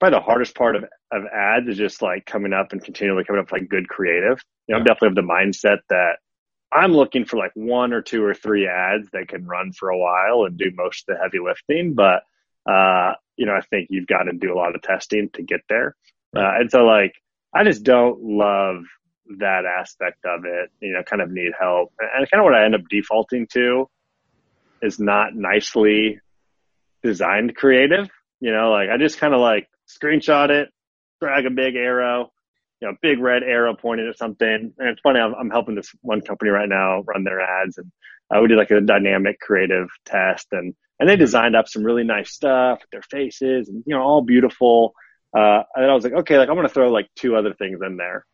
probably 0.00 0.18
the 0.18 0.24
hardest 0.24 0.54
part 0.54 0.76
of, 0.76 0.84
of 1.12 1.24
ads 1.26 1.68
is 1.68 1.76
just 1.76 2.02
like 2.02 2.24
coming 2.24 2.52
up 2.52 2.72
and 2.72 2.82
continually 2.82 3.22
coming 3.24 3.40
up 3.40 3.52
with 3.52 3.60
like 3.60 3.70
good 3.70 3.88
creative. 3.88 4.42
You 4.66 4.74
know, 4.74 4.78
I'm 4.78 4.84
definitely 4.84 5.08
of 5.08 5.14
the 5.26 5.32
mindset 5.32 5.78
that 5.90 6.16
I'm 6.72 6.92
looking 6.92 7.26
for 7.26 7.36
like 7.36 7.52
one 7.54 7.92
or 7.92 8.00
two 8.00 8.24
or 8.24 8.34
three 8.34 8.66
ads 8.66 9.08
that 9.12 9.28
can 9.28 9.46
run 9.46 9.72
for 9.72 9.90
a 9.90 9.98
while 9.98 10.44
and 10.44 10.56
do 10.56 10.72
most 10.74 11.04
of 11.06 11.14
the 11.14 11.22
heavy 11.22 11.38
lifting. 11.38 11.94
But, 11.94 12.22
uh, 12.70 13.14
you 13.36 13.46
know, 13.46 13.52
I 13.52 13.60
think 13.60 13.88
you've 13.90 14.06
got 14.06 14.24
to 14.24 14.32
do 14.32 14.54
a 14.54 14.56
lot 14.56 14.74
of 14.74 14.82
testing 14.82 15.28
to 15.34 15.42
get 15.42 15.60
there. 15.68 15.96
Uh, 16.34 16.60
and 16.60 16.70
so 16.70 16.84
like, 16.84 17.14
I 17.54 17.64
just 17.64 17.82
don't 17.82 18.22
love 18.22 18.84
that 19.38 19.64
aspect 19.64 20.24
of 20.24 20.44
it, 20.44 20.70
you 20.80 20.92
know, 20.92 21.02
kind 21.02 21.20
of 21.20 21.30
need 21.30 21.52
help. 21.58 21.92
And 22.00 22.30
kind 22.30 22.40
of 22.40 22.44
what 22.44 22.54
I 22.54 22.64
end 22.64 22.74
up 22.74 22.82
defaulting 22.88 23.48
to 23.52 23.88
is 24.80 24.98
not 24.98 25.34
nicely 25.34 26.20
designed 27.02 27.54
creative. 27.54 28.08
You 28.40 28.52
know, 28.52 28.70
like 28.70 28.88
I 28.88 28.96
just 28.96 29.18
kind 29.18 29.34
of 29.34 29.40
like 29.40 29.68
screenshot 29.98 30.50
it, 30.50 30.68
drag 31.20 31.46
a 31.46 31.50
big 31.50 31.76
arrow, 31.76 32.32
you 32.80 32.88
know, 32.88 32.96
big 33.02 33.18
red 33.18 33.42
arrow 33.42 33.74
pointed 33.74 34.08
at 34.08 34.18
something. 34.18 34.72
And 34.78 34.88
it's 34.88 35.00
funny, 35.00 35.20
I'm, 35.20 35.34
I'm 35.34 35.50
helping 35.50 35.74
this 35.74 35.90
one 36.02 36.20
company 36.20 36.50
right 36.50 36.68
now 36.68 37.02
run 37.02 37.24
their 37.24 37.40
ads, 37.40 37.78
and 37.78 37.90
uh, 38.34 38.40
we 38.40 38.48
did 38.48 38.58
like 38.58 38.70
a 38.70 38.80
dynamic 38.80 39.40
creative 39.40 39.88
test, 40.06 40.48
and 40.52 40.74
and 40.98 41.08
they 41.08 41.16
designed 41.16 41.56
up 41.56 41.68
some 41.68 41.82
really 41.82 42.04
nice 42.04 42.30
stuff 42.30 42.80
with 42.80 42.90
their 42.90 43.02
faces, 43.02 43.68
and 43.68 43.82
you 43.86 43.94
know, 43.94 44.02
all 44.02 44.22
beautiful. 44.22 44.94
Uh, 45.36 45.62
and 45.74 45.90
I 45.90 45.94
was 45.94 46.04
like, 46.04 46.12
okay, 46.12 46.38
like 46.38 46.48
I'm 46.48 46.56
gonna 46.56 46.68
throw 46.68 46.90
like 46.90 47.08
two 47.16 47.36
other 47.36 47.54
things 47.54 47.80
in 47.84 47.96
there. 47.96 48.26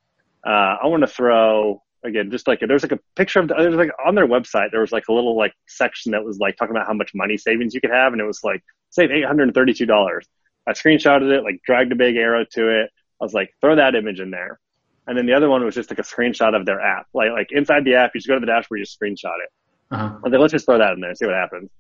Uh, 0.47 0.77
I 0.83 0.87
want 0.87 1.03
to 1.03 1.09
throw 1.09 1.83
again, 2.05 2.31
just 2.31 2.47
like 2.47 2.61
there's 2.67 2.83
like 2.83 2.93
a 2.93 3.01
picture 3.17 3.41
of 3.41 3.49
there's 3.49 3.75
like 3.75 3.91
on 4.05 4.15
their 4.15 4.27
website 4.27 4.71
there 4.71 4.81
was 4.81 4.93
like 4.93 5.09
a 5.09 5.13
little 5.13 5.37
like 5.37 5.53
section 5.67 6.13
that 6.13 6.25
was 6.25 6.39
like 6.39 6.57
talking 6.57 6.75
about 6.75 6.87
how 6.87 6.95
much 6.95 7.11
money 7.15 7.37
savings 7.37 7.75
you 7.75 7.81
could 7.81 7.91
have, 7.91 8.13
and 8.13 8.21
it 8.21 8.27
was 8.27 8.43
like 8.45 8.63
save 8.91 9.11
eight 9.11 9.25
hundred 9.25 9.45
and 9.45 9.55
thirty 9.55 9.75
two 9.75 9.87
dollars. 9.87 10.27
I 10.67 10.73
screenshotted 10.73 11.33
it, 11.33 11.45
like 11.45 11.63
dragged 11.65 11.93
a 11.93 11.97
big 11.97 12.17
arrow 12.17 12.45
to 12.53 12.83
it. 12.83 12.91
I 13.21 13.25
was 13.25 13.33
like, 13.33 13.55
throw 13.61 13.77
that 13.77 13.95
image 13.95 14.21
in 14.21 14.31
there. 14.31 14.59
And 15.07 15.17
then 15.17 15.27
the 15.27 15.35
other 15.35 15.49
one 15.49 15.65
was 15.65 15.75
just 15.75 15.91
like 15.91 16.01
a 16.01 16.03
screenshot 16.03 16.59
of 16.59 16.67
their 16.67 16.81
app. 16.81 17.07
Like, 17.15 17.31
like 17.31 17.49
inside 17.53 17.85
the 17.85 17.95
app, 17.95 18.11
you 18.15 18.21
just 18.21 18.29
go 18.29 18.35
to 18.35 18.41
the 18.41 18.47
dashboard, 18.47 18.81
you 18.81 18.85
just 18.85 19.01
screenshot 19.01 19.39
it. 19.43 19.51
Uh-huh. 19.93 20.19
And 20.25 20.33
then 20.33 20.41
let's 20.41 20.53
just 20.53 20.67
throw 20.67 20.79
that 20.79 20.93
in 20.93 21.01
there 21.01 21.11
and 21.11 21.19
see 21.19 21.27
what 21.27 21.35
happens. 21.35 21.71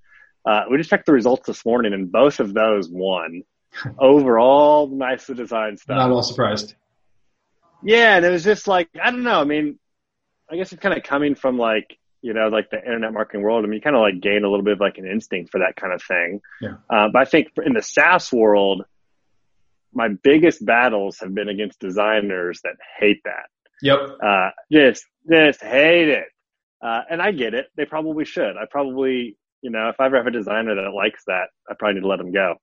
Uh, 0.44 0.62
we 0.70 0.76
just 0.78 0.88
checked 0.88 1.06
the 1.06 1.12
results 1.12 1.46
this 1.46 1.64
morning 1.66 1.92
and 1.92 2.10
both 2.10 2.38
of 2.38 2.54
those 2.54 2.88
won. 2.88 3.42
Overall, 3.98 4.86
nicely 4.88 5.34
designed 5.34 5.80
stuff. 5.80 5.96
Not 5.96 6.10
all 6.10 6.22
surprised. 6.22 6.74
Yeah. 7.82 8.16
And 8.16 8.24
it 8.24 8.30
was 8.30 8.44
just 8.44 8.68
like, 8.68 8.88
I 9.02 9.10
don't 9.10 9.24
know. 9.24 9.40
I 9.40 9.44
mean, 9.44 9.78
I 10.50 10.56
guess 10.56 10.72
it's 10.72 10.80
kind 10.80 10.96
of 10.96 11.02
coming 11.02 11.34
from 11.34 11.58
like, 11.58 11.98
you 12.26 12.34
know, 12.34 12.48
like 12.48 12.70
the 12.70 12.78
internet 12.78 13.12
marketing 13.12 13.42
world. 13.42 13.64
I 13.64 13.68
mean, 13.68 13.74
you 13.74 13.80
kind 13.80 13.94
of 13.94 14.02
like 14.02 14.20
gain 14.20 14.42
a 14.42 14.48
little 14.48 14.64
bit 14.64 14.72
of 14.72 14.80
like 14.80 14.98
an 14.98 15.06
instinct 15.06 15.52
for 15.52 15.60
that 15.60 15.76
kind 15.76 15.92
of 15.92 16.02
thing. 16.02 16.40
Yeah. 16.60 16.74
Uh, 16.90 17.06
but 17.12 17.22
I 17.22 17.24
think 17.24 17.52
in 17.64 17.72
the 17.72 17.82
SaaS 17.82 18.32
world, 18.32 18.82
my 19.94 20.08
biggest 20.08 20.66
battles 20.66 21.18
have 21.20 21.32
been 21.32 21.48
against 21.48 21.78
designers 21.78 22.60
that 22.64 22.74
hate 22.98 23.20
that. 23.26 23.46
Yep. 23.80 24.18
Uh, 24.20 24.50
just, 24.72 25.06
just 25.30 25.62
hate 25.62 26.08
it. 26.08 26.26
Uh, 26.84 27.02
and 27.08 27.22
I 27.22 27.30
get 27.30 27.54
it. 27.54 27.66
They 27.76 27.84
probably 27.84 28.24
should. 28.24 28.56
I 28.56 28.64
probably, 28.68 29.36
you 29.62 29.70
know, 29.70 29.88
if 29.88 30.00
I 30.00 30.06
ever 30.06 30.16
have 30.16 30.26
a 30.26 30.32
designer 30.32 30.74
that 30.74 30.90
likes 30.90 31.22
that, 31.28 31.50
I 31.70 31.74
probably 31.78 31.94
need 31.94 32.00
to 32.00 32.08
let 32.08 32.18
them 32.18 32.32
go. 32.32 32.56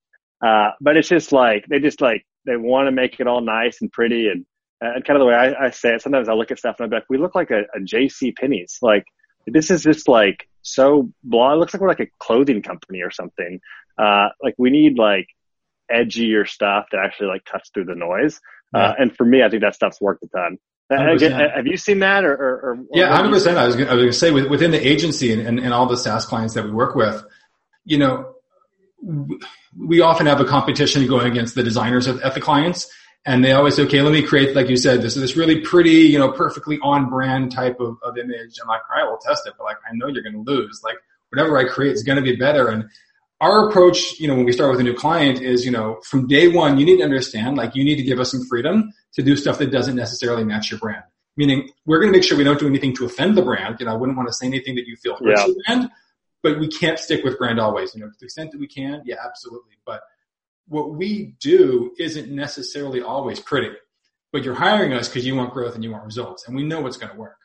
Uh, 0.45 0.71
but 0.81 0.97
it's 0.97 1.07
just 1.07 1.31
like, 1.31 1.67
they 1.69 1.79
just 1.79 2.01
like, 2.01 2.25
they 2.45 2.57
want 2.57 2.87
to 2.87 2.91
make 2.91 3.21
it 3.21 3.27
all 3.27 3.39
nice 3.39 3.81
and 3.81 3.89
pretty 3.89 4.27
and, 4.27 4.45
and 4.81 5.05
kind 5.05 5.15
of 5.15 5.21
the 5.21 5.25
way 5.25 5.35
I, 5.35 5.67
I 5.67 5.69
say 5.69 5.95
it. 5.95 6.01
Sometimes 6.01 6.27
I 6.27 6.33
look 6.33 6.51
at 6.51 6.59
stuff 6.59 6.75
and 6.79 6.85
I'm 6.85 6.91
like, 6.91 7.05
we 7.09 7.17
look 7.17 7.33
like 7.33 7.49
a, 7.49 7.61
a 7.73 7.79
JC 7.79 8.35
Penney's. 8.35 8.79
Like, 8.81 9.05
this 9.45 9.71
is 9.71 9.83
just 9.83 10.07
like 10.07 10.47
so 10.61 11.09
blah. 11.23 11.53
It 11.53 11.57
looks 11.57 11.73
like 11.73 11.81
we're 11.81 11.89
like 11.89 11.99
a 11.99 12.07
clothing 12.19 12.61
company 12.61 13.01
or 13.01 13.11
something. 13.11 13.59
Uh, 13.97 14.29
like 14.41 14.55
we 14.57 14.69
need 14.69 14.97
like 14.97 15.27
edgier 15.91 16.47
stuff 16.47 16.85
that 16.91 16.99
actually 17.03 17.27
like 17.27 17.45
cuts 17.45 17.69
through 17.73 17.85
the 17.85 17.95
noise. 17.95 18.39
Uh, 18.73 18.79
yeah. 18.79 18.85
Uh, 18.85 18.95
and 18.99 19.15
for 19.15 19.25
me, 19.25 19.43
I 19.43 19.49
think 19.49 19.61
that 19.61 19.75
stuff's 19.75 20.01
worked 20.01 20.23
a 20.23 20.27
ton. 20.27 20.57
have 20.89 21.67
you 21.67 21.77
seen 21.77 21.99
that 21.99 22.23
or, 22.25 22.33
or, 22.33 22.59
or 22.61 22.85
yeah, 22.93 23.15
hundred 23.15 23.31
percent. 23.31 23.57
I 23.57 23.65
was 23.65 23.75
going 23.75 23.87
to 23.87 24.13
say 24.13 24.31
within 24.31 24.71
the 24.71 24.87
agency 24.87 25.31
and, 25.31 25.41
and, 25.41 25.59
and 25.59 25.73
all 25.73 25.85
the 25.85 25.97
SaaS 25.97 26.25
clients 26.25 26.53
that 26.55 26.65
we 26.65 26.71
work 26.71 26.95
with, 26.95 27.23
you 27.85 27.97
know, 27.97 28.35
we 29.77 30.01
often 30.01 30.27
have 30.27 30.39
a 30.39 30.45
competition 30.45 31.05
going 31.07 31.27
against 31.27 31.55
the 31.55 31.63
designers 31.63 32.07
at 32.07 32.33
the 32.33 32.41
clients 32.41 32.89
and 33.25 33.43
they 33.43 33.53
always 33.53 33.75
say, 33.75 33.83
okay, 33.83 34.01
let 34.01 34.11
me 34.11 34.21
create, 34.21 34.55
like 34.55 34.69
you 34.69 34.77
said, 34.77 35.01
this 35.01 35.15
is 35.15 35.21
this 35.21 35.37
really 35.37 35.61
pretty, 35.61 35.91
you 35.91 36.19
know, 36.19 36.31
perfectly 36.31 36.77
on 36.81 37.09
brand 37.09 37.51
type 37.51 37.79
of, 37.79 37.97
of 38.03 38.17
image. 38.17 38.57
I'm 38.61 38.67
like, 38.67 38.81
all 38.89 38.97
right, 38.97 39.09
we'll 39.09 39.17
test 39.17 39.47
it, 39.47 39.53
but 39.57 39.63
like, 39.63 39.77
I 39.89 39.95
know 39.95 40.07
you're 40.07 40.23
going 40.23 40.43
to 40.43 40.51
lose. 40.51 40.81
Like, 40.83 40.97
whatever 41.29 41.57
I 41.57 41.63
create 41.63 41.93
is 41.93 42.03
going 42.03 42.17
to 42.17 42.21
be 42.21 42.35
better. 42.35 42.67
And 42.67 42.89
our 43.39 43.69
approach, 43.69 44.19
you 44.19 44.27
know, 44.27 44.35
when 44.35 44.45
we 44.45 44.51
start 44.51 44.71
with 44.71 44.79
a 44.79 44.83
new 44.83 44.93
client 44.93 45.41
is, 45.41 45.65
you 45.65 45.71
know, 45.71 45.99
from 46.03 46.27
day 46.27 46.47
one, 46.47 46.77
you 46.77 46.85
need 46.85 46.97
to 46.97 47.03
understand, 47.03 47.57
like, 47.57 47.75
you 47.75 47.83
need 47.83 47.95
to 47.95 48.03
give 48.03 48.19
us 48.19 48.31
some 48.31 48.45
freedom 48.45 48.93
to 49.13 49.23
do 49.23 49.35
stuff 49.35 49.57
that 49.59 49.71
doesn't 49.71 49.95
necessarily 49.95 50.43
match 50.43 50.69
your 50.69 50.79
brand. 50.79 51.03
Meaning, 51.35 51.69
we're 51.85 51.99
going 51.99 52.11
to 52.11 52.17
make 52.17 52.23
sure 52.23 52.37
we 52.37 52.43
don't 52.43 52.59
do 52.59 52.67
anything 52.67 52.95
to 52.97 53.05
offend 53.05 53.35
the 53.35 53.41
brand. 53.41 53.77
You 53.79 53.87
know, 53.87 53.93
I 53.93 53.95
wouldn't 53.95 54.17
want 54.17 54.29
to 54.29 54.33
say 54.33 54.45
anything 54.45 54.75
that 54.75 54.85
you 54.85 54.95
feel 54.97 55.13
hurts 55.15 55.41
yeah. 55.41 55.47
the 55.47 55.63
brand, 55.65 55.89
but 56.43 56.59
we 56.59 56.67
can't 56.67 56.99
stick 56.99 57.23
with 57.23 57.37
brand 57.39 57.59
always. 57.59 57.95
You 57.95 58.01
know, 58.01 58.07
to 58.07 58.13
the 58.19 58.25
extent 58.25 58.51
that 58.51 58.59
we 58.59 58.67
can, 58.67 59.01
yeah, 59.05 59.15
absolutely. 59.25 59.77
But 59.85 60.01
what 60.67 60.93
we 60.93 61.35
do 61.39 61.93
isn't 61.99 62.31
necessarily 62.31 63.01
always 63.01 63.39
pretty, 63.39 63.71
but 64.31 64.43
you're 64.43 64.55
hiring 64.55 64.93
us 64.93 65.07
because 65.07 65.25
you 65.25 65.35
want 65.35 65.53
growth 65.53 65.75
and 65.75 65.83
you 65.83 65.91
want 65.91 66.05
results, 66.05 66.47
and 66.47 66.55
we 66.55 66.63
know 66.63 66.81
what's 66.81 66.97
going 66.97 67.11
to 67.11 67.17
work. 67.17 67.37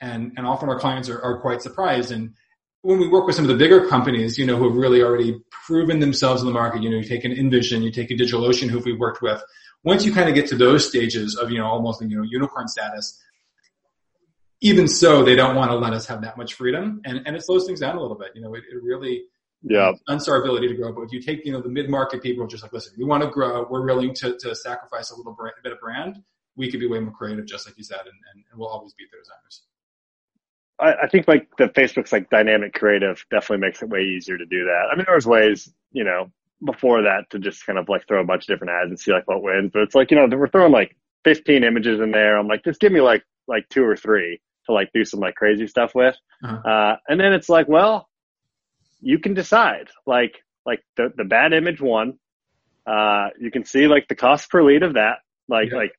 And 0.00 0.32
and 0.36 0.46
often 0.46 0.68
our 0.68 0.78
clients 0.78 1.08
are, 1.08 1.20
are 1.22 1.40
quite 1.40 1.62
surprised. 1.62 2.10
And 2.10 2.34
when 2.82 2.98
we 2.98 3.08
work 3.08 3.26
with 3.26 3.36
some 3.36 3.44
of 3.44 3.48
the 3.48 3.56
bigger 3.56 3.86
companies, 3.86 4.36
you 4.38 4.46
know, 4.46 4.56
who 4.56 4.68
have 4.68 4.76
really 4.76 5.02
already 5.02 5.40
proven 5.50 6.00
themselves 6.00 6.42
in 6.42 6.46
the 6.46 6.52
market, 6.52 6.82
you 6.82 6.90
know, 6.90 6.96
you 6.96 7.04
take 7.04 7.24
an 7.24 7.32
InVision, 7.32 7.82
you 7.82 7.92
take 7.92 8.10
a 8.10 8.14
DigitalOcean, 8.14 8.68
who 8.68 8.80
we've 8.80 8.98
worked 8.98 9.22
with. 9.22 9.40
Once 9.84 10.04
you 10.04 10.12
kind 10.12 10.28
of 10.28 10.34
get 10.34 10.48
to 10.48 10.56
those 10.56 10.86
stages 10.88 11.36
of, 11.36 11.50
you 11.50 11.58
know, 11.58 11.66
almost, 11.66 12.02
you 12.02 12.16
know, 12.16 12.22
unicorn 12.22 12.66
status, 12.68 13.20
even 14.60 14.86
so, 14.86 15.24
they 15.24 15.34
don't 15.34 15.56
want 15.56 15.70
to 15.70 15.76
let 15.76 15.92
us 15.92 16.06
have 16.06 16.22
that 16.22 16.36
much 16.36 16.54
freedom, 16.54 17.00
and 17.04 17.26
and 17.26 17.36
it 17.36 17.44
slows 17.44 17.66
things 17.66 17.80
down 17.80 17.96
a 17.96 18.00
little 18.00 18.16
bit. 18.16 18.30
You 18.34 18.42
know, 18.42 18.54
it, 18.54 18.62
it 18.72 18.82
really 18.82 19.24
Yeah. 19.62 19.92
Stunts 20.06 20.28
our 20.28 20.42
ability 20.42 20.68
to 20.68 20.74
grow. 20.74 20.92
But 20.92 21.02
if 21.02 21.12
you 21.12 21.20
take, 21.20 21.44
you 21.44 21.52
know, 21.52 21.60
the 21.60 21.68
mid-market 21.68 22.22
people 22.22 22.44
are 22.44 22.48
just 22.48 22.62
like, 22.62 22.72
listen, 22.72 22.94
we 22.98 23.04
want 23.04 23.22
to 23.22 23.30
grow. 23.30 23.66
We're 23.70 23.84
willing 23.84 24.14
to, 24.14 24.36
to 24.38 24.54
sacrifice 24.54 25.10
a 25.10 25.16
little 25.16 25.32
brand, 25.32 25.54
a 25.58 25.62
bit 25.62 25.72
of 25.72 25.80
brand. 25.80 26.22
We 26.56 26.70
could 26.70 26.80
be 26.80 26.86
way 26.86 26.98
more 27.00 27.12
creative, 27.12 27.46
just 27.46 27.66
like 27.66 27.78
you 27.78 27.84
said, 27.84 28.00
and, 28.00 28.08
and, 28.34 28.44
and 28.50 28.60
we'll 28.60 28.68
always 28.68 28.92
beat 28.94 29.08
the 29.10 29.18
designers. 29.18 29.62
I, 30.78 31.04
I 31.04 31.08
think 31.08 31.28
like 31.28 31.48
the 31.56 31.68
Facebook's 31.68 32.12
like 32.12 32.28
dynamic 32.28 32.74
creative 32.74 33.24
definitely 33.30 33.66
makes 33.66 33.82
it 33.82 33.88
way 33.88 34.00
easier 34.02 34.36
to 34.36 34.46
do 34.46 34.64
that. 34.64 34.88
I 34.92 34.96
mean, 34.96 35.04
there 35.06 35.14
was 35.14 35.26
ways, 35.26 35.72
you 35.92 36.04
know, 36.04 36.30
before 36.64 37.02
that 37.02 37.30
to 37.30 37.38
just 37.38 37.64
kind 37.64 37.78
of 37.78 37.88
like 37.88 38.06
throw 38.06 38.20
a 38.20 38.24
bunch 38.24 38.44
of 38.44 38.46
different 38.48 38.72
ads 38.72 38.90
and 38.90 38.98
see 38.98 39.12
like 39.12 39.26
what 39.26 39.42
wins. 39.42 39.70
But 39.72 39.82
it's 39.82 39.94
like, 39.94 40.10
you 40.10 40.16
know, 40.16 40.26
we're 40.36 40.48
throwing 40.48 40.72
like 40.72 40.96
15 41.24 41.64
images 41.64 42.00
in 42.00 42.10
there. 42.10 42.36
I'm 42.36 42.48
like, 42.48 42.64
just 42.64 42.80
give 42.80 42.92
me 42.92 43.00
like, 43.00 43.22
like 43.48 43.68
two 43.68 43.84
or 43.84 43.96
three 43.96 44.40
to 44.66 44.72
like 44.72 44.90
do 44.92 45.04
some 45.04 45.20
like 45.20 45.34
crazy 45.34 45.66
stuff 45.66 45.94
with. 45.94 46.16
Uh-huh. 46.44 46.68
Uh, 46.68 46.96
and 47.08 47.18
then 47.18 47.32
it's 47.32 47.48
like, 47.48 47.68
well, 47.68 48.08
you 49.02 49.18
can 49.18 49.34
decide 49.34 49.88
like, 50.06 50.36
like 50.64 50.80
the, 50.96 51.12
the 51.16 51.24
bad 51.24 51.52
image 51.52 51.80
one, 51.80 52.14
uh, 52.86 53.28
you 53.38 53.50
can 53.50 53.64
see 53.64 53.86
like 53.86 54.08
the 54.08 54.14
cost 54.14 54.48
per 54.48 54.62
lead 54.62 54.82
of 54.82 54.94
that. 54.94 55.18
Like, 55.48 55.70
yeah. 55.70 55.76
like 55.76 55.92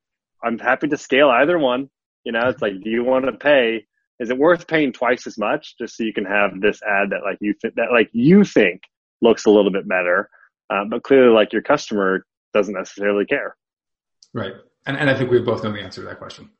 I'm 0.43 0.57
happy 0.57 0.87
to 0.87 0.97
scale 0.97 1.29
either 1.29 1.59
one. 1.59 1.89
You 2.23 2.31
know, 2.31 2.47
it's 2.49 2.61
like, 2.61 2.73
do 2.83 2.89
you 2.89 3.03
want 3.03 3.25
to 3.25 3.33
pay? 3.33 3.85
Is 4.19 4.29
it 4.29 4.37
worth 4.37 4.67
paying 4.67 4.93
twice 4.93 5.27
as 5.27 5.37
much 5.37 5.75
just 5.77 5.97
so 5.97 6.03
you 6.03 6.13
can 6.13 6.25
have 6.25 6.61
this 6.61 6.81
ad 6.81 7.09
that 7.09 7.21
like 7.23 7.37
you 7.41 7.53
th- 7.53 7.73
that 7.75 7.91
like 7.91 8.09
you 8.13 8.43
think 8.43 8.81
looks 9.21 9.45
a 9.45 9.49
little 9.49 9.71
bit 9.71 9.87
better, 9.87 10.29
uh, 10.69 10.85
but 10.89 11.03
clearly 11.03 11.33
like 11.33 11.51
your 11.51 11.61
customer 11.61 12.25
doesn't 12.53 12.73
necessarily 12.73 13.25
care. 13.25 13.55
Right, 14.33 14.53
and 14.85 14.95
and 14.97 15.09
I 15.09 15.17
think 15.17 15.31
we 15.31 15.39
both 15.39 15.63
know 15.63 15.71
the 15.71 15.81
answer 15.81 16.01
to 16.01 16.07
that 16.07 16.19
question. 16.19 16.51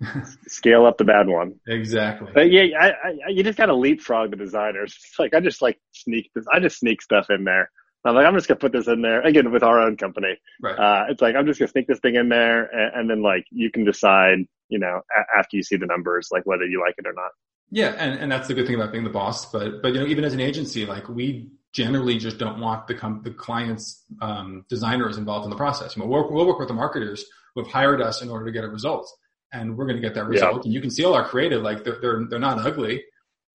Scale 0.48 0.86
up 0.86 0.98
the 0.98 1.04
bad 1.04 1.28
one. 1.28 1.54
Exactly. 1.66 2.30
But 2.34 2.50
yeah, 2.50 2.64
I, 2.78 2.88
I, 2.88 3.28
you 3.28 3.42
just 3.42 3.58
got 3.58 3.66
to 3.66 3.74
leapfrog 3.74 4.30
the 4.30 4.36
designers. 4.36 4.96
It's 4.96 5.18
like 5.18 5.34
I 5.34 5.40
just 5.40 5.62
like 5.62 5.78
sneak 5.92 6.30
this. 6.34 6.46
I 6.52 6.60
just 6.60 6.78
sneak 6.78 7.02
stuff 7.02 7.26
in 7.30 7.44
there. 7.44 7.70
I'm 8.04 8.14
like, 8.14 8.24
I'm 8.26 8.34
just 8.34 8.48
gonna 8.48 8.58
put 8.58 8.72
this 8.72 8.88
in 8.88 9.02
there 9.02 9.20
again 9.20 9.52
with 9.52 9.62
our 9.62 9.78
own 9.78 9.96
company. 9.96 10.38
Right. 10.62 10.74
Uh, 10.78 11.04
it's 11.10 11.20
like 11.20 11.34
I'm 11.36 11.46
just 11.46 11.58
gonna 11.58 11.70
sneak 11.70 11.86
this 11.86 12.00
thing 12.00 12.14
in 12.14 12.30
there, 12.30 12.64
and, 12.64 13.00
and 13.00 13.10
then 13.10 13.22
like 13.22 13.44
you 13.50 13.70
can 13.70 13.84
decide, 13.84 14.38
you 14.68 14.78
know, 14.78 15.02
a- 15.14 15.38
after 15.38 15.56
you 15.56 15.62
see 15.62 15.76
the 15.76 15.86
numbers, 15.86 16.28
like 16.32 16.46
whether 16.46 16.64
you 16.64 16.80
like 16.80 16.94
it 16.96 17.06
or 17.06 17.12
not. 17.12 17.30
Yeah, 17.70 17.94
and, 17.98 18.18
and 18.18 18.32
that's 18.32 18.48
the 18.48 18.54
good 18.54 18.66
thing 18.66 18.74
about 18.74 18.90
being 18.90 19.04
the 19.04 19.10
boss. 19.10 19.52
But 19.52 19.82
but 19.82 19.92
you 19.92 20.00
know, 20.00 20.06
even 20.06 20.24
as 20.24 20.32
an 20.32 20.40
agency, 20.40 20.86
like 20.86 21.08
we 21.10 21.50
generally 21.72 22.18
just 22.18 22.38
don't 22.38 22.58
want 22.58 22.86
the 22.86 22.94
com- 22.94 23.20
the 23.22 23.30
clients 23.32 24.04
um, 24.22 24.64
designers 24.68 25.18
involved 25.18 25.44
in 25.44 25.50
the 25.50 25.56
process. 25.56 25.94
You 25.94 26.02
know, 26.02 26.08
we'll, 26.08 26.32
we'll 26.32 26.46
work 26.46 26.58
with 26.58 26.68
the 26.68 26.74
marketers 26.74 27.24
who 27.54 27.62
have 27.62 27.70
hired 27.70 28.00
us 28.00 28.22
in 28.22 28.30
order 28.30 28.46
to 28.46 28.52
get 28.52 28.64
a 28.64 28.68
result, 28.68 29.08
and 29.52 29.76
we're 29.76 29.86
going 29.86 29.96
to 29.96 30.02
get 30.02 30.14
that 30.14 30.26
result. 30.26 30.56
Yeah. 30.56 30.62
And 30.64 30.74
you 30.74 30.80
can 30.80 30.90
see 30.90 31.04
all 31.04 31.14
our 31.14 31.26
creative, 31.26 31.62
like 31.62 31.84
they're, 31.84 31.98
they're 32.00 32.24
they're 32.28 32.38
not 32.38 32.58
ugly, 32.58 33.04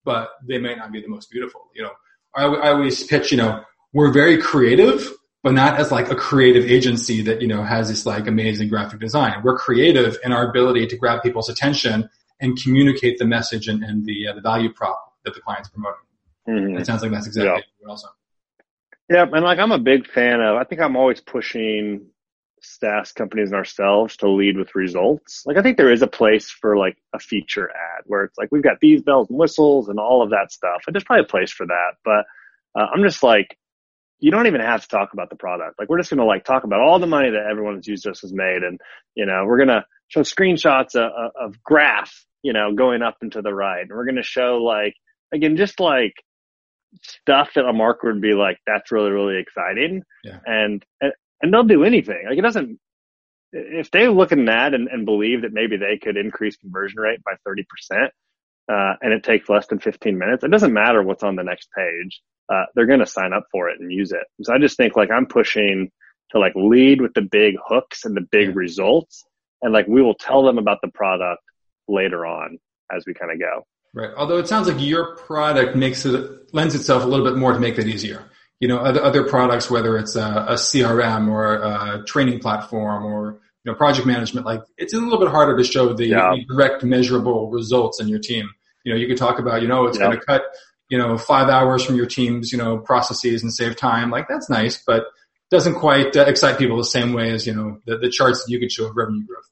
but 0.04 0.30
they 0.46 0.58
may 0.58 0.74
not 0.74 0.92
be 0.92 1.00
the 1.00 1.08
most 1.08 1.30
beautiful. 1.30 1.68
You 1.74 1.84
know, 1.84 1.92
I, 2.34 2.44
I 2.44 2.72
always 2.72 3.04
pitch, 3.04 3.30
you 3.32 3.38
know 3.38 3.62
we're 3.92 4.12
very 4.12 4.36
creative, 4.36 5.10
but 5.42 5.54
not 5.54 5.80
as 5.80 5.90
like 5.90 6.10
a 6.10 6.14
creative 6.14 6.66
agency 6.66 7.22
that, 7.22 7.40
you 7.40 7.48
know, 7.48 7.62
has 7.62 7.88
this 7.88 8.04
like 8.04 8.26
amazing 8.26 8.68
graphic 8.68 9.00
design. 9.00 9.40
We're 9.42 9.56
creative 9.56 10.18
in 10.22 10.32
our 10.32 10.50
ability 10.50 10.86
to 10.88 10.96
grab 10.96 11.22
people's 11.22 11.48
attention 11.48 12.10
and 12.38 12.60
communicate 12.62 13.18
the 13.18 13.24
message 13.24 13.68
and, 13.68 13.82
and 13.82 14.04
the, 14.04 14.28
uh, 14.28 14.34
the 14.34 14.42
value 14.42 14.70
prop 14.70 15.14
that 15.24 15.34
the 15.34 15.40
client's 15.40 15.70
promoting. 15.70 16.00
Mm-hmm. 16.46 16.76
It 16.76 16.84
sounds 16.84 17.00
like 17.00 17.10
that's 17.10 17.26
exactly 17.26 17.64
yeah. 17.80 17.88
also. 17.88 18.08
Yeah. 19.08 19.24
And 19.32 19.44
like, 19.44 19.58
I'm 19.58 19.72
a 19.72 19.78
big 19.78 20.06
fan 20.06 20.42
of, 20.42 20.56
I 20.56 20.64
think 20.64 20.82
I'm 20.82 20.96
always 20.96 21.22
pushing 21.22 22.08
SaaS 22.66 23.12
companies 23.12 23.48
and 23.48 23.56
ourselves 23.56 24.16
to 24.18 24.30
lead 24.30 24.56
with 24.56 24.74
results. 24.74 25.42
Like 25.46 25.56
I 25.56 25.62
think 25.62 25.76
there 25.76 25.92
is 25.92 26.02
a 26.02 26.06
place 26.06 26.50
for 26.50 26.76
like 26.76 26.96
a 27.14 27.18
feature 27.18 27.70
ad 27.70 28.04
where 28.06 28.24
it's 28.24 28.38
like 28.38 28.48
we've 28.50 28.62
got 28.62 28.80
these 28.80 29.02
bells 29.02 29.28
and 29.28 29.38
whistles 29.38 29.88
and 29.88 29.98
all 29.98 30.22
of 30.22 30.30
that 30.30 30.52
stuff. 30.52 30.82
And 30.86 30.94
there's 30.94 31.04
probably 31.04 31.24
a 31.24 31.28
place 31.28 31.52
for 31.52 31.66
that. 31.66 31.92
But 32.04 32.26
uh, 32.78 32.86
I'm 32.94 33.02
just 33.02 33.22
like 33.22 33.56
you 34.18 34.30
don't 34.30 34.46
even 34.46 34.60
have 34.60 34.82
to 34.82 34.88
talk 34.88 35.12
about 35.12 35.30
the 35.30 35.36
product. 35.36 35.78
Like 35.78 35.88
we're 35.88 35.98
just 35.98 36.10
going 36.10 36.20
to 36.20 36.26
like 36.26 36.44
talk 36.44 36.64
about 36.64 36.80
all 36.80 36.98
the 36.98 37.06
money 37.06 37.30
that 37.30 37.48
everyone 37.50 37.74
that's 37.74 37.88
used 37.88 38.06
us 38.06 38.20
has 38.20 38.32
made. 38.32 38.62
And, 38.62 38.80
you 39.14 39.26
know, 39.26 39.44
we're 39.46 39.58
going 39.58 39.68
to 39.68 39.84
show 40.08 40.20
screenshots 40.20 40.94
of, 40.94 41.32
of 41.38 41.62
graph, 41.62 42.24
you 42.42 42.52
know, 42.52 42.74
going 42.74 43.02
up 43.02 43.16
and 43.20 43.32
to 43.32 43.42
the 43.42 43.52
right. 43.52 43.82
And 43.82 43.90
we're 43.90 44.06
going 44.06 44.16
to 44.16 44.22
show 44.22 44.58
like, 44.62 44.94
again, 45.34 45.56
just 45.56 45.80
like 45.80 46.14
stuff 47.02 47.50
that 47.54 47.66
a 47.66 47.72
marketer 47.72 48.14
would 48.14 48.22
be 48.22 48.32
like, 48.32 48.58
that's 48.66 48.90
really, 48.90 49.10
really 49.10 49.38
exciting. 49.38 50.02
Yeah. 50.24 50.38
And, 50.46 50.84
and, 51.00 51.12
and 51.40 51.52
they'll 51.52 51.64
do 51.64 51.84
anything. 51.84 52.24
Like 52.28 52.38
it 52.38 52.42
doesn't, 52.42 52.78
if 53.52 53.90
they 53.90 54.08
look 54.08 54.32
in 54.32 54.46
that 54.46 54.74
and, 54.74 54.88
and 54.88 55.06
believe 55.06 55.42
that 55.42 55.52
maybe 55.52 55.76
they 55.76 55.98
could 55.98 56.16
increase 56.16 56.56
conversion 56.56 57.00
rate 57.00 57.20
by 57.24 57.34
30%, 57.48 57.64
uh, 58.68 58.96
and 59.00 59.12
it 59.12 59.22
takes 59.22 59.48
less 59.48 59.66
than 59.68 59.78
15 59.78 60.18
minutes, 60.18 60.44
it 60.44 60.50
doesn't 60.50 60.72
matter 60.72 61.02
what's 61.02 61.22
on 61.22 61.36
the 61.36 61.44
next 61.44 61.68
page 61.76 62.20
uh, 62.52 62.64
they're 62.74 62.86
going 62.86 63.00
to 63.00 63.06
sign 63.06 63.32
up 63.32 63.44
for 63.50 63.68
it 63.68 63.80
and 63.80 63.92
use 63.92 64.12
it. 64.12 64.24
So 64.42 64.54
I 64.54 64.58
just 64.58 64.76
think 64.76 64.96
like 64.96 65.10
I'm 65.10 65.26
pushing 65.26 65.90
to 66.30 66.38
like 66.38 66.52
lead 66.54 67.00
with 67.00 67.14
the 67.14 67.22
big 67.22 67.56
hooks 67.64 68.04
and 68.04 68.16
the 68.16 68.26
big 68.30 68.48
yeah. 68.48 68.54
results. 68.54 69.24
And 69.62 69.72
like 69.72 69.86
we 69.86 70.02
will 70.02 70.14
tell 70.14 70.44
them 70.44 70.58
about 70.58 70.78
the 70.82 70.88
product 70.88 71.42
later 71.88 72.26
on 72.26 72.58
as 72.94 73.04
we 73.06 73.14
kind 73.14 73.32
of 73.32 73.38
go. 73.38 73.66
Right. 73.94 74.10
Although 74.16 74.38
it 74.38 74.48
sounds 74.48 74.68
like 74.68 74.80
your 74.80 75.16
product 75.16 75.74
makes 75.74 76.04
it, 76.04 76.54
lends 76.54 76.74
itself 76.74 77.02
a 77.02 77.06
little 77.06 77.24
bit 77.24 77.36
more 77.36 77.52
to 77.52 77.58
make 77.58 77.76
that 77.76 77.86
easier. 77.86 78.24
You 78.60 78.68
know, 78.68 78.78
other, 78.78 79.02
other 79.02 79.24
products, 79.24 79.70
whether 79.70 79.98
it's 79.98 80.16
a, 80.16 80.46
a 80.48 80.54
CRM 80.54 81.28
or 81.28 81.56
a 81.56 82.04
training 82.06 82.38
platform 82.38 83.04
or, 83.04 83.40
you 83.64 83.72
know, 83.72 83.76
project 83.76 84.06
management, 84.06 84.46
like 84.46 84.62
it's 84.78 84.94
a 84.94 84.98
little 84.98 85.18
bit 85.18 85.28
harder 85.28 85.56
to 85.58 85.64
show 85.64 85.92
the, 85.92 86.06
yeah. 86.06 86.34
direct 86.48 86.82
measurable 86.82 87.50
results 87.50 88.00
in 88.00 88.08
your 88.08 88.18
team. 88.18 88.48
You 88.84 88.94
know, 88.94 88.98
you 88.98 89.06
can 89.06 89.16
talk 89.16 89.38
about, 89.38 89.60
you 89.60 89.68
know, 89.68 89.86
it's 89.86 89.98
yeah. 89.98 90.06
going 90.06 90.18
to 90.18 90.24
cut 90.24 90.42
you 90.88 90.98
know, 90.98 91.18
five 91.18 91.48
hours 91.48 91.84
from 91.84 91.96
your 91.96 92.06
team's, 92.06 92.52
you 92.52 92.58
know, 92.58 92.78
processes 92.78 93.42
and 93.42 93.52
save 93.52 93.76
time. 93.76 94.10
Like 94.10 94.28
that's 94.28 94.48
nice, 94.48 94.82
but 94.86 95.04
doesn't 95.50 95.74
quite 95.74 96.16
uh, 96.16 96.24
excite 96.26 96.58
people 96.58 96.76
the 96.76 96.84
same 96.84 97.12
way 97.12 97.30
as, 97.32 97.46
you 97.46 97.54
know, 97.54 97.78
the, 97.86 97.98
the 97.98 98.10
charts 98.10 98.44
that 98.44 98.50
you 98.50 98.58
could 98.58 98.70
show 98.70 98.86
of 98.86 98.96
revenue 98.96 99.26
growth. 99.26 99.48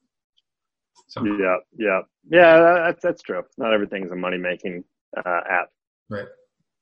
So. 1.07 1.23
Yeah, 1.23 1.57
yeah, 1.77 2.01
yeah. 2.29 2.83
That's 2.85 3.01
that's 3.01 3.21
true. 3.21 3.43
Not 3.57 3.73
everything 3.73 4.03
is 4.03 4.11
a 4.11 4.15
money 4.15 4.37
making 4.37 4.83
uh, 5.15 5.39
app. 5.49 5.69
Right, 6.09 6.27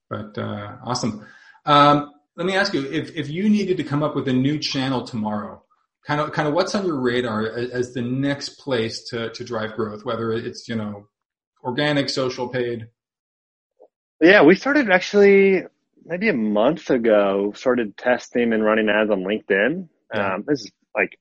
but 0.10 0.38
uh, 0.38 0.78
awesome. 0.84 1.26
Um, 1.66 2.12
let 2.36 2.46
me 2.46 2.56
ask 2.56 2.74
you 2.74 2.84
if 2.92 3.16
if 3.16 3.30
you 3.30 3.50
needed 3.50 3.78
to 3.78 3.84
come 3.84 4.04
up 4.04 4.16
with 4.16 4.28
a 4.28 4.34
new 4.34 4.58
channel 4.58 5.06
tomorrow, 5.06 5.64
kind 6.06 6.20
of 6.20 6.32
kind 6.32 6.48
of 6.48 6.54
what's 6.54 6.76
on 6.76 6.86
your 6.86 7.00
radar 7.00 7.46
as, 7.46 7.70
as 7.70 7.94
the 7.94 8.02
next 8.02 8.60
place 8.60 9.04
to 9.10 9.30
to 9.32 9.44
drive 9.44 9.76
growth, 9.76 10.04
whether 10.04 10.32
it's 10.32 10.68
you 10.68 10.76
know 10.76 11.08
organic, 11.64 12.10
social, 12.10 12.50
paid. 12.50 12.88
Yeah, 14.20 14.44
we 14.44 14.56
started 14.56 14.90
actually 14.90 15.64
maybe 16.06 16.30
a 16.30 16.34
month 16.34 16.90
ago, 16.90 17.54
started 17.56 17.98
testing 17.98 18.54
and 18.54 18.64
running 18.64 18.90
ads 18.90 19.10
on 19.10 19.24
LinkedIn. 19.24 19.88
Yeah. 20.14 20.36
Um, 20.36 20.44
this 20.48 20.62
is 20.62 20.72
like 20.96 21.18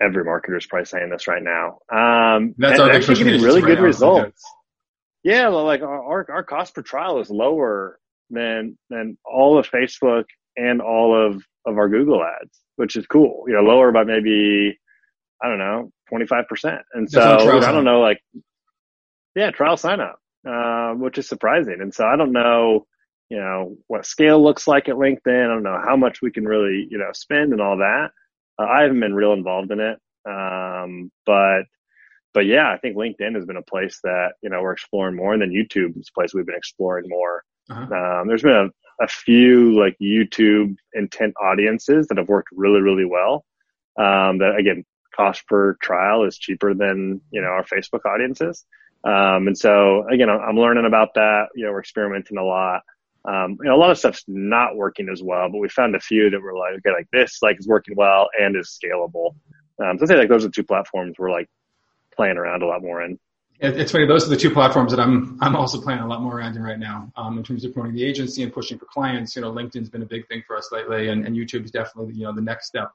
every 0.00 0.24
marketer 0.24 0.56
is 0.56 0.66
probably 0.66 0.86
saying 0.86 1.10
this 1.10 1.26
right 1.26 1.42
now. 1.42 1.78
Um, 1.90 2.54
That's 2.58 2.80
our 2.80 2.90
actually 2.90 3.22
getting 3.22 3.42
really 3.42 3.62
right 3.62 3.76
good 3.76 3.82
results. 3.82 4.42
Yeah, 5.22 5.48
well, 5.48 5.64
like 5.64 5.82
our, 5.82 6.30
our 6.30 6.44
cost 6.44 6.74
per 6.74 6.82
trial 6.82 7.18
is 7.20 7.30
lower 7.30 7.98
than 8.30 8.78
than 8.90 9.18
all 9.24 9.58
of 9.58 9.68
Facebook 9.68 10.24
and 10.56 10.80
all 10.80 11.14
of 11.14 11.42
of 11.64 11.78
our 11.78 11.88
Google 11.88 12.22
ads, 12.22 12.60
which 12.76 12.96
is 12.96 13.06
cool. 13.06 13.44
You 13.46 13.54
know, 13.54 13.62
lower 13.62 13.92
by 13.92 14.04
maybe 14.04 14.78
I 15.42 15.48
don't 15.48 15.58
know 15.58 15.90
twenty 16.08 16.26
five 16.26 16.46
percent. 16.48 16.82
And 16.92 17.10
so 17.10 17.20
I 17.62 17.72
don't 17.72 17.84
know, 17.84 18.00
like 18.00 18.20
yeah, 19.34 19.50
trial 19.50 19.76
sign 19.76 20.00
up. 20.00 20.18
Um, 20.46 21.00
which 21.00 21.18
is 21.18 21.28
surprising. 21.28 21.78
And 21.80 21.92
so 21.92 22.06
I 22.06 22.14
don't 22.14 22.30
know, 22.30 22.86
you 23.30 23.36
know, 23.36 23.76
what 23.88 24.06
scale 24.06 24.40
looks 24.40 24.68
like 24.68 24.88
at 24.88 24.94
LinkedIn. 24.94 25.44
I 25.44 25.48
don't 25.48 25.64
know 25.64 25.80
how 25.84 25.96
much 25.96 26.22
we 26.22 26.30
can 26.30 26.44
really, 26.44 26.86
you 26.88 26.98
know, 26.98 27.10
spend 27.14 27.50
and 27.50 27.60
all 27.60 27.78
that. 27.78 28.10
Uh, 28.56 28.62
I 28.64 28.82
haven't 28.82 29.00
been 29.00 29.12
real 29.12 29.32
involved 29.32 29.72
in 29.72 29.80
it. 29.80 29.98
Um, 30.24 31.10
but, 31.24 31.62
but 32.32 32.46
yeah, 32.46 32.70
I 32.70 32.78
think 32.78 32.96
LinkedIn 32.96 33.34
has 33.34 33.44
been 33.44 33.56
a 33.56 33.62
place 33.62 33.98
that, 34.04 34.34
you 34.40 34.48
know, 34.48 34.62
we're 34.62 34.70
exploring 34.70 35.16
more 35.16 35.32
and 35.32 35.42
then 35.42 35.50
YouTube 35.50 35.98
is 35.98 36.10
a 36.10 36.14
place 36.16 36.32
we've 36.32 36.46
been 36.46 36.54
exploring 36.54 37.08
more. 37.08 37.42
Uh-huh. 37.70 38.20
Um, 38.20 38.28
there's 38.28 38.42
been 38.42 38.70
a, 39.00 39.04
a 39.04 39.08
few 39.08 39.78
like 39.78 39.96
YouTube 40.00 40.76
intent 40.94 41.34
audiences 41.42 42.06
that 42.08 42.18
have 42.18 42.28
worked 42.28 42.48
really, 42.52 42.80
really 42.80 43.04
well. 43.04 43.44
Um, 43.98 44.38
that 44.38 44.56
again, 44.58 44.84
cost 45.14 45.46
per 45.46 45.74
trial 45.82 46.24
is 46.24 46.38
cheaper 46.38 46.74
than, 46.74 47.20
you 47.30 47.40
know, 47.40 47.48
our 47.48 47.64
Facebook 47.64 48.04
audiences. 48.04 48.64
Um, 49.04 49.46
and 49.46 49.56
so 49.56 50.06
again, 50.08 50.28
I'm 50.28 50.56
learning 50.56 50.86
about 50.86 51.14
that. 51.14 51.46
You 51.54 51.64
know, 51.64 51.72
we're 51.72 51.80
experimenting 51.80 52.38
a 52.38 52.44
lot. 52.44 52.82
Um, 53.24 53.56
you 53.60 53.68
know, 53.68 53.74
a 53.74 53.78
lot 53.78 53.90
of 53.90 53.98
stuff's 53.98 54.24
not 54.28 54.76
working 54.76 55.08
as 55.08 55.22
well, 55.22 55.50
but 55.50 55.58
we 55.58 55.68
found 55.68 55.96
a 55.96 56.00
few 56.00 56.30
that 56.30 56.40
were 56.40 56.56
like, 56.56 56.74
okay, 56.74 56.92
like 56.92 57.08
this, 57.12 57.38
like 57.42 57.58
is 57.58 57.66
working 57.66 57.96
well 57.96 58.28
and 58.38 58.56
is 58.56 58.78
scalable. 58.78 59.34
Um, 59.82 59.98
so 59.98 60.04
I'd 60.04 60.08
say 60.08 60.16
like 60.16 60.28
those 60.28 60.44
are 60.44 60.50
two 60.50 60.62
platforms 60.62 61.16
we're 61.18 61.32
like 61.32 61.48
playing 62.14 62.36
around 62.36 62.62
a 62.62 62.66
lot 62.66 62.82
more 62.82 63.02
in. 63.02 63.18
It's 63.58 63.92
funny. 63.92 64.06
Those 64.06 64.26
are 64.26 64.30
the 64.30 64.36
two 64.36 64.50
platforms 64.50 64.90
that 64.92 65.00
I'm 65.00 65.38
I'm 65.40 65.56
also 65.56 65.80
playing 65.80 66.00
a 66.00 66.06
lot 66.06 66.20
more 66.22 66.38
around 66.38 66.56
in 66.56 66.62
right 66.62 66.78
now. 66.78 67.10
Um, 67.16 67.38
in 67.38 67.44
terms 67.44 67.64
of 67.64 67.72
promoting 67.72 67.94
the 67.94 68.04
agency 68.04 68.42
and 68.42 68.52
pushing 68.52 68.78
for 68.78 68.84
clients, 68.84 69.34
you 69.34 69.42
know, 69.42 69.50
LinkedIn's 69.50 69.88
been 69.88 70.02
a 70.02 70.06
big 70.06 70.28
thing 70.28 70.42
for 70.46 70.56
us 70.56 70.70
lately, 70.72 71.08
and, 71.08 71.26
and 71.26 71.34
YouTube 71.34 71.64
is 71.64 71.70
definitely 71.70 72.14
you 72.14 72.24
know 72.24 72.34
the 72.34 72.42
next 72.42 72.66
step 72.66 72.92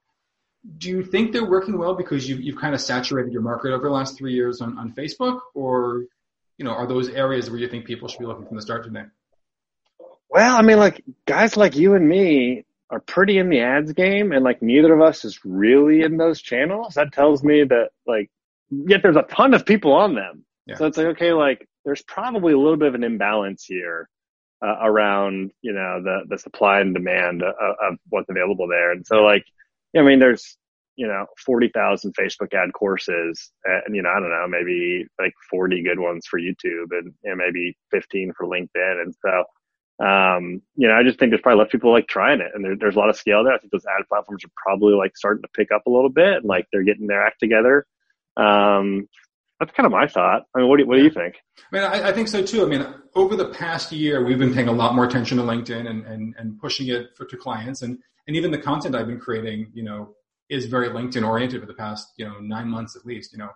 do 0.78 0.90
you 0.90 1.04
think 1.04 1.32
they're 1.32 1.50
working 1.50 1.78
well 1.78 1.96
because 1.96 2.28
you've, 2.30 2.42
you've 2.42 2.58
kind 2.58 2.76
of 2.76 2.82
saturated 2.82 3.34
your 3.34 3.42
market 3.42 3.72
over 3.72 3.84
the 3.84 3.94
last 3.94 4.18
three 4.18 4.34
years 4.34 4.62
on, 4.62 4.78
on 4.78 4.92
Facebook 4.94 5.40
or, 5.54 6.06
you 6.58 6.66
know, 6.66 6.72
are 6.72 6.88
those 6.88 7.10
areas 7.10 7.50
where 7.50 7.60
you 7.60 7.68
think 7.68 7.86
people 7.86 8.08
should 8.08 8.20
be 8.20 8.26
looking 8.26 8.46
from 8.46 8.56
the 8.56 8.62
start 8.62 8.84
today? 8.84 9.04
Well, 10.30 10.56
I 10.56 10.62
mean, 10.62 10.78
like 10.78 11.04
guys 11.26 11.58
like 11.58 11.76
you 11.76 11.96
and 11.96 12.08
me 12.08 12.66
are 12.90 13.00
pretty 13.00 13.38
in 13.38 13.50
the 13.50 13.62
ads 13.62 13.92
game, 13.94 14.32
and 14.32 14.44
like 14.44 14.62
neither 14.62 14.94
of 14.94 15.02
us 15.02 15.26
is 15.26 15.44
really 15.44 16.04
in 16.04 16.18
those 16.18 16.42
channels. 16.42 16.94
That 16.94 17.12
tells 17.12 17.44
me 17.44 17.64
that 17.64 17.90
like, 18.06 18.30
yet 18.70 19.02
there's 19.02 19.16
a 19.16 19.24
ton 19.24 19.54
of 19.54 19.66
people 19.66 19.94
on 19.94 20.14
them. 20.14 20.46
Yeah. 20.68 20.76
So 20.76 20.86
it's 20.86 20.98
like, 20.98 21.08
okay, 21.08 21.34
like 21.34 21.68
there's 21.86 22.04
probably 22.04 22.54
a 22.54 22.58
little 22.58 22.78
bit 22.78 22.90
of 22.90 22.96
an 22.96 23.04
imbalance 23.04 23.64
here 23.66 24.08
uh, 24.64 24.76
around, 24.82 25.52
you 25.62 25.74
know, 25.74 26.02
the, 26.04 26.22
the 26.30 26.38
supply 26.38 26.82
and 26.82 26.94
demand 26.94 27.42
of, 27.42 27.56
of 27.82 27.98
what's 28.10 28.30
available 28.30 28.68
there. 28.68 28.92
And 28.92 29.06
so 29.06 29.18
like, 29.18 29.44
I 29.98 30.02
mean, 30.02 30.20
there's, 30.20 30.58
you 30.96 31.08
know, 31.08 31.26
40,000 31.46 32.14
Facebook 32.16 32.54
ad 32.54 32.74
courses 32.74 33.52
and, 33.66 33.96
you 33.96 34.04
know, 34.04 34.10
I 34.10 34.20
don't 34.20 34.30
know, 34.30 34.48
maybe 34.48 35.06
like 35.20 35.34
40 35.50 35.82
good 35.84 36.00
ones 36.00 36.28
for 36.30 36.40
YouTube 36.40 36.92
and 36.92 37.14
know, 37.24 37.36
maybe 37.36 37.76
15 37.92 38.34
for 38.38 38.46
LinkedIn. 38.46 39.02
And 39.02 39.16
so, 39.26 40.06
um, 40.06 40.62
you 40.76 40.88
know, 40.88 40.94
I 40.94 41.04
just 41.04 41.18
think 41.18 41.32
there's 41.32 41.42
probably 41.42 41.64
less 41.64 41.72
people 41.72 41.92
like 41.92 42.08
trying 42.08 42.42
it 42.42 42.52
and 42.54 42.64
there, 42.64 42.76
there's 42.78 42.96
a 42.96 43.00
lot 43.00 43.10
of 43.10 43.16
scale 43.16 43.44
there. 43.44 43.54
I 43.54 43.58
think 43.58 43.72
those 43.72 43.86
ad 43.86 44.06
platforms 44.08 44.46
are 44.46 44.52
probably 44.56 44.94
like 44.94 45.18
starting 45.18 45.42
to 45.44 45.50
pick 45.56 45.72
up 45.72 45.88
a 45.88 45.92
little 45.92 46.10
bit 46.10 46.38
and 46.38 46.46
like 46.46 46.68
they're 46.72 46.84
getting 46.84 47.08
their 47.08 47.26
act 47.26 47.40
together. 47.40 47.86
Um, 48.38 49.08
that's 49.62 49.72
kind 49.78 49.86
of 49.86 49.92
my 49.92 50.08
thought. 50.08 50.42
I 50.56 50.60
mean, 50.60 50.70
what 50.70 50.78
do 50.78 50.84
you, 50.84 50.90
what 50.90 50.98
do 50.98 51.04
you 51.04 51.12
think? 51.12 51.36
I 51.72 51.76
mean, 51.76 51.84
I, 51.84 52.10
I, 52.10 52.12
think 52.12 52.28
so 52.28 52.44
too. 52.44 52.64
I 52.64 52.66
mean, 52.66 52.84
over 53.14 53.36
the 53.36 53.50
past 53.50 53.92
year, 53.92 54.26
we've 54.26 54.40
been 54.40 54.56
paying 54.56 54.68
a 54.68 54.72
lot 54.72 54.96
more 54.96 55.06
attention 55.06 55.38
to 55.38 55.44
LinkedIn 55.44 55.88
and, 55.88 56.04
and, 56.08 56.34
and 56.40 56.60
pushing 56.60 56.88
it 56.88 57.10
for, 57.16 57.26
to 57.26 57.38
clients. 57.38 57.84
And, 57.84 58.00
and 58.26 58.36
even 58.36 58.50
the 58.50 58.58
content 58.58 58.96
I've 58.96 59.06
been 59.06 59.20
creating, 59.20 59.70
you 59.74 59.84
know, 59.84 60.16
is 60.50 60.66
very 60.66 60.90
LinkedIn 60.90 61.26
oriented 61.26 61.62
for 61.62 61.68
the 61.68 61.76
past, 61.76 62.08
you 62.18 62.26
know, 62.26 62.40
nine 62.40 62.70
months 62.70 62.96
at 62.96 63.06
least. 63.06 63.34
You 63.34 63.38
know, 63.38 63.50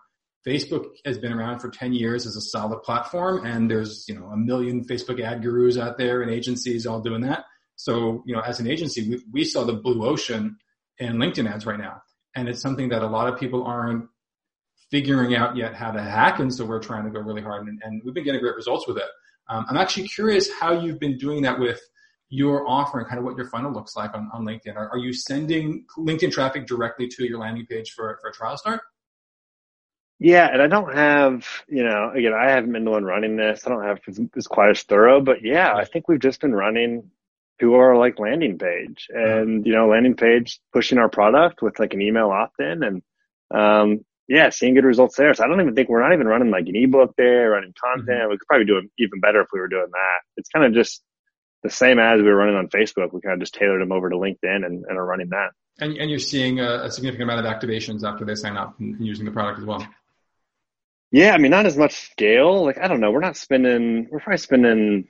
Facebook 0.47 0.85
has 1.05 1.17
been 1.17 1.33
around 1.33 1.59
for 1.59 1.71
10 1.71 1.93
years 1.93 2.27
as 2.27 2.35
a 2.35 2.41
solid 2.41 2.83
platform 2.83 3.43
and 3.43 3.69
there's, 3.69 4.05
you 4.07 4.13
know, 4.13 4.27
a 4.27 4.37
million 4.37 4.85
Facebook 4.85 5.19
ad 5.19 5.41
gurus 5.41 5.79
out 5.79 5.97
there 5.97 6.21
and 6.21 6.29
agencies 6.29 6.85
all 6.85 7.01
doing 7.01 7.21
that. 7.21 7.45
So, 7.77 8.21
you 8.27 8.35
know, 8.35 8.41
as 8.41 8.59
an 8.59 8.67
agency, 8.67 9.09
we, 9.09 9.23
we 9.31 9.43
saw 9.43 9.63
the 9.63 9.73
blue 9.73 10.05
ocean 10.05 10.57
in 10.99 11.15
LinkedIn 11.15 11.51
ads 11.51 11.65
right 11.65 11.79
now. 11.79 12.01
And 12.35 12.47
it's 12.47 12.61
something 12.61 12.89
that 12.89 13.01
a 13.01 13.07
lot 13.07 13.27
of 13.27 13.39
people 13.39 13.63
aren't 13.63 14.05
figuring 14.91 15.35
out 15.35 15.55
yet 15.55 15.73
how 15.73 15.91
to 15.91 16.01
hack. 16.01 16.39
And 16.39 16.53
so 16.53 16.65
we're 16.65 16.79
trying 16.79 17.05
to 17.05 17.09
go 17.09 17.19
really 17.19 17.41
hard 17.41 17.67
and, 17.67 17.81
and 17.83 18.01
we've 18.03 18.13
been 18.13 18.23
getting 18.23 18.41
great 18.41 18.55
results 18.55 18.87
with 18.87 18.97
it. 18.97 19.09
Um, 19.49 19.65
I'm 19.69 19.77
actually 19.77 20.07
curious 20.07 20.49
how 20.59 20.79
you've 20.79 20.99
been 20.99 21.17
doing 21.17 21.41
that 21.43 21.59
with 21.59 21.79
your 22.29 22.67
offering, 22.67 23.05
kind 23.05 23.19
of 23.19 23.25
what 23.25 23.37
your 23.37 23.47
funnel 23.47 23.71
looks 23.71 23.95
like 23.95 24.13
on, 24.13 24.29
on 24.33 24.43
LinkedIn. 24.43 24.75
Are, 24.75 24.89
are 24.89 24.97
you 24.97 25.13
sending 25.13 25.85
LinkedIn 25.97 26.31
traffic 26.31 26.65
directly 26.65 27.07
to 27.09 27.25
your 27.25 27.39
landing 27.39 27.65
page 27.67 27.91
for, 27.91 28.17
for 28.21 28.29
a 28.29 28.33
trial 28.33 28.57
start? 28.57 28.81
Yeah, 30.17 30.47
and 30.51 30.61
I 30.61 30.67
don't 30.67 30.95
have, 30.95 31.45
you 31.67 31.83
know, 31.83 32.11
again, 32.15 32.33
I 32.33 32.49
haven't 32.49 32.71
been 32.71 32.85
the 32.85 32.91
one 32.91 33.03
running 33.03 33.35
this. 33.35 33.63
I 33.65 33.69
don't 33.69 33.83
have 33.83 33.99
it's 34.07 34.47
quite 34.47 34.69
as 34.69 34.83
thorough, 34.83 35.21
but 35.21 35.43
yeah, 35.43 35.73
I 35.75 35.83
think 35.83 36.07
we've 36.07 36.19
just 36.19 36.41
been 36.41 36.55
running 36.55 37.11
to 37.59 37.75
our 37.75 37.97
like 37.97 38.17
landing 38.17 38.57
page 38.57 39.07
and, 39.09 39.65
you 39.65 39.73
know, 39.73 39.87
landing 39.87 40.15
page 40.15 40.59
pushing 40.73 40.97
our 40.97 41.09
product 41.09 41.61
with 41.61 41.79
like 41.79 41.93
an 41.93 42.01
email 42.01 42.29
opt 42.29 42.59
in 42.59 42.83
and, 42.83 43.01
um, 43.53 44.05
yeah, 44.27 44.49
seeing 44.49 44.73
good 44.73 44.85
results 44.85 45.15
there. 45.15 45.33
So 45.33 45.43
I 45.43 45.47
don't 45.47 45.61
even 45.61 45.75
think 45.75 45.89
we're 45.89 46.01
not 46.01 46.13
even 46.13 46.27
running 46.27 46.49
like 46.49 46.67
an 46.67 46.75
ebook 46.75 47.13
there, 47.15 47.51
running 47.51 47.73
content. 47.79 48.07
Mm-hmm. 48.09 48.29
We 48.31 48.37
could 48.37 48.47
probably 48.47 48.65
do 48.65 48.77
it 48.77 48.85
even 48.97 49.19
better 49.19 49.41
if 49.41 49.47
we 49.53 49.59
were 49.59 49.67
doing 49.67 49.89
that. 49.91 50.19
It's 50.37 50.49
kind 50.49 50.65
of 50.65 50.73
just 50.73 51.03
the 51.63 51.69
same 51.69 51.99
as 51.99 52.21
we 52.21 52.27
were 52.27 52.35
running 52.35 52.55
on 52.55 52.67
Facebook. 52.69 53.13
We 53.13 53.21
kind 53.21 53.33
of 53.33 53.39
just 53.39 53.53
tailored 53.53 53.81
them 53.81 53.91
over 53.91 54.09
to 54.09 54.15
LinkedIn 54.15 54.65
and, 54.65 54.85
and 54.85 54.97
are 54.97 55.05
running 55.05 55.29
that. 55.29 55.49
And, 55.79 55.97
and 55.97 56.09
you're 56.09 56.19
seeing 56.19 56.59
a, 56.59 56.83
a, 56.83 56.91
significant 56.91 57.29
amount 57.29 57.45
of 57.45 57.51
activations 57.51 58.03
after 58.03 58.23
they 58.23 58.35
sign 58.35 58.55
up 58.55 58.79
and 58.79 59.05
using 59.05 59.25
the 59.25 59.31
product 59.31 59.59
as 59.59 59.65
well. 59.65 59.85
Yeah, 61.11 61.33
I 61.33 61.37
mean, 61.37 61.51
not 61.51 61.65
as 61.65 61.77
much 61.77 61.93
scale. 62.11 62.63
Like, 62.63 62.77
I 62.77 62.87
don't 62.87 63.01
know. 63.01 63.11
We're 63.11 63.19
not 63.19 63.35
spending, 63.35 64.07
we're 64.09 64.19
probably 64.19 64.37
spending, 64.37 65.07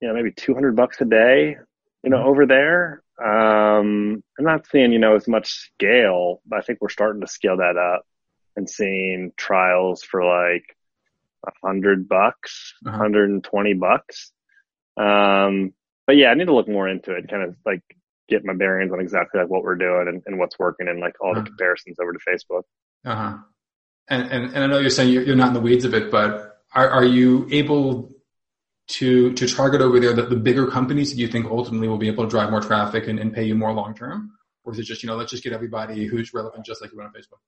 you 0.00 0.08
know, 0.08 0.14
maybe 0.14 0.30
200 0.30 0.76
bucks 0.76 1.00
a 1.00 1.06
day, 1.06 1.56
you 2.04 2.10
know, 2.10 2.18
mm-hmm. 2.18 2.28
over 2.28 2.46
there. 2.46 3.02
Um, 3.22 4.22
I'm 4.38 4.44
not 4.44 4.66
seeing, 4.66 4.92
you 4.92 4.98
know, 4.98 5.16
as 5.16 5.26
much 5.26 5.52
scale, 5.52 6.42
but 6.46 6.58
I 6.58 6.62
think 6.62 6.80
we're 6.80 6.88
starting 6.88 7.22
to 7.22 7.26
scale 7.26 7.56
that 7.56 7.76
up 7.76 8.04
and 8.56 8.68
seeing 8.68 9.32
trials 9.36 10.02
for 10.02 10.24
like 10.24 10.76
a 11.46 11.50
hundred 11.64 12.08
bucks, 12.08 12.74
uh-huh. 12.86 12.98
120 12.98 13.74
bucks. 13.74 14.32
Um, 14.96 15.72
but 16.06 16.16
yeah, 16.16 16.28
I 16.28 16.34
need 16.34 16.46
to 16.46 16.54
look 16.54 16.68
more 16.68 16.88
into 16.88 17.14
it, 17.14 17.28
kind 17.28 17.42
of 17.42 17.56
like 17.64 17.82
get 18.28 18.44
my 18.44 18.54
bearings 18.54 18.92
on 18.92 19.00
exactly 19.00 19.40
like 19.40 19.50
what 19.50 19.62
we're 19.62 19.76
doing 19.76 20.06
and, 20.08 20.22
and 20.26 20.38
what's 20.38 20.58
working 20.58 20.88
and 20.88 21.00
like 21.00 21.14
all 21.20 21.32
uh-huh. 21.32 21.40
the 21.40 21.46
comparisons 21.46 21.98
over 22.00 22.12
to 22.12 22.18
Facebook. 22.18 22.62
Uh 23.04 23.14
huh. 23.14 23.38
And, 24.08 24.30
and, 24.30 24.44
and 24.54 24.64
I 24.64 24.66
know 24.66 24.78
you're 24.78 24.90
saying 24.90 25.12
you're, 25.12 25.22
you're 25.22 25.36
not 25.36 25.48
in 25.48 25.54
the 25.54 25.60
weeds 25.60 25.84
of 25.84 25.94
it, 25.94 26.10
but 26.10 26.60
are, 26.74 26.88
are 26.88 27.04
you 27.04 27.46
able 27.50 28.12
to, 28.88 29.32
to 29.34 29.48
target 29.48 29.80
over 29.80 30.00
there 30.00 30.12
the, 30.12 30.22
the 30.22 30.36
bigger 30.36 30.66
companies 30.66 31.10
that 31.10 31.18
you 31.18 31.28
think 31.28 31.46
ultimately 31.46 31.88
will 31.88 31.98
be 31.98 32.08
able 32.08 32.24
to 32.24 32.30
drive 32.30 32.50
more 32.50 32.60
traffic 32.60 33.06
and, 33.06 33.18
and 33.18 33.32
pay 33.32 33.44
you 33.44 33.54
more 33.54 33.72
long 33.72 33.94
term? 33.94 34.32
Or 34.64 34.72
is 34.72 34.78
it 34.78 34.84
just, 34.84 35.02
you 35.02 35.08
know, 35.08 35.16
let's 35.16 35.30
just 35.30 35.42
get 35.42 35.52
everybody 35.52 36.04
who's 36.06 36.34
relevant 36.34 36.64
just 36.64 36.80
like 36.80 36.92
you 36.92 36.98
run 36.98 37.08
on 37.08 37.12
Facebook? 37.12 37.40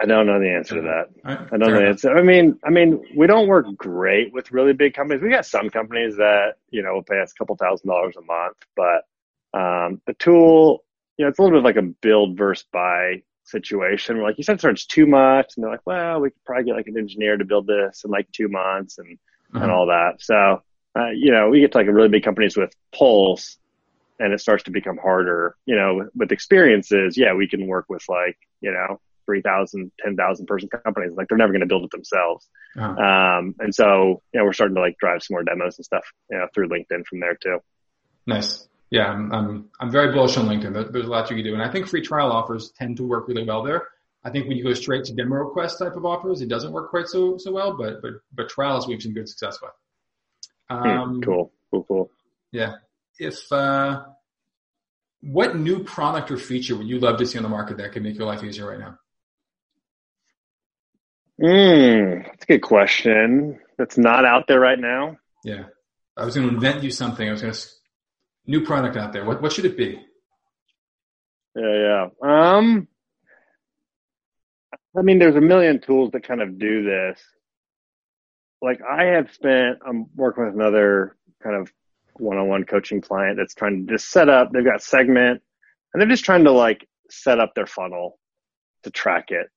I 0.00 0.06
don't 0.06 0.26
know 0.26 0.38
the 0.38 0.50
answer 0.50 0.76
to 0.76 0.82
that. 0.82 1.06
Right. 1.24 1.38
I 1.52 1.56
don't 1.56 1.60
Fair 1.60 1.70
know 1.70 1.80
the 1.80 1.88
answer. 1.88 2.16
I 2.16 2.22
mean, 2.22 2.58
I 2.64 2.70
mean, 2.70 3.02
we 3.16 3.26
don't 3.26 3.48
work 3.48 3.66
great 3.76 4.32
with 4.32 4.52
really 4.52 4.72
big 4.72 4.94
companies. 4.94 5.22
We 5.22 5.30
got 5.30 5.46
some 5.46 5.70
companies 5.70 6.16
that 6.16 6.54
you 6.70 6.82
know 6.82 6.94
will 6.94 7.02
pay 7.02 7.20
us 7.20 7.32
a 7.32 7.34
couple 7.34 7.56
thousand 7.56 7.88
dollars 7.88 8.14
a 8.16 8.22
month, 8.22 8.56
but 8.76 9.04
um, 9.58 10.00
the 10.06 10.14
tool, 10.14 10.84
you 11.16 11.24
know, 11.24 11.30
it's 11.30 11.38
a 11.38 11.42
little 11.42 11.58
bit 11.58 11.64
like 11.64 11.76
a 11.76 11.82
build 11.82 12.36
versus 12.36 12.66
buy 12.72 13.22
situation. 13.44 14.16
Where 14.16 14.26
like 14.26 14.38
you 14.38 14.44
said, 14.44 14.60
charge 14.60 14.86
too 14.88 15.06
much, 15.06 15.54
and 15.56 15.64
they're 15.64 15.72
like, 15.72 15.86
well, 15.86 16.20
we 16.20 16.30
could 16.30 16.44
probably 16.44 16.64
get 16.64 16.76
like 16.76 16.86
an 16.86 16.98
engineer 16.98 17.36
to 17.36 17.44
build 17.44 17.66
this 17.66 18.04
in 18.04 18.10
like 18.10 18.30
two 18.32 18.48
months 18.48 18.98
and 18.98 19.18
and 19.54 19.64
uh-huh. 19.64 19.74
all 19.74 19.86
that. 19.86 20.20
So, 20.20 20.62
uh, 20.98 21.10
you 21.10 21.32
know, 21.32 21.48
we 21.48 21.60
get 21.60 21.72
to 21.72 21.78
like 21.78 21.86
really 21.86 22.08
big 22.08 22.22
companies 22.22 22.56
with 22.56 22.74
Pulse, 22.94 23.58
and 24.20 24.32
it 24.32 24.40
starts 24.40 24.64
to 24.64 24.70
become 24.70 24.98
harder. 24.98 25.56
You 25.64 25.76
know, 25.76 26.08
with 26.14 26.30
experiences, 26.30 27.16
yeah, 27.16 27.32
we 27.34 27.48
can 27.48 27.66
work 27.66 27.86
with 27.88 28.04
like 28.08 28.36
you 28.60 28.70
know 28.70 29.00
3,000, 29.28 29.92
10,000 30.00 30.46
person 30.46 30.70
companies. 30.70 31.12
Like 31.14 31.28
they're 31.28 31.36
never 31.36 31.52
going 31.52 31.60
to 31.60 31.66
build 31.66 31.84
it 31.84 31.90
themselves. 31.90 32.48
Uh-huh. 32.78 32.88
Um, 32.88 33.54
and 33.58 33.74
so, 33.74 34.22
you 34.32 34.40
know, 34.40 34.46
we're 34.46 34.54
starting 34.54 34.74
to 34.76 34.80
like 34.80 34.96
drive 34.98 35.22
some 35.22 35.34
more 35.34 35.44
demos 35.44 35.76
and 35.76 35.84
stuff, 35.84 36.04
you 36.30 36.38
know, 36.38 36.46
through 36.54 36.70
LinkedIn 36.70 37.06
from 37.06 37.20
there 37.20 37.36
too. 37.36 37.58
Nice. 38.26 38.66
Yeah. 38.90 39.06
I'm, 39.06 39.30
I'm, 39.30 39.68
I'm 39.78 39.90
very 39.90 40.14
bullish 40.14 40.38
on 40.38 40.46
LinkedIn. 40.46 40.92
There's 40.92 41.06
a 41.06 41.10
lot 41.10 41.28
you 41.28 41.36
can 41.36 41.44
do. 41.44 41.52
And 41.52 41.62
I 41.62 41.70
think 41.70 41.88
free 41.88 42.00
trial 42.00 42.32
offers 42.32 42.72
tend 42.78 42.96
to 42.96 43.06
work 43.06 43.28
really 43.28 43.44
well 43.44 43.62
there. 43.62 43.86
I 44.24 44.30
think 44.30 44.48
when 44.48 44.56
you 44.56 44.64
go 44.64 44.72
straight 44.72 45.04
to 45.04 45.14
demo 45.14 45.36
request 45.36 45.78
type 45.78 45.94
of 45.94 46.06
offers, 46.06 46.40
it 46.40 46.48
doesn't 46.48 46.72
work 46.72 46.88
quite 46.88 47.06
so, 47.06 47.36
so 47.36 47.52
well, 47.52 47.76
but, 47.76 48.00
but, 48.00 48.12
but 48.34 48.48
trials 48.48 48.88
we've 48.88 49.00
seen 49.00 49.12
good 49.12 49.28
success 49.28 49.58
with. 49.60 49.70
Hmm, 50.70 50.88
um, 50.88 51.20
cool. 51.20 51.52
Cool. 51.70 51.84
Cool. 51.84 52.10
Yeah. 52.50 52.76
If, 53.18 53.52
uh, 53.52 54.04
what 55.20 55.56
new 55.56 55.84
product 55.84 56.30
or 56.30 56.38
feature 56.38 56.76
would 56.76 56.88
you 56.88 56.98
love 56.98 57.18
to 57.18 57.26
see 57.26 57.38
on 57.38 57.42
the 57.42 57.48
market 57.48 57.76
that 57.78 57.92
could 57.92 58.02
make 58.02 58.16
your 58.16 58.26
life 58.26 58.42
easier 58.42 58.68
right 58.68 58.78
now? 58.78 58.98
Mm, 61.40 62.24
that's 62.24 62.44
a 62.44 62.46
good 62.46 62.62
question. 62.62 63.60
That's 63.76 63.96
not 63.96 64.24
out 64.24 64.46
there 64.48 64.60
right 64.60 64.78
now. 64.78 65.18
Yeah. 65.44 65.64
I 66.16 66.24
was 66.24 66.34
going 66.34 66.48
to 66.48 66.54
invent 66.54 66.82
you 66.82 66.90
something. 66.90 67.28
I 67.28 67.32
was 67.32 67.42
going 67.42 67.54
to, 67.54 67.66
new 68.46 68.64
product 68.64 68.96
out 68.96 69.12
there. 69.12 69.24
What, 69.24 69.40
what 69.40 69.52
should 69.52 69.66
it 69.66 69.76
be? 69.76 70.00
Yeah, 71.54 72.08
yeah. 72.22 72.50
Um, 72.56 72.88
I 74.96 75.02
mean, 75.02 75.18
there's 75.18 75.36
a 75.36 75.40
million 75.40 75.80
tools 75.80 76.10
that 76.12 76.26
kind 76.26 76.42
of 76.42 76.58
do 76.58 76.82
this. 76.82 77.20
Like 78.60 78.80
I 78.82 79.04
have 79.04 79.32
spent, 79.32 79.78
I'm 79.86 80.06
working 80.16 80.44
with 80.44 80.54
another 80.54 81.16
kind 81.40 81.54
of 81.54 81.72
one-on-one 82.14 82.64
coaching 82.64 83.00
client 83.00 83.36
that's 83.36 83.54
trying 83.54 83.86
to 83.86 83.92
just 83.92 84.10
set 84.10 84.28
up, 84.28 84.50
they've 84.50 84.64
got 84.64 84.82
segment 84.82 85.40
and 85.92 86.00
they're 86.00 86.08
just 86.08 86.24
trying 86.24 86.44
to 86.44 86.50
like 86.50 86.88
set 87.10 87.38
up 87.38 87.54
their 87.54 87.66
funnel 87.66 88.18
to 88.82 88.90
track 88.90 89.30
it 89.30 89.48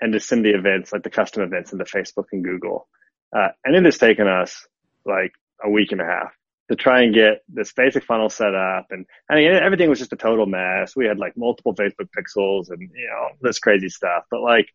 and 0.00 0.12
to 0.12 0.20
send 0.20 0.44
the 0.44 0.54
events, 0.54 0.92
like 0.92 1.02
the 1.02 1.10
custom 1.10 1.42
events 1.42 1.72
into 1.72 1.84
Facebook 1.84 2.26
and 2.32 2.44
Google. 2.44 2.88
Uh, 3.34 3.48
and 3.64 3.74
it 3.74 3.84
has 3.84 3.98
taken 3.98 4.28
us 4.28 4.66
like 5.04 5.32
a 5.62 5.70
week 5.70 5.92
and 5.92 6.00
a 6.00 6.04
half 6.04 6.32
to 6.68 6.76
try 6.76 7.02
and 7.02 7.14
get 7.14 7.42
this 7.48 7.72
basic 7.72 8.04
funnel 8.04 8.28
set 8.28 8.54
up. 8.54 8.86
And 8.90 9.06
I 9.30 9.36
mean, 9.36 9.52
everything 9.52 9.88
was 9.88 9.98
just 9.98 10.12
a 10.12 10.16
total 10.16 10.46
mess. 10.46 10.96
We 10.96 11.06
had 11.06 11.18
like 11.18 11.36
multiple 11.36 11.74
Facebook 11.74 12.08
pixels 12.16 12.70
and, 12.70 12.80
you 12.80 13.06
know, 13.06 13.28
this 13.40 13.58
crazy 13.58 13.88
stuff. 13.88 14.24
But 14.30 14.42
like, 14.42 14.68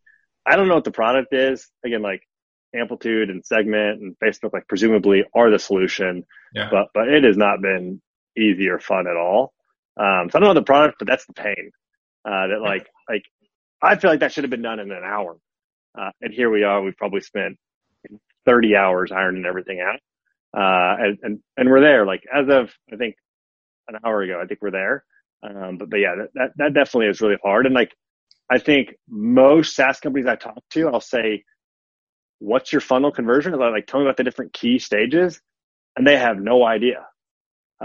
I 0.46 0.56
don't 0.56 0.68
know 0.68 0.76
what 0.76 0.86
the 0.86 0.92
product 0.92 1.34
is. 1.34 1.70
Again, 1.86 2.02
like 2.02 2.24
amplitude 2.74 3.30
and 3.30 3.46
segment 3.46 4.02
and 4.02 4.16
Facebook, 4.24 4.54
like 4.54 4.68
presumably 4.68 5.26
are 5.36 5.52
the 5.52 5.60
solution, 5.60 6.26
yeah. 6.56 6.70
but, 6.72 6.88
but 6.94 7.10
it 7.10 7.26
has 7.26 7.38
not 7.38 7.62
been 7.62 8.02
easy 8.38 8.70
or 8.70 8.80
fun 8.80 9.08
at 9.08 9.18
all. 9.18 9.54
Um, 9.98 10.30
so 10.30 10.38
I 10.38 10.40
don't 10.40 10.44
know 10.44 10.54
the 10.54 10.64
product, 10.64 10.98
but 11.00 11.08
that's 11.08 11.26
the 11.26 11.34
pain. 11.34 11.72
Uh, 12.24 12.48
that 12.48 12.62
like, 12.62 12.88
like 13.10 13.24
I 13.82 13.98
feel 13.98 14.12
like 14.12 14.22
that 14.22 14.32
should 14.34 14.44
have 14.44 14.52
been 14.52 14.62
done 14.62 14.80
in 14.80 14.92
an 14.92 15.04
hour. 15.04 15.38
Uh, 16.00 16.12
and 16.22 16.34
here 16.34 16.50
we 16.52 16.64
are. 16.64 16.82
We've 16.82 16.98
probably 16.98 17.22
spent 17.22 17.58
30 18.46 18.76
hours 18.76 19.12
ironing 19.12 19.46
everything 19.46 19.82
out. 19.82 20.00
Uh, 20.58 20.98
and, 21.04 21.20
and, 21.24 21.40
and 21.58 21.70
we're 21.70 21.82
there. 21.82 22.06
Like 22.06 22.24
as 22.34 22.48
of, 22.50 22.72
I 22.92 22.98
think 22.98 23.16
an 23.88 23.98
hour 24.06 24.22
ago, 24.24 24.40
I 24.44 24.48
think 24.48 24.62
we're 24.62 24.72
there. 24.72 25.06
Um, 25.44 25.78
but, 25.78 25.90
but 25.90 25.98
yeah, 26.00 26.16
that, 26.18 26.30
that, 26.36 26.52
that 26.58 26.74
definitely 26.74 27.08
is 27.08 27.22
really 27.22 27.38
hard. 27.44 27.66
And 27.66 27.76
like, 27.76 27.94
I 28.52 28.60
think 28.60 28.96
most 29.10 29.76
SaaS 29.76 30.00
companies 30.00 30.28
I 30.28 30.36
talk 30.36 30.60
to, 30.72 30.90
I'll 30.90 31.02
say, 31.02 31.44
what's 32.40 32.72
your 32.74 32.82
funnel 32.82 33.12
conversion? 33.12 33.54
Like, 33.54 33.88
tell 33.88 34.00
me 34.02 34.06
about 34.08 34.18
the 34.18 34.24
different 34.24 34.54
key 34.54 34.80
stages. 34.80 35.42
and 35.98 36.08
they 36.08 36.18
have 36.18 36.38
no 36.40 36.66
idea. 36.66 37.06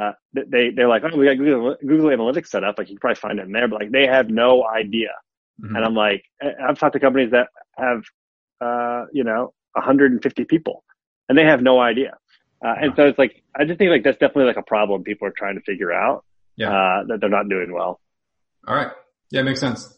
Uh, 0.01 0.13
they, 0.35 0.71
they're 0.71 0.89
like, 0.89 1.03
oh, 1.05 1.17
we 1.17 1.27
got 1.27 1.39
Google, 1.39 1.77
Google 1.87 2.11
Analytics 2.11 2.49
set 2.49 2.65
up. 2.65 2.77
Like 2.79 2.89
you 2.89 2.97
can 2.97 3.01
probably 3.01 3.17
find 3.21 3.39
it 3.39 3.47
in 3.47 3.53
there, 3.53 3.69
but 3.69 3.81
like 3.81 3.93
they 3.93 4.07
have 4.07 4.29
no 4.31 4.65
idea. 4.67 5.11
Mm-hmm. 5.63 5.77
And 5.77 5.85
I'm 5.85 5.95
like, 5.95 6.25
I've 6.43 6.79
talked 6.79 6.93
to 6.95 7.01
companies 7.01 7.31
that 7.31 7.49
have, 7.77 8.03
uh, 8.61 9.07
you 9.13 9.25
know, 9.25 9.55
150 9.73 10.45
people 10.45 10.85
and 11.29 11.37
they 11.37 11.45
have 11.45 11.63
no 11.63 11.81
idea. 11.81 12.17
Uh, 12.65 12.75
and 12.81 12.93
so 12.97 13.07
it's 13.07 13.19
like, 13.19 13.43
I 13.55 13.65
just 13.65 13.79
think 13.79 13.91
like 13.91 14.03
that's 14.03 14.19
definitely 14.19 14.47
like 14.47 14.57
a 14.57 14.63
problem 14.63 15.03
people 15.03 15.29
are 15.29 15.35
trying 15.37 15.57
to 15.57 15.61
figure 15.63 15.93
out, 15.93 16.25
yeah. 16.57 16.71
uh, 16.71 17.05
that 17.09 17.21
they're 17.21 17.31
not 17.31 17.49
doing 17.49 17.73
well. 17.73 18.01
All 18.67 18.75
right. 18.75 18.91
Yeah, 19.31 19.43
makes 19.43 19.61
sense. 19.61 19.97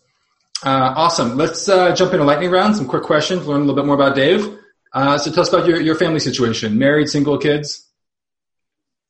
Uh, 0.65 0.93
awesome. 0.97 1.37
Let's, 1.37 1.69
uh, 1.69 1.95
jump 1.95 2.13
into 2.13 2.25
lightning 2.25 2.51
round, 2.51 2.77
some 2.77 2.89
quick 2.89 3.05
questions, 3.05 3.47
learn 3.47 3.59
a 3.59 3.65
little 3.65 3.77
bit 3.77 3.87
more 3.87 3.95
about 3.95 4.17
Dave. 4.17 4.59
Uh, 4.93 5.19
so 5.19 5.31
tell 5.31 5.43
us 5.43 5.53
about 5.53 5.67
your, 5.67 5.81
your 5.81 5.95
family 5.95 6.19
situation. 6.19 6.79
Married, 6.79 7.09
single, 7.09 7.39
kids? 7.39 7.89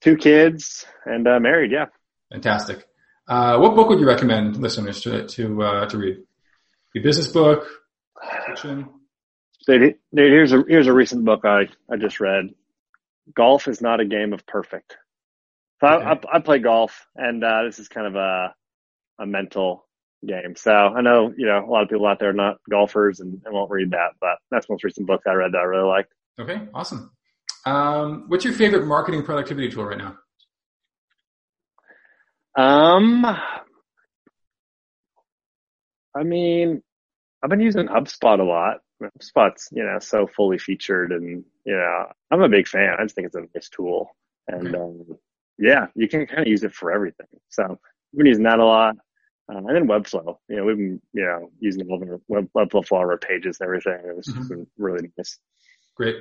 Two 0.02 0.16
kids 0.16 0.84
and, 1.06 1.26
uh, 1.26 1.40
married. 1.40 1.72
Yeah. 1.72 1.86
Fantastic. 2.30 2.86
what 3.26 3.74
book 3.74 3.88
would 3.88 4.00
you 4.00 4.06
recommend 4.06 4.56
listeners 4.58 5.00
to, 5.02 5.26
to, 5.26 5.86
to 5.88 5.98
read? 5.98 6.18
Your 6.94 7.04
business 7.04 7.28
book, 7.28 7.66
fiction? 8.46 8.88
Dude, 9.66 9.96
here's 10.12 10.52
a 10.52 10.64
here's 10.66 10.86
a 10.86 10.92
recent 10.92 11.24
book 11.24 11.44
I 11.44 11.68
I 11.90 11.96
just 11.96 12.20
read. 12.20 12.50
Golf 13.34 13.68
is 13.68 13.82
not 13.82 14.00
a 14.00 14.06
game 14.06 14.32
of 14.32 14.46
perfect. 14.46 14.96
So 15.80 15.88
okay. 15.88 16.04
I, 16.04 16.12
I, 16.12 16.36
I 16.36 16.40
play 16.40 16.58
golf, 16.58 17.06
and 17.14 17.44
uh, 17.44 17.64
this 17.64 17.78
is 17.78 17.88
kind 17.88 18.06
of 18.06 18.14
a 18.16 18.54
a 19.18 19.26
mental 19.26 19.86
game. 20.26 20.54
So 20.56 20.72
I 20.72 21.02
know 21.02 21.32
you 21.36 21.46
know 21.46 21.64
a 21.64 21.70
lot 21.70 21.82
of 21.82 21.90
people 21.90 22.06
out 22.06 22.18
there 22.18 22.30
are 22.30 22.34
not 22.34 22.56
golfers 22.70 23.20
and, 23.20 23.40
and 23.44 23.54
won't 23.54 23.70
read 23.70 23.90
that, 23.90 24.12
but 24.20 24.38
that's 24.50 24.66
the 24.66 24.72
most 24.72 24.84
recent 24.84 25.06
book 25.06 25.22
I 25.26 25.34
read 25.34 25.52
that 25.52 25.58
I 25.58 25.64
really 25.64 25.88
liked. 25.88 26.12
Okay, 26.40 26.60
awesome. 26.72 27.10
Um, 27.66 28.24
what's 28.28 28.44
your 28.44 28.54
favorite 28.54 28.86
marketing 28.86 29.24
productivity 29.24 29.68
tool 29.70 29.84
right 29.84 29.98
now? 29.98 30.16
Um, 32.56 33.24
I 36.18 36.24
mean, 36.24 36.82
I've 37.42 37.50
been 37.50 37.60
using 37.60 37.86
HubSpot 37.86 38.40
a 38.40 38.42
lot. 38.42 38.78
HubSpot's, 39.02 39.68
you 39.70 39.84
know, 39.84 39.98
so 40.00 40.26
fully 40.26 40.58
featured 40.58 41.12
and, 41.12 41.44
you 41.64 41.74
know, 41.74 42.06
I'm 42.30 42.42
a 42.42 42.48
big 42.48 42.66
fan. 42.66 42.96
I 42.98 43.04
just 43.04 43.14
think 43.14 43.26
it's 43.26 43.36
a 43.36 43.42
nice 43.54 43.68
tool. 43.68 44.10
And, 44.48 44.74
um, 44.74 45.18
yeah, 45.58 45.86
you 45.94 46.08
can 46.08 46.26
kind 46.26 46.40
of 46.40 46.48
use 46.48 46.64
it 46.64 46.74
for 46.74 46.90
everything. 46.90 47.26
So 47.48 47.62
I've 47.62 47.78
been 48.16 48.26
using 48.26 48.44
that 48.44 48.58
a 48.58 48.64
lot. 48.64 48.96
Uh, 49.50 49.58
and 49.58 49.76
then 49.76 49.86
Webflow, 49.86 50.38
you 50.48 50.56
know, 50.56 50.64
we've 50.64 50.76
been, 50.76 51.00
you 51.12 51.24
know, 51.24 51.50
using 51.60 51.86
Web, 52.28 52.48
Webflow 52.56 52.86
for 52.86 52.98
all 52.98 53.08
our 53.08 53.18
pages 53.18 53.58
and 53.60 53.66
everything. 53.66 54.00
It 54.04 54.16
was 54.16 54.26
mm-hmm. 54.26 54.62
really 54.76 55.10
nice. 55.16 55.38
Great. 55.96 56.16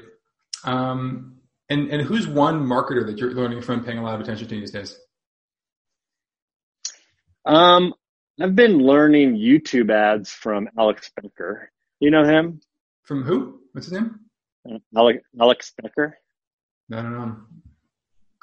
Um, 0.63 1.37
and, 1.69 1.89
and 1.89 2.01
who's 2.01 2.27
one 2.27 2.61
marketer 2.61 3.05
that 3.07 3.17
you're 3.17 3.33
learning 3.33 3.61
from 3.61 3.83
paying 3.83 3.97
a 3.97 4.03
lot 4.03 4.15
of 4.15 4.21
attention 4.21 4.47
to 4.47 4.55
these 4.55 4.71
days? 4.71 4.97
Um, 7.45 7.93
I've 8.39 8.55
been 8.55 8.77
learning 8.77 9.35
YouTube 9.35 9.91
ads 9.91 10.31
from 10.31 10.69
Alex 10.77 11.11
Becker. 11.19 11.71
You 11.99 12.11
know 12.11 12.23
him? 12.23 12.61
From 13.03 13.23
who? 13.23 13.61
What's 13.71 13.87
his 13.87 13.93
name? 13.93 14.19
Uh, 14.69 14.77
Alex, 14.95 15.23
Alex 15.39 15.73
Becker. 15.81 16.17
No, 16.87 17.01
no, 17.01 17.09
no. 17.09 17.35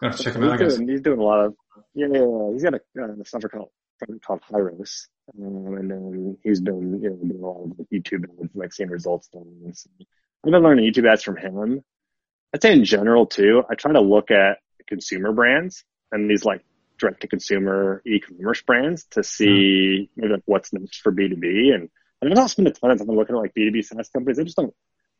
Gotta 0.00 0.20
check 0.20 0.34
him 0.34 0.42
out. 0.42 0.58
Doing, 0.58 0.60
I 0.60 0.64
guess 0.64 0.78
he's 0.78 1.00
doing 1.00 1.20
a 1.20 1.22
lot 1.22 1.44
of 1.44 1.54
yeah, 1.94 2.08
yeah. 2.12 2.18
yeah. 2.18 2.52
He's 2.52 2.62
got 2.64 2.74
a, 2.74 2.80
uh, 2.98 3.20
a 3.20 3.24
software 3.24 3.50
called 3.50 3.70
called 4.26 4.42
Hyros, 4.50 5.06
um, 5.38 5.76
and 5.76 5.90
then 5.90 6.38
he's 6.42 6.60
been 6.60 7.00
you 7.00 7.10
know 7.10 7.16
doing 7.16 7.40
a 7.40 7.46
lot 7.46 7.62
of 7.62 7.86
YouTube 7.92 8.24
ads, 8.24 8.50
like 8.54 8.72
seeing 8.72 8.90
results. 8.90 9.28
Things. 9.28 9.86
I've 10.44 10.50
been 10.50 10.62
learning 10.62 10.90
YouTube 10.90 11.08
ads 11.08 11.22
from 11.22 11.36
him. 11.36 11.84
I'd 12.52 12.62
say 12.62 12.72
in 12.72 12.84
general 12.84 13.26
too. 13.26 13.62
I 13.70 13.76
try 13.76 13.92
to 13.92 14.00
look 14.00 14.32
at 14.32 14.58
consumer 14.88 15.32
brands 15.32 15.84
and 16.10 16.28
these 16.28 16.44
like 16.44 16.64
direct 16.98 17.22
to 17.22 17.28
consumer 17.28 18.02
e-commerce 18.06 18.62
brands 18.62 19.04
to 19.10 19.22
see 19.22 20.10
maybe 20.16 20.34
like 20.34 20.42
what's 20.46 20.72
next 20.72 21.00
for 21.00 21.12
B2B. 21.12 21.74
And, 21.74 21.88
and 22.20 22.32
I 22.32 22.34
don't 22.34 22.48
spend 22.48 22.68
a 22.68 22.72
ton 22.72 22.90
of 22.90 22.98
time 22.98 23.08
looking 23.08 23.36
at 23.36 23.40
like 23.40 23.54
B2B 23.54 23.84
SaaS 23.84 24.08
companies. 24.08 24.38
I 24.38 24.44
just 24.44 24.56
don't, 24.56 24.74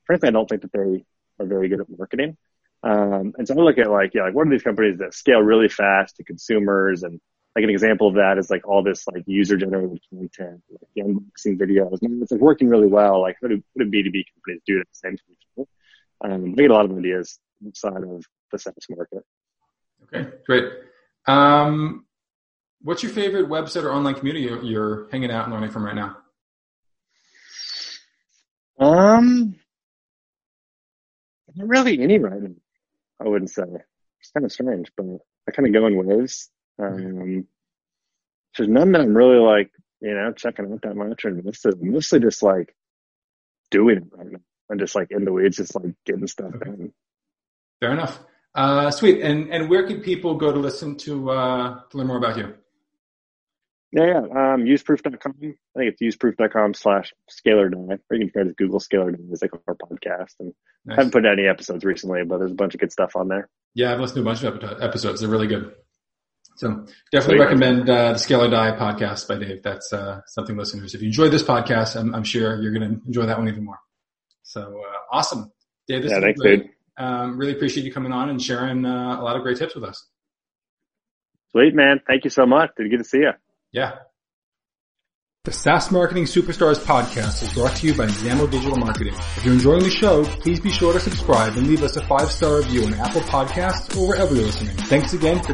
frankly, 0.07 0.29
I 0.29 0.33
don't 0.33 0.49
think 0.49 0.63
that 0.63 0.73
they 0.73 1.05
are 1.41 1.47
very 1.47 1.69
good 1.69 1.81
at 1.81 1.87
marketing. 1.89 2.37
Um, 2.83 3.33
and 3.39 3.49
so 3.49 3.55
I 3.55 3.63
look 3.63 3.79
at 3.79 3.91
like, 3.91 4.13
yeah, 4.15 4.25
like 4.25 4.35
what 4.35 4.47
are 4.47 4.51
these 4.51 4.63
companies 4.63 4.99
that 4.99 5.15
scale 5.15 5.41
really 5.41 5.69
fast 5.69 6.17
to 6.17 6.25
consumers? 6.25 7.03
And 7.03 7.21
like 7.57 7.65
an 7.65 7.71
example 7.71 8.09
of 8.09 8.15
that 8.15 8.39
is 8.39 8.51
like 8.51 8.67
all 8.69 8.83
this 8.83 9.07
like 9.07 9.25
user 9.27 9.57
generated 9.57 10.01
content, 10.11 10.63
like 10.71 10.91
the 10.95 11.03
unboxing 11.03 11.59
videos. 11.59 11.99
And 12.03 12.23
it's 12.23 12.33
like 12.33 12.41
working 12.41 12.69
really 12.69 12.87
well. 12.87 13.21
Like 13.21 13.37
what 13.41 13.49
do, 13.49 13.63
what 13.73 13.85
do 13.85 13.91
B2B 13.91 14.25
companies 14.35 14.63
do 14.67 14.81
at 14.81 14.87
the 14.87 14.95
same 14.95 15.17
time? 15.17 15.67
Um, 16.25 16.55
I 16.57 16.63
get 16.63 16.71
a 16.71 16.75
lot 16.75 16.85
of 16.85 16.97
ideas 16.97 17.39
outside 17.67 18.03
of 18.03 18.25
the 18.53 18.59
SaaS 18.59 18.75
market. 18.91 19.25
Okay, 20.05 20.31
great. 20.47 20.73
Um, 21.27 22.05
what's 22.83 23.03
your 23.03 23.13
favorite 23.13 23.49
website 23.49 23.85
or 23.85 23.93
online 23.93 24.15
community 24.15 24.67
you're 24.67 25.09
hanging 25.11 25.31
out 25.31 25.45
and 25.45 25.55
learning 25.55 25.71
from 25.71 25.85
right 25.85 25.95
now? 25.95 26.17
Um, 28.79 29.57
not 31.55 31.69
really 31.69 32.01
any. 32.01 32.17
I 32.17 33.29
wouldn't 33.29 33.51
say. 33.51 33.63
It's 34.21 34.31
kind 34.33 34.45
of 34.45 34.53
strange, 34.53 34.91
but 34.97 35.07
I 35.49 35.53
kind 35.53 35.67
of 35.67 35.73
go 35.73 35.87
in 35.87 35.97
waves. 35.97 36.51
Um, 36.79 37.47
there's 38.57 38.69
none 38.69 38.93
that 38.93 39.01
I'm 39.01 39.17
really 39.17 39.39
like, 39.39 39.71
you 40.01 40.15
know, 40.15 40.33
checking 40.33 40.73
out 40.73 40.83
that 40.83 40.97
much 40.97 41.25
or 41.25 41.31
mostly, 41.31 41.73
mostly 41.81 42.21
just 42.21 42.43
like 42.43 42.75
doing 43.71 43.99
it 43.99 44.05
right 44.13 44.33
now 44.33 44.39
and 44.69 44.81
just 44.81 44.95
like 44.95 45.11
in 45.11 45.25
the 45.25 45.33
weeds, 45.33 45.57
just 45.57 45.75
like 45.75 45.95
getting 46.05 46.27
stuff 46.27 46.55
okay. 46.55 46.71
done. 46.71 46.93
Fair 47.81 47.93
enough. 47.93 48.19
Uh, 48.55 48.91
sweet. 48.91 49.21
And 49.21 49.53
and 49.53 49.69
where 49.69 49.87
can 49.87 50.01
people 50.01 50.37
go 50.37 50.53
to 50.53 50.59
listen 50.59 50.97
to 50.99 51.31
uh, 51.31 51.81
to 51.91 51.97
learn 51.97 52.07
more 52.07 52.19
about 52.19 52.37
you? 52.37 52.55
Yeah, 53.93 54.07
yeah. 54.07 54.19
Um, 54.19 54.65
useproof.com. 54.65 55.35
I 55.41 55.79
think 55.79 55.95
it's 56.01 56.03
useproof.com 56.03 56.75
slash 56.75 57.13
Scale 57.31 57.61
or 57.61 57.69
Die. 57.69 57.79
Or 57.79 58.17
you 58.17 58.25
can 58.27 58.33
try 58.33 58.43
to 58.43 58.53
Google 58.55 58.81
Scale 58.81 59.03
or 59.03 59.13
Die 59.13 59.19
as 59.33 59.41
like 59.41 59.53
our 59.69 59.77
podcast. 59.77 60.35
And 60.41 60.53
nice. 60.85 60.99
I 60.99 61.01
haven't 61.03 61.13
put 61.13 61.25
any 61.25 61.47
episodes 61.47 61.85
recently, 61.85 62.25
but 62.25 62.39
there's 62.39 62.51
a 62.51 62.57
bunch 62.57 62.75
of 62.75 62.81
good 62.81 62.91
stuff 62.91 63.15
on 63.15 63.29
there. 63.29 63.49
Yeah, 63.75 63.93
I've 63.93 64.01
listened 64.01 64.17
to 64.17 64.23
a 64.23 64.25
bunch 64.25 64.43
of 64.43 64.83
episodes. 64.83 65.21
They're 65.21 65.31
really 65.31 65.47
good. 65.47 65.75
So 66.57 66.87
definitely 67.13 67.39
Sweet. 67.39 67.45
recommend 67.45 67.91
uh, 67.91 68.13
the 68.13 68.19
Scale 68.19 68.43
or 68.43 68.51
Die 68.51 68.77
podcast 68.77 69.29
by 69.29 69.39
Dave. 69.39 69.63
That's 69.63 69.93
uh, 69.93 70.21
something 70.27 70.57
listeners. 70.57 70.95
If 70.95 71.03
you 71.03 71.09
enjoyed 71.09 71.33
this 71.33 71.43
podcast, 71.43 71.97
I'm, 71.97 72.15
I'm 72.15 72.25
sure 72.25 72.61
you're 72.61 72.73
going 72.73 72.89
to 72.89 73.07
enjoy 73.07 73.27
that 73.27 73.39
one 73.39 73.49
even 73.49 73.65
more. 73.65 73.79
So 74.43 74.61
uh, 74.63 75.17
awesome, 75.17 75.53
Dave. 75.89 76.03
This 76.03 76.13
yeah, 76.13 76.21
thanks, 76.21 76.41
great. 76.41 76.63
dude. 76.63 76.71
Um, 76.97 77.39
really 77.39 77.53
appreciate 77.53 77.85
you 77.85 77.93
coming 77.93 78.13
on 78.13 78.31
and 78.31 78.41
sharing 78.41 78.85
uh, 78.85 79.21
a 79.21 79.23
lot 79.23 79.37
of 79.37 79.43
great 79.43 79.59
tips 79.59 79.75
with 79.75 79.85
us. 79.85 80.07
Sweet, 81.51 81.75
man. 81.75 82.01
Thank 82.07 82.25
you 82.25 82.31
so 82.31 82.47
much. 82.47 82.71
Did 82.77 82.91
good 82.91 82.99
to 82.99 83.05
see 83.05 83.19
you. 83.19 83.31
Yeah. 83.73 83.97
The 85.45 85.53
SaaS 85.53 85.91
Marketing 85.91 86.25
Superstars 86.25 86.79
podcast 86.79 87.43
is 87.43 87.53
brought 87.53 87.77
to 87.77 87.87
you 87.87 87.95
by 87.95 88.07
Zamo 88.07 88.51
Digital 88.51 88.79
Marketing. 88.79 89.13
If 89.37 89.45
you're 89.45 89.53
enjoying 89.53 89.83
the 89.83 89.91
show, 89.91 90.25
please 90.25 90.59
be 90.59 90.71
sure 90.71 90.95
to 90.95 90.99
subscribe 90.99 91.59
and 91.59 91.67
leave 91.67 91.83
us 91.83 91.97
a 91.97 92.07
five-star 92.07 92.57
review 92.57 92.87
on 92.87 92.95
Apple 92.95 93.21
Podcasts 93.21 93.95
or 93.95 94.09
wherever 94.09 94.35
you're 94.35 94.47
listening. 94.47 94.75
Thanks 94.75 95.13
again 95.13 95.43
for 95.43 95.53